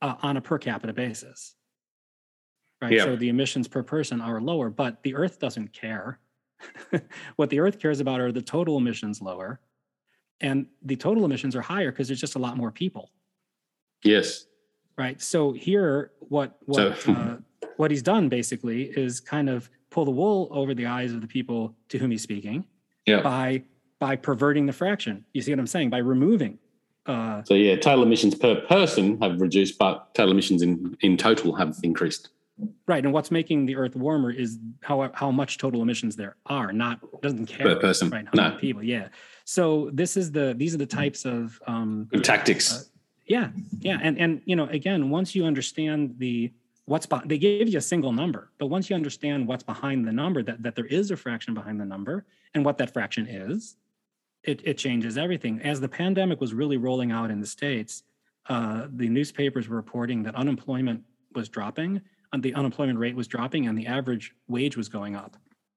uh, 0.01 0.15
on 0.21 0.37
a 0.37 0.41
per 0.41 0.57
capita 0.57 0.93
basis 0.93 1.55
right 2.81 2.93
yeah. 2.93 3.05
so 3.05 3.15
the 3.15 3.29
emissions 3.29 3.67
per 3.67 3.83
person 3.83 4.19
are 4.19 4.41
lower 4.41 4.69
but 4.69 5.01
the 5.03 5.15
earth 5.15 5.39
doesn't 5.39 5.71
care 5.73 6.19
what 7.37 7.49
the 7.49 7.59
earth 7.59 7.79
cares 7.79 7.99
about 7.99 8.19
are 8.19 8.31
the 8.31 8.41
total 8.41 8.77
emissions 8.77 9.21
lower 9.21 9.59
and 10.41 10.65
the 10.83 10.95
total 10.95 11.23
emissions 11.23 11.55
are 11.55 11.61
higher 11.61 11.91
because 11.91 12.07
there's 12.07 12.19
just 12.19 12.35
a 12.35 12.39
lot 12.39 12.57
more 12.57 12.71
people 12.71 13.09
yes 14.03 14.45
right 14.97 15.21
so 15.21 15.51
here 15.51 16.11
what 16.19 16.57
what 16.65 16.97
so, 17.01 17.11
uh, 17.11 17.37
what 17.77 17.91
he's 17.91 18.01
done 18.01 18.29
basically 18.29 18.83
is 18.83 19.19
kind 19.19 19.49
of 19.49 19.69
pull 19.89 20.05
the 20.05 20.11
wool 20.11 20.47
over 20.51 20.73
the 20.73 20.85
eyes 20.85 21.13
of 21.13 21.21
the 21.21 21.27
people 21.27 21.75
to 21.89 21.97
whom 21.97 22.11
he's 22.11 22.23
speaking 22.23 22.63
yeah. 23.05 23.21
by 23.21 23.63
by 23.99 24.15
perverting 24.15 24.65
the 24.65 24.73
fraction 24.73 25.25
you 25.33 25.41
see 25.41 25.51
what 25.51 25.59
i'm 25.59 25.67
saying 25.67 25.89
by 25.89 25.97
removing 25.97 26.57
uh, 27.07 27.41
so 27.43 27.55
yeah 27.55 27.75
total 27.75 28.03
emissions 28.03 28.35
per 28.35 28.55
person 28.61 29.19
have 29.21 29.41
reduced 29.41 29.77
but 29.77 30.13
total 30.13 30.31
emissions 30.31 30.61
in 30.61 30.95
in 31.01 31.17
total 31.17 31.53
have 31.55 31.77
increased 31.83 32.29
Right, 32.87 33.03
and 33.03 33.13
what's 33.13 33.31
making 33.31 33.65
the 33.65 33.75
Earth 33.75 33.95
warmer 33.95 34.31
is 34.31 34.59
how 34.81 35.09
how 35.13 35.31
much 35.31 35.57
total 35.57 35.81
emissions 35.81 36.15
there 36.15 36.35
are. 36.45 36.71
Not 36.71 36.99
doesn't 37.21 37.47
care 37.47 37.65
per 37.65 37.79
person. 37.79 38.09
Right, 38.09 38.25
how 38.25 38.49
no. 38.49 38.57
people. 38.57 38.83
Yeah. 38.83 39.07
So 39.45 39.89
this 39.93 40.17
is 40.17 40.31
the 40.31 40.53
these 40.55 40.75
are 40.75 40.77
the 40.77 40.85
types 40.85 41.25
of 41.25 41.59
um, 41.67 42.07
tactics. 42.21 42.71
Uh, 42.73 42.83
yeah, 43.31 43.49
yeah, 43.79 43.97
and 44.01 44.17
and 44.17 44.41
you 44.45 44.55
know 44.55 44.67
again, 44.79 45.09
once 45.09 45.33
you 45.35 45.45
understand 45.45 46.15
the 46.17 46.51
what's 46.85 47.05
behind, 47.05 47.29
they 47.31 47.37
give 47.37 47.69
you 47.69 47.77
a 47.77 47.87
single 47.93 48.11
number, 48.11 48.51
but 48.57 48.67
once 48.67 48.89
you 48.89 48.95
understand 48.95 49.47
what's 49.47 49.63
behind 49.63 50.05
the 50.07 50.11
number, 50.11 50.43
that 50.43 50.61
that 50.63 50.75
there 50.75 50.89
is 50.99 51.11
a 51.11 51.17
fraction 51.17 51.53
behind 51.53 51.79
the 51.79 51.85
number, 51.85 52.25
and 52.53 52.65
what 52.65 52.77
that 52.79 52.91
fraction 52.91 53.25
is, 53.27 53.77
it 54.43 54.61
it 54.65 54.77
changes 54.77 55.17
everything. 55.17 55.61
As 55.61 55.79
the 55.79 55.87
pandemic 55.87 56.41
was 56.41 56.53
really 56.53 56.77
rolling 56.77 57.11
out 57.11 57.31
in 57.31 57.39
the 57.39 57.47
states, 57.47 58.03
uh, 58.47 58.87
the 58.89 59.07
newspapers 59.07 59.69
were 59.69 59.77
reporting 59.77 60.23
that 60.23 60.35
unemployment 60.35 61.01
was 61.33 61.47
dropping 61.47 62.01
the 62.39 62.53
unemployment 62.53 62.97
rate 62.97 63.15
was 63.15 63.27
dropping 63.27 63.67
and 63.67 63.77
the 63.77 63.87
average 63.87 64.33
wage 64.47 64.77
was 64.77 64.87
going 64.87 65.15
up. 65.15 65.35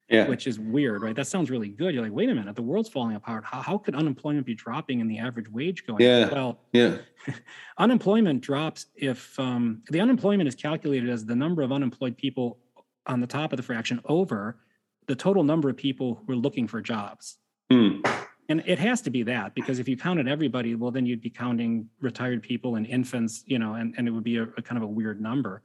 Yeah. 0.09 0.29
Which 0.29 0.47
is 0.47 0.59
weird, 0.59 1.03
right? 1.03 1.17
That 1.17 1.27
sounds 1.27 1.51
really 1.51 1.69
good. 1.69 1.95
You're 1.95 2.03
like, 2.03 2.13
wait 2.13 2.29
a 2.29 2.35
minute, 2.35 2.55
the 2.55 2.63
world's 2.63 2.91
falling 2.91 3.17
apart. 3.17 3.43
How, 3.43 3.63
how 3.63 3.79
could 3.79 3.95
unemployment 3.95 4.45
be 4.45 4.55
dropping 4.55 5.01
and 5.01 5.11
the 5.11 5.19
average 5.19 5.49
wage 5.51 5.87
going 5.87 6.03
yeah. 6.03 6.27
up? 6.27 6.33
Well, 6.33 6.59
yeah. 6.73 6.99
unemployment 7.79 8.43
drops 8.43 8.87
if 8.95 9.39
um, 9.39 9.83
the 9.89 10.01
unemployment 10.01 10.47
is 10.47 10.55
calculated 10.55 11.09
as 11.09 11.25
the 11.25 11.35
number 11.35 11.63
of 11.63 11.73
unemployed 11.73 12.19
people 12.19 12.59
on 13.07 13.21
the 13.21 13.27
top 13.27 13.53
of 13.53 13.57
the 13.57 13.63
fraction 13.63 13.99
over 14.05 14.59
the 15.07 15.15
total 15.15 15.43
number 15.43 15.71
of 15.71 15.77
people 15.77 16.23
who 16.27 16.33
are 16.33 16.37
looking 16.37 16.67
for 16.67 16.81
jobs. 16.81 17.39
Mm. 17.73 18.07
And 18.49 18.63
it 18.67 18.79
has 18.79 19.01
to 19.03 19.11
be 19.11 19.23
that 19.25 19.55
because 19.55 19.79
if 19.79 19.89
you 19.89 19.97
counted 19.97 20.29
everybody, 20.29 20.75
well, 20.75 20.91
then 20.91 21.07
you'd 21.07 21.23
be 21.23 21.31
counting 21.31 21.89
retired 22.01 22.43
people 22.43 22.77
and 22.77 22.87
infants, 22.87 23.43
you 23.47 23.59
know, 23.59 23.75
and, 23.75 23.95
and 23.97 24.07
it 24.07 24.11
would 24.11 24.25
be 24.25 24.37
a, 24.37 24.43
a 24.43 24.63
kind 24.63 24.77
of 24.77 24.83
a 24.83 24.87
weird 24.87 25.21
number. 25.21 25.63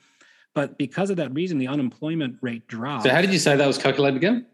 But 0.60 0.78
because 0.78 1.10
of 1.10 1.16
that 1.16 1.34
reason, 1.34 1.58
the 1.58 1.70
unemployment 1.70 2.36
rate 2.42 2.68
dropped. 2.68 3.04
So 3.04 3.12
how 3.12 3.22
did 3.22 3.32
you 3.32 3.40
say 3.40 3.56
that 3.56 3.66
was 3.66 3.78
calculated 3.78 4.18
again? 4.18 4.46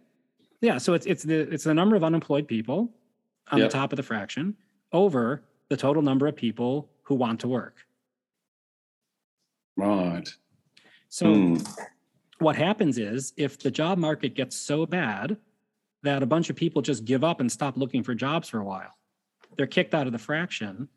Yeah, 0.62 0.78
so 0.78 0.94
it's 0.94 1.08
it's 1.08 1.24
the 1.24 1.52
it's 1.52 1.64
the 1.64 1.74
number 1.74 1.96
of 1.96 2.04
unemployed 2.04 2.48
people 2.48 2.94
on 3.52 3.58
yep. 3.58 3.72
the 3.72 3.74
top 3.76 3.92
of 3.92 3.98
the 3.98 4.04
fraction 4.04 4.56
over 4.94 5.42
the 5.70 5.76
total 5.76 6.04
number 6.04 6.28
of 6.28 6.36
people 6.36 6.92
who 7.02 7.16
want 7.16 7.40
to 7.40 7.48
work. 7.48 7.78
Right. 9.76 10.30
So 11.10 11.26
mm. 11.26 11.76
what 12.38 12.56
happens 12.56 13.00
is 13.00 13.34
if 13.36 13.58
the 13.58 13.72
job 13.72 13.98
market 13.98 14.36
gets 14.36 14.56
so 14.56 14.86
bad 14.86 15.38
that 16.04 16.22
a 16.22 16.28
bunch 16.28 16.52
of 16.52 16.56
people 16.56 16.84
just 16.84 17.04
give 17.06 17.24
up 17.24 17.40
and 17.40 17.52
stop 17.52 17.78
looking 17.78 18.04
for 18.04 18.14
jobs 18.14 18.48
for 18.48 18.60
a 18.60 18.64
while, 18.64 18.96
they're 19.58 19.66
kicked 19.66 19.96
out 19.96 20.06
of 20.06 20.14
the 20.14 20.20
fraction 20.20 20.88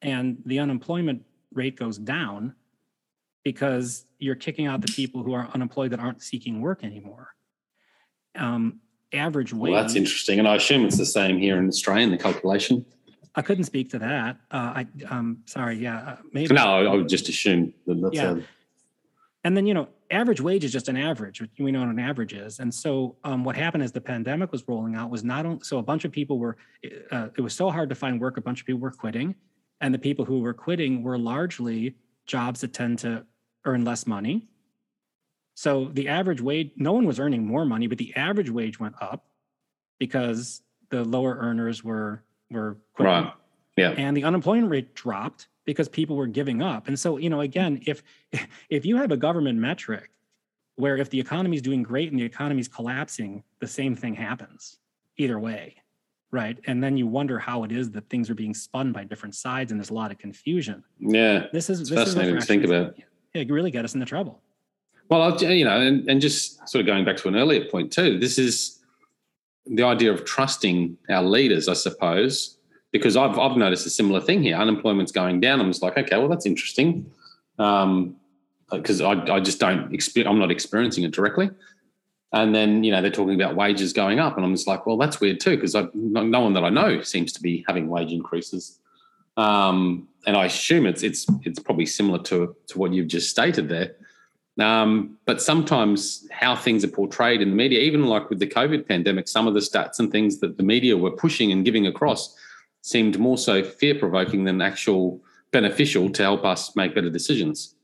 and 0.00 0.38
the 0.46 0.60
unemployment 0.60 1.26
rate 1.52 1.76
goes 1.76 1.98
down 1.98 2.54
because 3.44 4.06
you're 4.18 4.34
kicking 4.34 4.66
out 4.66 4.80
the 4.80 4.92
people 4.92 5.22
who 5.22 5.34
are 5.34 5.48
unemployed 5.54 5.92
that 5.92 6.00
aren't 6.00 6.22
seeking 6.22 6.60
work 6.60 6.82
anymore. 6.82 7.28
Um, 8.36 8.80
average 9.12 9.52
wage. 9.52 9.72
Well, 9.72 9.82
that's 9.82 9.94
interesting, 9.94 10.38
and 10.38 10.48
I 10.48 10.56
assume 10.56 10.84
it's 10.84 10.98
the 10.98 11.06
same 11.06 11.38
here 11.38 11.58
in 11.58 11.68
Australia 11.68 12.04
in 12.04 12.10
the 12.10 12.18
calculation. 12.18 12.84
I 13.36 13.42
couldn't 13.42 13.64
speak 13.64 13.90
to 13.90 13.98
that. 13.98 14.38
Uh, 14.50 14.82
I 14.82 14.86
um 15.08 15.38
sorry, 15.46 15.76
yeah, 15.76 15.98
uh, 15.98 16.16
maybe. 16.32 16.54
No, 16.54 16.86
I 16.86 16.94
would 16.94 17.08
just 17.08 17.28
assume 17.28 17.74
that 17.86 18.00
that's 18.00 18.14
yeah. 18.14 18.32
A... 18.32 18.42
And 19.44 19.56
then 19.56 19.66
you 19.66 19.74
know, 19.74 19.88
average 20.10 20.40
wage 20.40 20.64
is 20.64 20.72
just 20.72 20.88
an 20.88 20.96
average. 20.96 21.42
We 21.58 21.70
know 21.70 21.80
what 21.80 21.88
an 21.88 21.98
average 21.98 22.32
is, 22.32 22.60
and 22.60 22.72
so 22.72 23.16
um, 23.24 23.44
what 23.44 23.56
happened 23.56 23.82
as 23.82 23.92
the 23.92 24.00
pandemic 24.00 24.52
was 24.52 24.66
rolling 24.66 24.94
out 24.94 25.10
was 25.10 25.22
not 25.22 25.46
only 25.46 25.60
so 25.62 25.78
a 25.78 25.82
bunch 25.82 26.04
of 26.04 26.12
people 26.12 26.38
were. 26.38 26.56
Uh, 27.10 27.28
it 27.36 27.40
was 27.40 27.54
so 27.54 27.70
hard 27.70 27.88
to 27.90 27.94
find 27.94 28.20
work. 28.20 28.36
A 28.36 28.40
bunch 28.40 28.60
of 28.60 28.66
people 28.66 28.80
were 28.80 28.90
quitting, 28.90 29.34
and 29.80 29.92
the 29.92 29.98
people 29.98 30.24
who 30.24 30.40
were 30.40 30.54
quitting 30.54 31.02
were 31.02 31.18
largely 31.18 31.96
jobs 32.26 32.60
that 32.62 32.72
tend 32.72 32.98
to 33.00 33.26
earn 33.64 33.84
less 33.84 34.06
money. 34.06 34.48
So 35.54 35.90
the 35.92 36.08
average 36.08 36.40
wage, 36.40 36.72
no 36.76 36.92
one 36.92 37.06
was 37.06 37.20
earning 37.20 37.46
more 37.46 37.64
money, 37.64 37.86
but 37.86 37.98
the 37.98 38.14
average 38.16 38.50
wage 38.50 38.80
went 38.80 38.94
up 39.00 39.26
because 39.98 40.62
the 40.90 41.04
lower 41.04 41.36
earners 41.38 41.84
were 41.84 42.22
were 42.50 42.78
quitting. 42.94 43.12
Right. 43.12 43.32
Yeah. 43.76 43.90
And 43.90 44.16
the 44.16 44.24
unemployment 44.24 44.70
rate 44.70 44.94
dropped 44.94 45.48
because 45.64 45.88
people 45.88 46.16
were 46.16 46.26
giving 46.26 46.62
up. 46.62 46.88
And 46.88 46.98
so, 46.98 47.16
you 47.16 47.30
know, 47.30 47.40
again, 47.40 47.80
if 47.86 48.02
if 48.68 48.84
you 48.84 48.96
have 48.96 49.12
a 49.12 49.16
government 49.16 49.58
metric 49.58 50.10
where 50.76 50.96
if 50.96 51.10
the 51.10 51.20
economy 51.20 51.56
is 51.56 51.62
doing 51.62 51.82
great 51.82 52.10
and 52.10 52.18
the 52.18 52.24
economy 52.24 52.60
is 52.60 52.68
collapsing, 52.68 53.42
the 53.60 53.66
same 53.66 53.94
thing 53.94 54.14
happens 54.14 54.78
either 55.16 55.38
way. 55.38 55.76
Right. 56.30 56.58
And 56.66 56.82
then 56.82 56.96
you 56.96 57.06
wonder 57.06 57.38
how 57.38 57.62
it 57.62 57.70
is 57.70 57.92
that 57.92 58.10
things 58.10 58.28
are 58.28 58.34
being 58.34 58.54
spun 58.54 58.90
by 58.90 59.04
different 59.04 59.36
sides 59.36 59.70
and 59.70 59.80
there's 59.80 59.90
a 59.90 59.94
lot 59.94 60.10
of 60.10 60.18
confusion. 60.18 60.82
Yeah. 60.98 61.46
This 61.52 61.70
is 61.70 61.80
it's 61.80 61.90
this 61.90 61.98
fascinating 61.98 62.36
is 62.36 62.44
to 62.44 62.48
think 62.48 62.64
about 62.64 62.96
it 63.34 63.50
really 63.50 63.70
got 63.70 63.84
us 63.84 63.94
into 63.94 64.06
trouble. 64.06 64.40
Well, 65.10 65.36
you 65.42 65.64
know, 65.64 65.80
and, 65.80 66.08
and 66.08 66.20
just 66.20 66.66
sort 66.68 66.80
of 66.80 66.86
going 66.86 67.04
back 67.04 67.16
to 67.18 67.28
an 67.28 67.36
earlier 67.36 67.64
point 67.66 67.92
too, 67.92 68.18
this 68.18 68.38
is 68.38 68.80
the 69.66 69.82
idea 69.82 70.12
of 70.12 70.24
trusting 70.24 70.96
our 71.10 71.22
leaders, 71.22 71.68
I 71.68 71.74
suppose, 71.74 72.56
because 72.90 73.16
I've, 73.16 73.38
I've 73.38 73.56
noticed 73.56 73.86
a 73.86 73.90
similar 73.90 74.20
thing 74.20 74.42
here. 74.42 74.56
Unemployment's 74.56 75.12
going 75.12 75.40
down. 75.40 75.60
I'm 75.60 75.70
just 75.70 75.82
like, 75.82 75.98
okay, 75.98 76.16
well, 76.16 76.28
that's 76.28 76.46
interesting. 76.46 77.10
Um, 77.58 78.16
because 78.70 79.00
I, 79.00 79.12
I 79.12 79.40
just 79.40 79.60
don't 79.60 79.94
experience, 79.94 80.30
I'm 80.30 80.38
not 80.38 80.50
experiencing 80.50 81.04
it 81.04 81.12
directly. 81.12 81.50
And 82.32 82.54
then, 82.54 82.82
you 82.82 82.90
know, 82.90 83.00
they're 83.00 83.10
talking 83.12 83.40
about 83.40 83.54
wages 83.54 83.92
going 83.92 84.18
up. 84.18 84.36
And 84.36 84.44
I'm 84.44 84.54
just 84.54 84.66
like, 84.66 84.86
well, 84.86 84.96
that's 84.96 85.20
weird 85.20 85.38
too, 85.38 85.56
because 85.56 85.74
no 85.94 86.40
one 86.40 86.52
that 86.54 86.64
I 86.64 86.70
know 86.70 87.02
seems 87.02 87.32
to 87.34 87.42
be 87.42 87.64
having 87.68 87.88
wage 87.88 88.10
increases. 88.10 88.80
Um, 89.36 90.08
and 90.26 90.36
I 90.36 90.46
assume 90.46 90.86
it's 90.86 91.02
it's 91.02 91.26
it's 91.42 91.58
probably 91.58 91.86
similar 91.86 92.22
to 92.24 92.56
to 92.68 92.78
what 92.78 92.92
you've 92.92 93.08
just 93.08 93.30
stated 93.30 93.68
there. 93.68 93.96
Um, 94.58 95.18
but 95.24 95.42
sometimes 95.42 96.28
how 96.30 96.54
things 96.54 96.84
are 96.84 96.88
portrayed 96.88 97.42
in 97.42 97.50
the 97.50 97.56
media, 97.56 97.80
even 97.80 98.04
like 98.04 98.30
with 98.30 98.38
the 98.38 98.46
COVID 98.46 98.86
pandemic, 98.86 99.26
some 99.26 99.48
of 99.48 99.54
the 99.54 99.60
stats 99.60 99.98
and 99.98 100.12
things 100.12 100.38
that 100.38 100.56
the 100.56 100.62
media 100.62 100.96
were 100.96 101.10
pushing 101.10 101.50
and 101.50 101.64
giving 101.64 101.88
across 101.88 102.36
seemed 102.82 103.18
more 103.18 103.38
so 103.38 103.64
fear 103.64 103.96
provoking 103.96 104.44
than 104.44 104.62
actual 104.62 105.20
beneficial 105.50 106.08
to 106.10 106.22
help 106.22 106.44
us 106.44 106.76
make 106.76 106.94
better 106.94 107.10
decisions. 107.10 107.74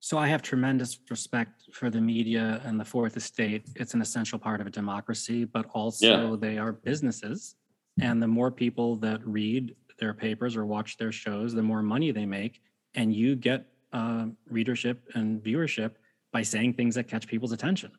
So 0.00 0.18
I 0.18 0.28
have 0.28 0.42
tremendous 0.42 0.98
respect 1.10 1.64
for 1.72 1.90
the 1.90 2.00
media 2.00 2.60
and 2.64 2.78
the 2.78 2.84
fourth 2.84 3.16
estate. 3.16 3.66
It's 3.76 3.94
an 3.94 4.00
essential 4.00 4.38
part 4.38 4.60
of 4.60 4.66
a 4.66 4.70
democracy, 4.70 5.44
but 5.44 5.66
also 5.74 6.30
yeah. 6.30 6.36
they 6.38 6.58
are 6.58 6.72
businesses. 6.72 7.56
And 8.00 8.22
the 8.22 8.28
more 8.28 8.50
people 8.50 8.96
that 8.96 9.26
read 9.26 9.74
their 9.98 10.14
papers 10.14 10.56
or 10.56 10.66
watch 10.66 10.96
their 10.96 11.12
shows, 11.12 11.54
the 11.54 11.62
more 11.62 11.82
money 11.82 12.10
they 12.10 12.26
make, 12.26 12.60
and 12.94 13.14
you 13.14 13.36
get 13.36 13.66
uh, 13.92 14.26
readership 14.48 15.02
and 15.14 15.42
viewership 15.42 15.92
by 16.32 16.42
saying 16.42 16.74
things 16.74 16.94
that 16.94 17.08
catch 17.08 17.26
people's 17.26 17.52
attention. 17.52 17.90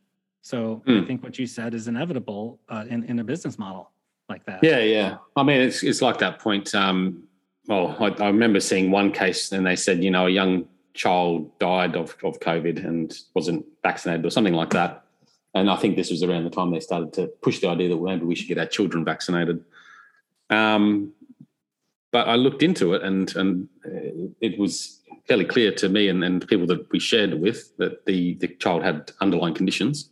So 0.41 0.81
mm. 0.85 0.97
I 0.97 1.01
hmm. 1.01 1.07
think 1.07 1.23
what 1.23 1.37
you 1.37 1.45
said 1.45 1.73
is 1.73 1.87
inevitable 1.87 2.59
uh, 2.69 2.85
in 2.89 3.03
in 3.05 3.19
a 3.19 3.23
business 3.23 3.59
model 3.59 3.91
like 4.29 4.45
that. 4.45 4.63
Yeah, 4.63 4.79
yeah. 4.79 5.17
I 5.35 5.43
mean, 5.43 5.61
it's 5.61 5.83
it's 5.83 6.01
like 6.01 6.17
that 6.19 6.39
point. 6.39 6.73
Um, 6.73 7.23
well, 7.67 7.95
I, 7.99 8.07
I 8.23 8.27
remember 8.27 8.59
seeing 8.59 8.89
one 8.89 9.11
case, 9.11 9.51
and 9.51 9.65
they 9.65 9.75
said, 9.75 10.03
you 10.03 10.11
know, 10.11 10.27
a 10.27 10.29
young 10.29 10.65
child 10.93 11.57
died 11.59 11.95
of 11.95 12.15
of 12.23 12.39
COVID 12.39 12.85
and 12.85 13.17
wasn't 13.33 13.65
vaccinated 13.83 14.25
or 14.25 14.29
something 14.29 14.53
like 14.53 14.69
that. 14.71 15.03
And 15.55 15.69
I 15.69 15.75
think 15.75 15.95
this 15.95 16.11
was 16.11 16.23
around 16.23 16.43
the 16.43 16.49
time 16.51 16.71
they 16.71 16.79
started 16.79 17.11
to 17.13 17.27
push 17.41 17.59
the 17.59 17.69
idea 17.69 17.89
that 17.89 18.01
maybe 18.01 18.25
we 18.25 18.35
should 18.35 18.47
get 18.47 18.59
our 18.59 18.67
children 18.67 19.03
vaccinated. 19.03 19.63
Um, 20.49 21.13
but 22.11 22.27
I 22.27 22.35
looked 22.35 22.63
into 22.63 22.93
it, 22.93 23.03
and 23.03 23.35
and 23.35 23.69
it 24.41 24.59
was 24.59 24.99
fairly 25.27 25.45
clear 25.45 25.71
to 25.71 25.89
me 25.89 26.09
and, 26.09 26.23
and 26.23 26.47
people 26.47 26.65
that 26.65 26.91
we 26.91 26.99
shared 26.99 27.35
with 27.35 27.77
that 27.77 28.05
the 28.05 28.33
the 28.35 28.47
child 28.47 28.83
had 28.83 29.11
underlying 29.21 29.53
conditions. 29.53 30.09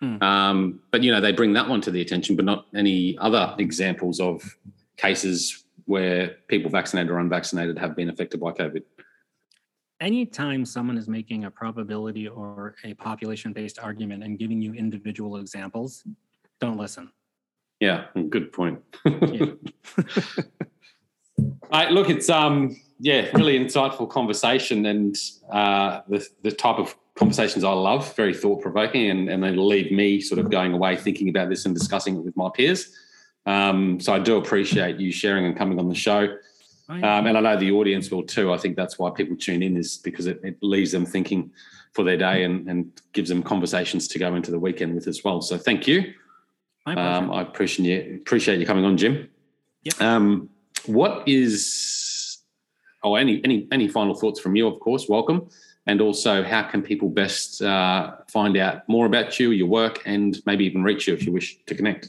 Hmm. 0.00 0.22
Um, 0.22 0.80
but 0.90 1.02
you 1.02 1.12
know 1.12 1.20
they 1.20 1.32
bring 1.32 1.52
that 1.54 1.68
one 1.68 1.80
to 1.82 1.90
the 1.90 2.00
attention, 2.00 2.36
but 2.36 2.44
not 2.44 2.66
any 2.74 3.16
other 3.18 3.54
examples 3.58 4.20
of 4.20 4.56
cases 4.96 5.64
where 5.84 6.36
people 6.48 6.70
vaccinated 6.70 7.10
or 7.10 7.18
unvaccinated 7.18 7.78
have 7.78 7.94
been 7.94 8.08
affected 8.08 8.40
by 8.40 8.52
COVID. 8.52 8.82
Anytime 10.00 10.66
someone 10.66 10.98
is 10.98 11.08
making 11.08 11.44
a 11.44 11.50
probability 11.50 12.28
or 12.28 12.74
a 12.84 12.92
population 12.94 13.52
based 13.52 13.78
argument 13.78 14.22
and 14.24 14.38
giving 14.38 14.60
you 14.60 14.74
individual 14.74 15.36
examples, 15.36 16.04
don't 16.60 16.76
listen. 16.76 17.10
Yeah, 17.80 18.06
good 18.30 18.52
point. 18.52 18.80
yeah. 19.04 19.46
right, 21.70 21.90
look, 21.90 22.10
it's 22.10 22.30
um, 22.30 22.76
yeah, 22.98 23.28
really 23.34 23.58
insightful 23.58 24.08
conversation, 24.08 24.86
and 24.86 25.16
uh, 25.50 26.00
the 26.08 26.26
the 26.42 26.52
type 26.52 26.78
of 26.78 26.96
conversations 27.14 27.64
I 27.64 27.72
love, 27.72 28.14
very 28.16 28.34
thought 28.34 28.62
provoking, 28.62 29.10
and 29.10 29.28
and 29.28 29.42
they 29.42 29.50
leave 29.50 29.92
me 29.92 30.20
sort 30.20 30.38
of 30.38 30.50
going 30.50 30.72
away 30.72 30.96
thinking 30.96 31.28
about 31.28 31.48
this 31.48 31.66
and 31.66 31.74
discussing 31.74 32.16
it 32.16 32.24
with 32.24 32.36
my 32.36 32.48
peers. 32.54 32.94
Um, 33.46 34.00
so 34.00 34.12
I 34.12 34.18
do 34.18 34.36
appreciate 34.36 34.98
you 34.98 35.12
sharing 35.12 35.46
and 35.46 35.56
coming 35.56 35.78
on 35.78 35.88
the 35.88 35.94
show. 35.94 36.36
Um, 36.88 37.02
and 37.02 37.36
I 37.36 37.40
know 37.40 37.56
the 37.56 37.72
audience 37.72 38.10
will 38.10 38.22
too. 38.22 38.52
I 38.52 38.58
think 38.58 38.76
that's 38.76 38.96
why 38.96 39.10
people 39.10 39.36
tune 39.36 39.62
in 39.62 39.76
is 39.76 39.96
because 39.96 40.26
it, 40.26 40.40
it 40.44 40.56
leaves 40.62 40.92
them 40.92 41.04
thinking 41.04 41.50
for 41.92 42.04
their 42.04 42.16
day 42.16 42.44
and, 42.44 42.68
and 42.68 42.92
gives 43.12 43.28
them 43.28 43.42
conversations 43.42 44.06
to 44.08 44.18
go 44.20 44.36
into 44.36 44.52
the 44.52 44.58
weekend 44.58 44.94
with 44.94 45.08
as 45.08 45.24
well. 45.24 45.40
So 45.42 45.58
thank 45.58 45.88
you. 45.88 46.12
Um, 46.86 47.32
I 47.32 47.42
appreciate 47.42 47.86
you, 47.86 48.16
appreciate 48.16 48.60
you 48.60 48.66
coming 48.66 48.84
on, 48.84 48.96
Jim. 48.96 49.28
Yep. 49.82 50.00
Um, 50.00 50.48
what 50.88 51.26
is 51.26 52.38
oh 53.02 53.14
any 53.14 53.42
any 53.44 53.68
any 53.72 53.88
final 53.88 54.14
thoughts 54.14 54.40
from 54.40 54.56
you? 54.56 54.66
Of 54.66 54.80
course, 54.80 55.08
welcome. 55.08 55.48
And 55.88 56.00
also, 56.00 56.42
how 56.42 56.64
can 56.64 56.82
people 56.82 57.08
best 57.08 57.62
uh, 57.62 58.16
find 58.26 58.56
out 58.56 58.88
more 58.88 59.06
about 59.06 59.38
you, 59.38 59.52
your 59.52 59.68
work, 59.68 60.02
and 60.04 60.36
maybe 60.44 60.64
even 60.64 60.82
reach 60.82 61.06
you 61.06 61.14
if 61.14 61.24
you 61.24 61.32
wish 61.32 61.64
to 61.66 61.74
connect? 61.76 62.08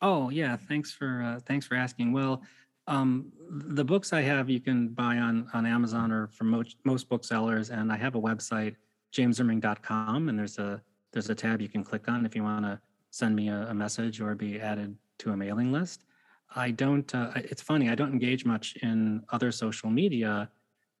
Oh 0.00 0.30
yeah, 0.30 0.56
thanks 0.56 0.92
for 0.92 1.22
uh, 1.22 1.40
thanks 1.40 1.66
for 1.66 1.74
asking. 1.74 2.12
Well, 2.12 2.42
um, 2.86 3.30
the 3.50 3.84
books 3.84 4.12
I 4.12 4.22
have 4.22 4.48
you 4.48 4.60
can 4.60 4.88
buy 4.88 5.18
on 5.18 5.48
on 5.52 5.66
Amazon 5.66 6.10
or 6.10 6.26
from 6.28 6.48
most 6.48 6.76
most 6.84 7.08
booksellers, 7.08 7.70
and 7.70 7.92
I 7.92 7.96
have 7.96 8.14
a 8.14 8.20
website 8.20 8.76
jameszimring.com, 9.12 10.28
and 10.28 10.38
there's 10.38 10.58
a 10.58 10.82
there's 11.12 11.30
a 11.30 11.34
tab 11.34 11.60
you 11.60 11.68
can 11.68 11.84
click 11.84 12.08
on 12.08 12.24
if 12.24 12.34
you 12.34 12.42
want 12.42 12.64
to 12.64 12.80
send 13.10 13.36
me 13.36 13.50
a, 13.50 13.66
a, 13.68 13.74
message 13.74 14.22
or 14.22 14.34
be 14.34 14.58
added 14.58 14.96
to 15.18 15.32
a 15.32 15.36
mailing 15.36 15.70
list. 15.70 16.04
I 16.54 16.70
don't, 16.70 17.12
uh, 17.14 17.32
it's 17.36 17.62
funny, 17.62 17.88
I 17.90 17.94
don't 17.94 18.12
engage 18.12 18.44
much 18.44 18.76
in 18.76 19.22
other 19.30 19.52
social 19.52 19.90
media 19.90 20.50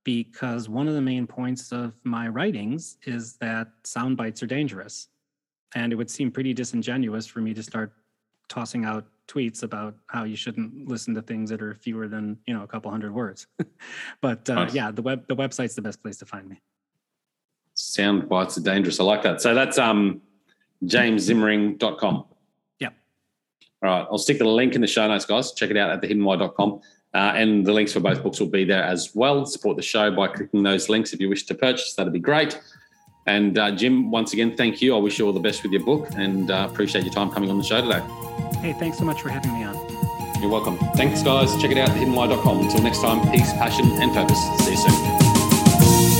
because 0.04 0.68
one 0.68 0.88
of 0.88 0.94
the 0.94 1.00
main 1.00 1.26
points 1.26 1.72
of 1.72 1.92
my 2.04 2.28
writings 2.28 2.98
is 3.04 3.36
that 3.36 3.68
sound 3.84 4.16
bites 4.16 4.42
are 4.42 4.46
dangerous. 4.46 5.08
And 5.74 5.92
it 5.92 5.96
would 5.96 6.10
seem 6.10 6.30
pretty 6.30 6.52
disingenuous 6.52 7.26
for 7.26 7.40
me 7.40 7.54
to 7.54 7.62
start 7.62 7.92
tossing 8.48 8.84
out 8.84 9.06
tweets 9.28 9.62
about 9.62 9.94
how 10.08 10.24
you 10.24 10.36
shouldn't 10.36 10.88
listen 10.88 11.14
to 11.14 11.22
things 11.22 11.48
that 11.48 11.62
are 11.62 11.74
fewer 11.74 12.08
than 12.08 12.36
you 12.46 12.52
know 12.52 12.64
a 12.64 12.66
couple 12.66 12.90
hundred 12.90 13.14
words 13.14 13.46
but 14.20 14.50
uh, 14.50 14.54
nice. 14.54 14.74
yeah 14.74 14.90
the 14.90 15.00
web 15.00 15.26
the 15.28 15.36
website's 15.36 15.74
the 15.74 15.80
best 15.80 16.02
place 16.02 16.18
to 16.18 16.26
find 16.26 16.48
me 16.48 16.60
sound 17.72 18.28
bites 18.28 18.58
are 18.58 18.62
dangerous 18.62 19.00
i 19.00 19.04
like 19.04 19.22
that 19.22 19.40
so 19.40 19.54
that's 19.54 19.78
um 19.78 20.20
jameszimring.com. 20.84 22.24
All 23.82 23.90
right. 23.90 24.06
I'll 24.10 24.18
stick 24.18 24.38
the 24.38 24.44
link 24.44 24.74
in 24.74 24.80
the 24.80 24.86
show 24.86 25.06
notes, 25.08 25.24
guys. 25.24 25.52
Check 25.52 25.70
it 25.70 25.76
out 25.76 25.90
at 25.90 26.00
thehiddenwhy.com. 26.00 26.80
Uh, 27.14 27.18
and 27.36 27.66
the 27.66 27.72
links 27.72 27.92
for 27.92 28.00
both 28.00 28.22
books 28.22 28.40
will 28.40 28.46
be 28.46 28.64
there 28.64 28.82
as 28.82 29.14
well. 29.14 29.44
Support 29.44 29.76
the 29.76 29.82
show 29.82 30.10
by 30.10 30.28
clicking 30.28 30.62
those 30.62 30.88
links 30.88 31.12
if 31.12 31.20
you 31.20 31.28
wish 31.28 31.44
to 31.46 31.54
purchase. 31.54 31.94
That'd 31.94 32.12
be 32.12 32.18
great. 32.18 32.58
And 33.26 33.58
uh, 33.58 33.72
Jim, 33.72 34.10
once 34.10 34.32
again, 34.32 34.56
thank 34.56 34.80
you. 34.80 34.96
I 34.96 34.98
wish 34.98 35.18
you 35.18 35.26
all 35.26 35.32
the 35.32 35.40
best 35.40 35.62
with 35.62 35.72
your 35.72 35.84
book 35.84 36.08
and 36.14 36.50
uh, 36.50 36.68
appreciate 36.70 37.04
your 37.04 37.12
time 37.12 37.30
coming 37.30 37.50
on 37.50 37.58
the 37.58 37.64
show 37.64 37.80
today. 37.80 38.00
Hey, 38.60 38.72
thanks 38.72 38.98
so 38.98 39.04
much 39.04 39.20
for 39.20 39.28
having 39.28 39.52
me 39.52 39.64
on. 39.64 39.74
You're 40.40 40.50
welcome. 40.50 40.76
Thanks, 40.96 41.22
guys. 41.22 41.54
Check 41.60 41.70
it 41.70 41.78
out, 41.78 41.90
thehiddenwhy.com. 41.90 42.60
Until 42.60 42.82
next 42.82 43.00
time, 43.00 43.30
peace, 43.30 43.52
passion, 43.52 43.86
and 43.92 44.12
purpose. 44.12 44.40
See 44.64 44.72
you 44.72 44.76
soon. 44.76 45.21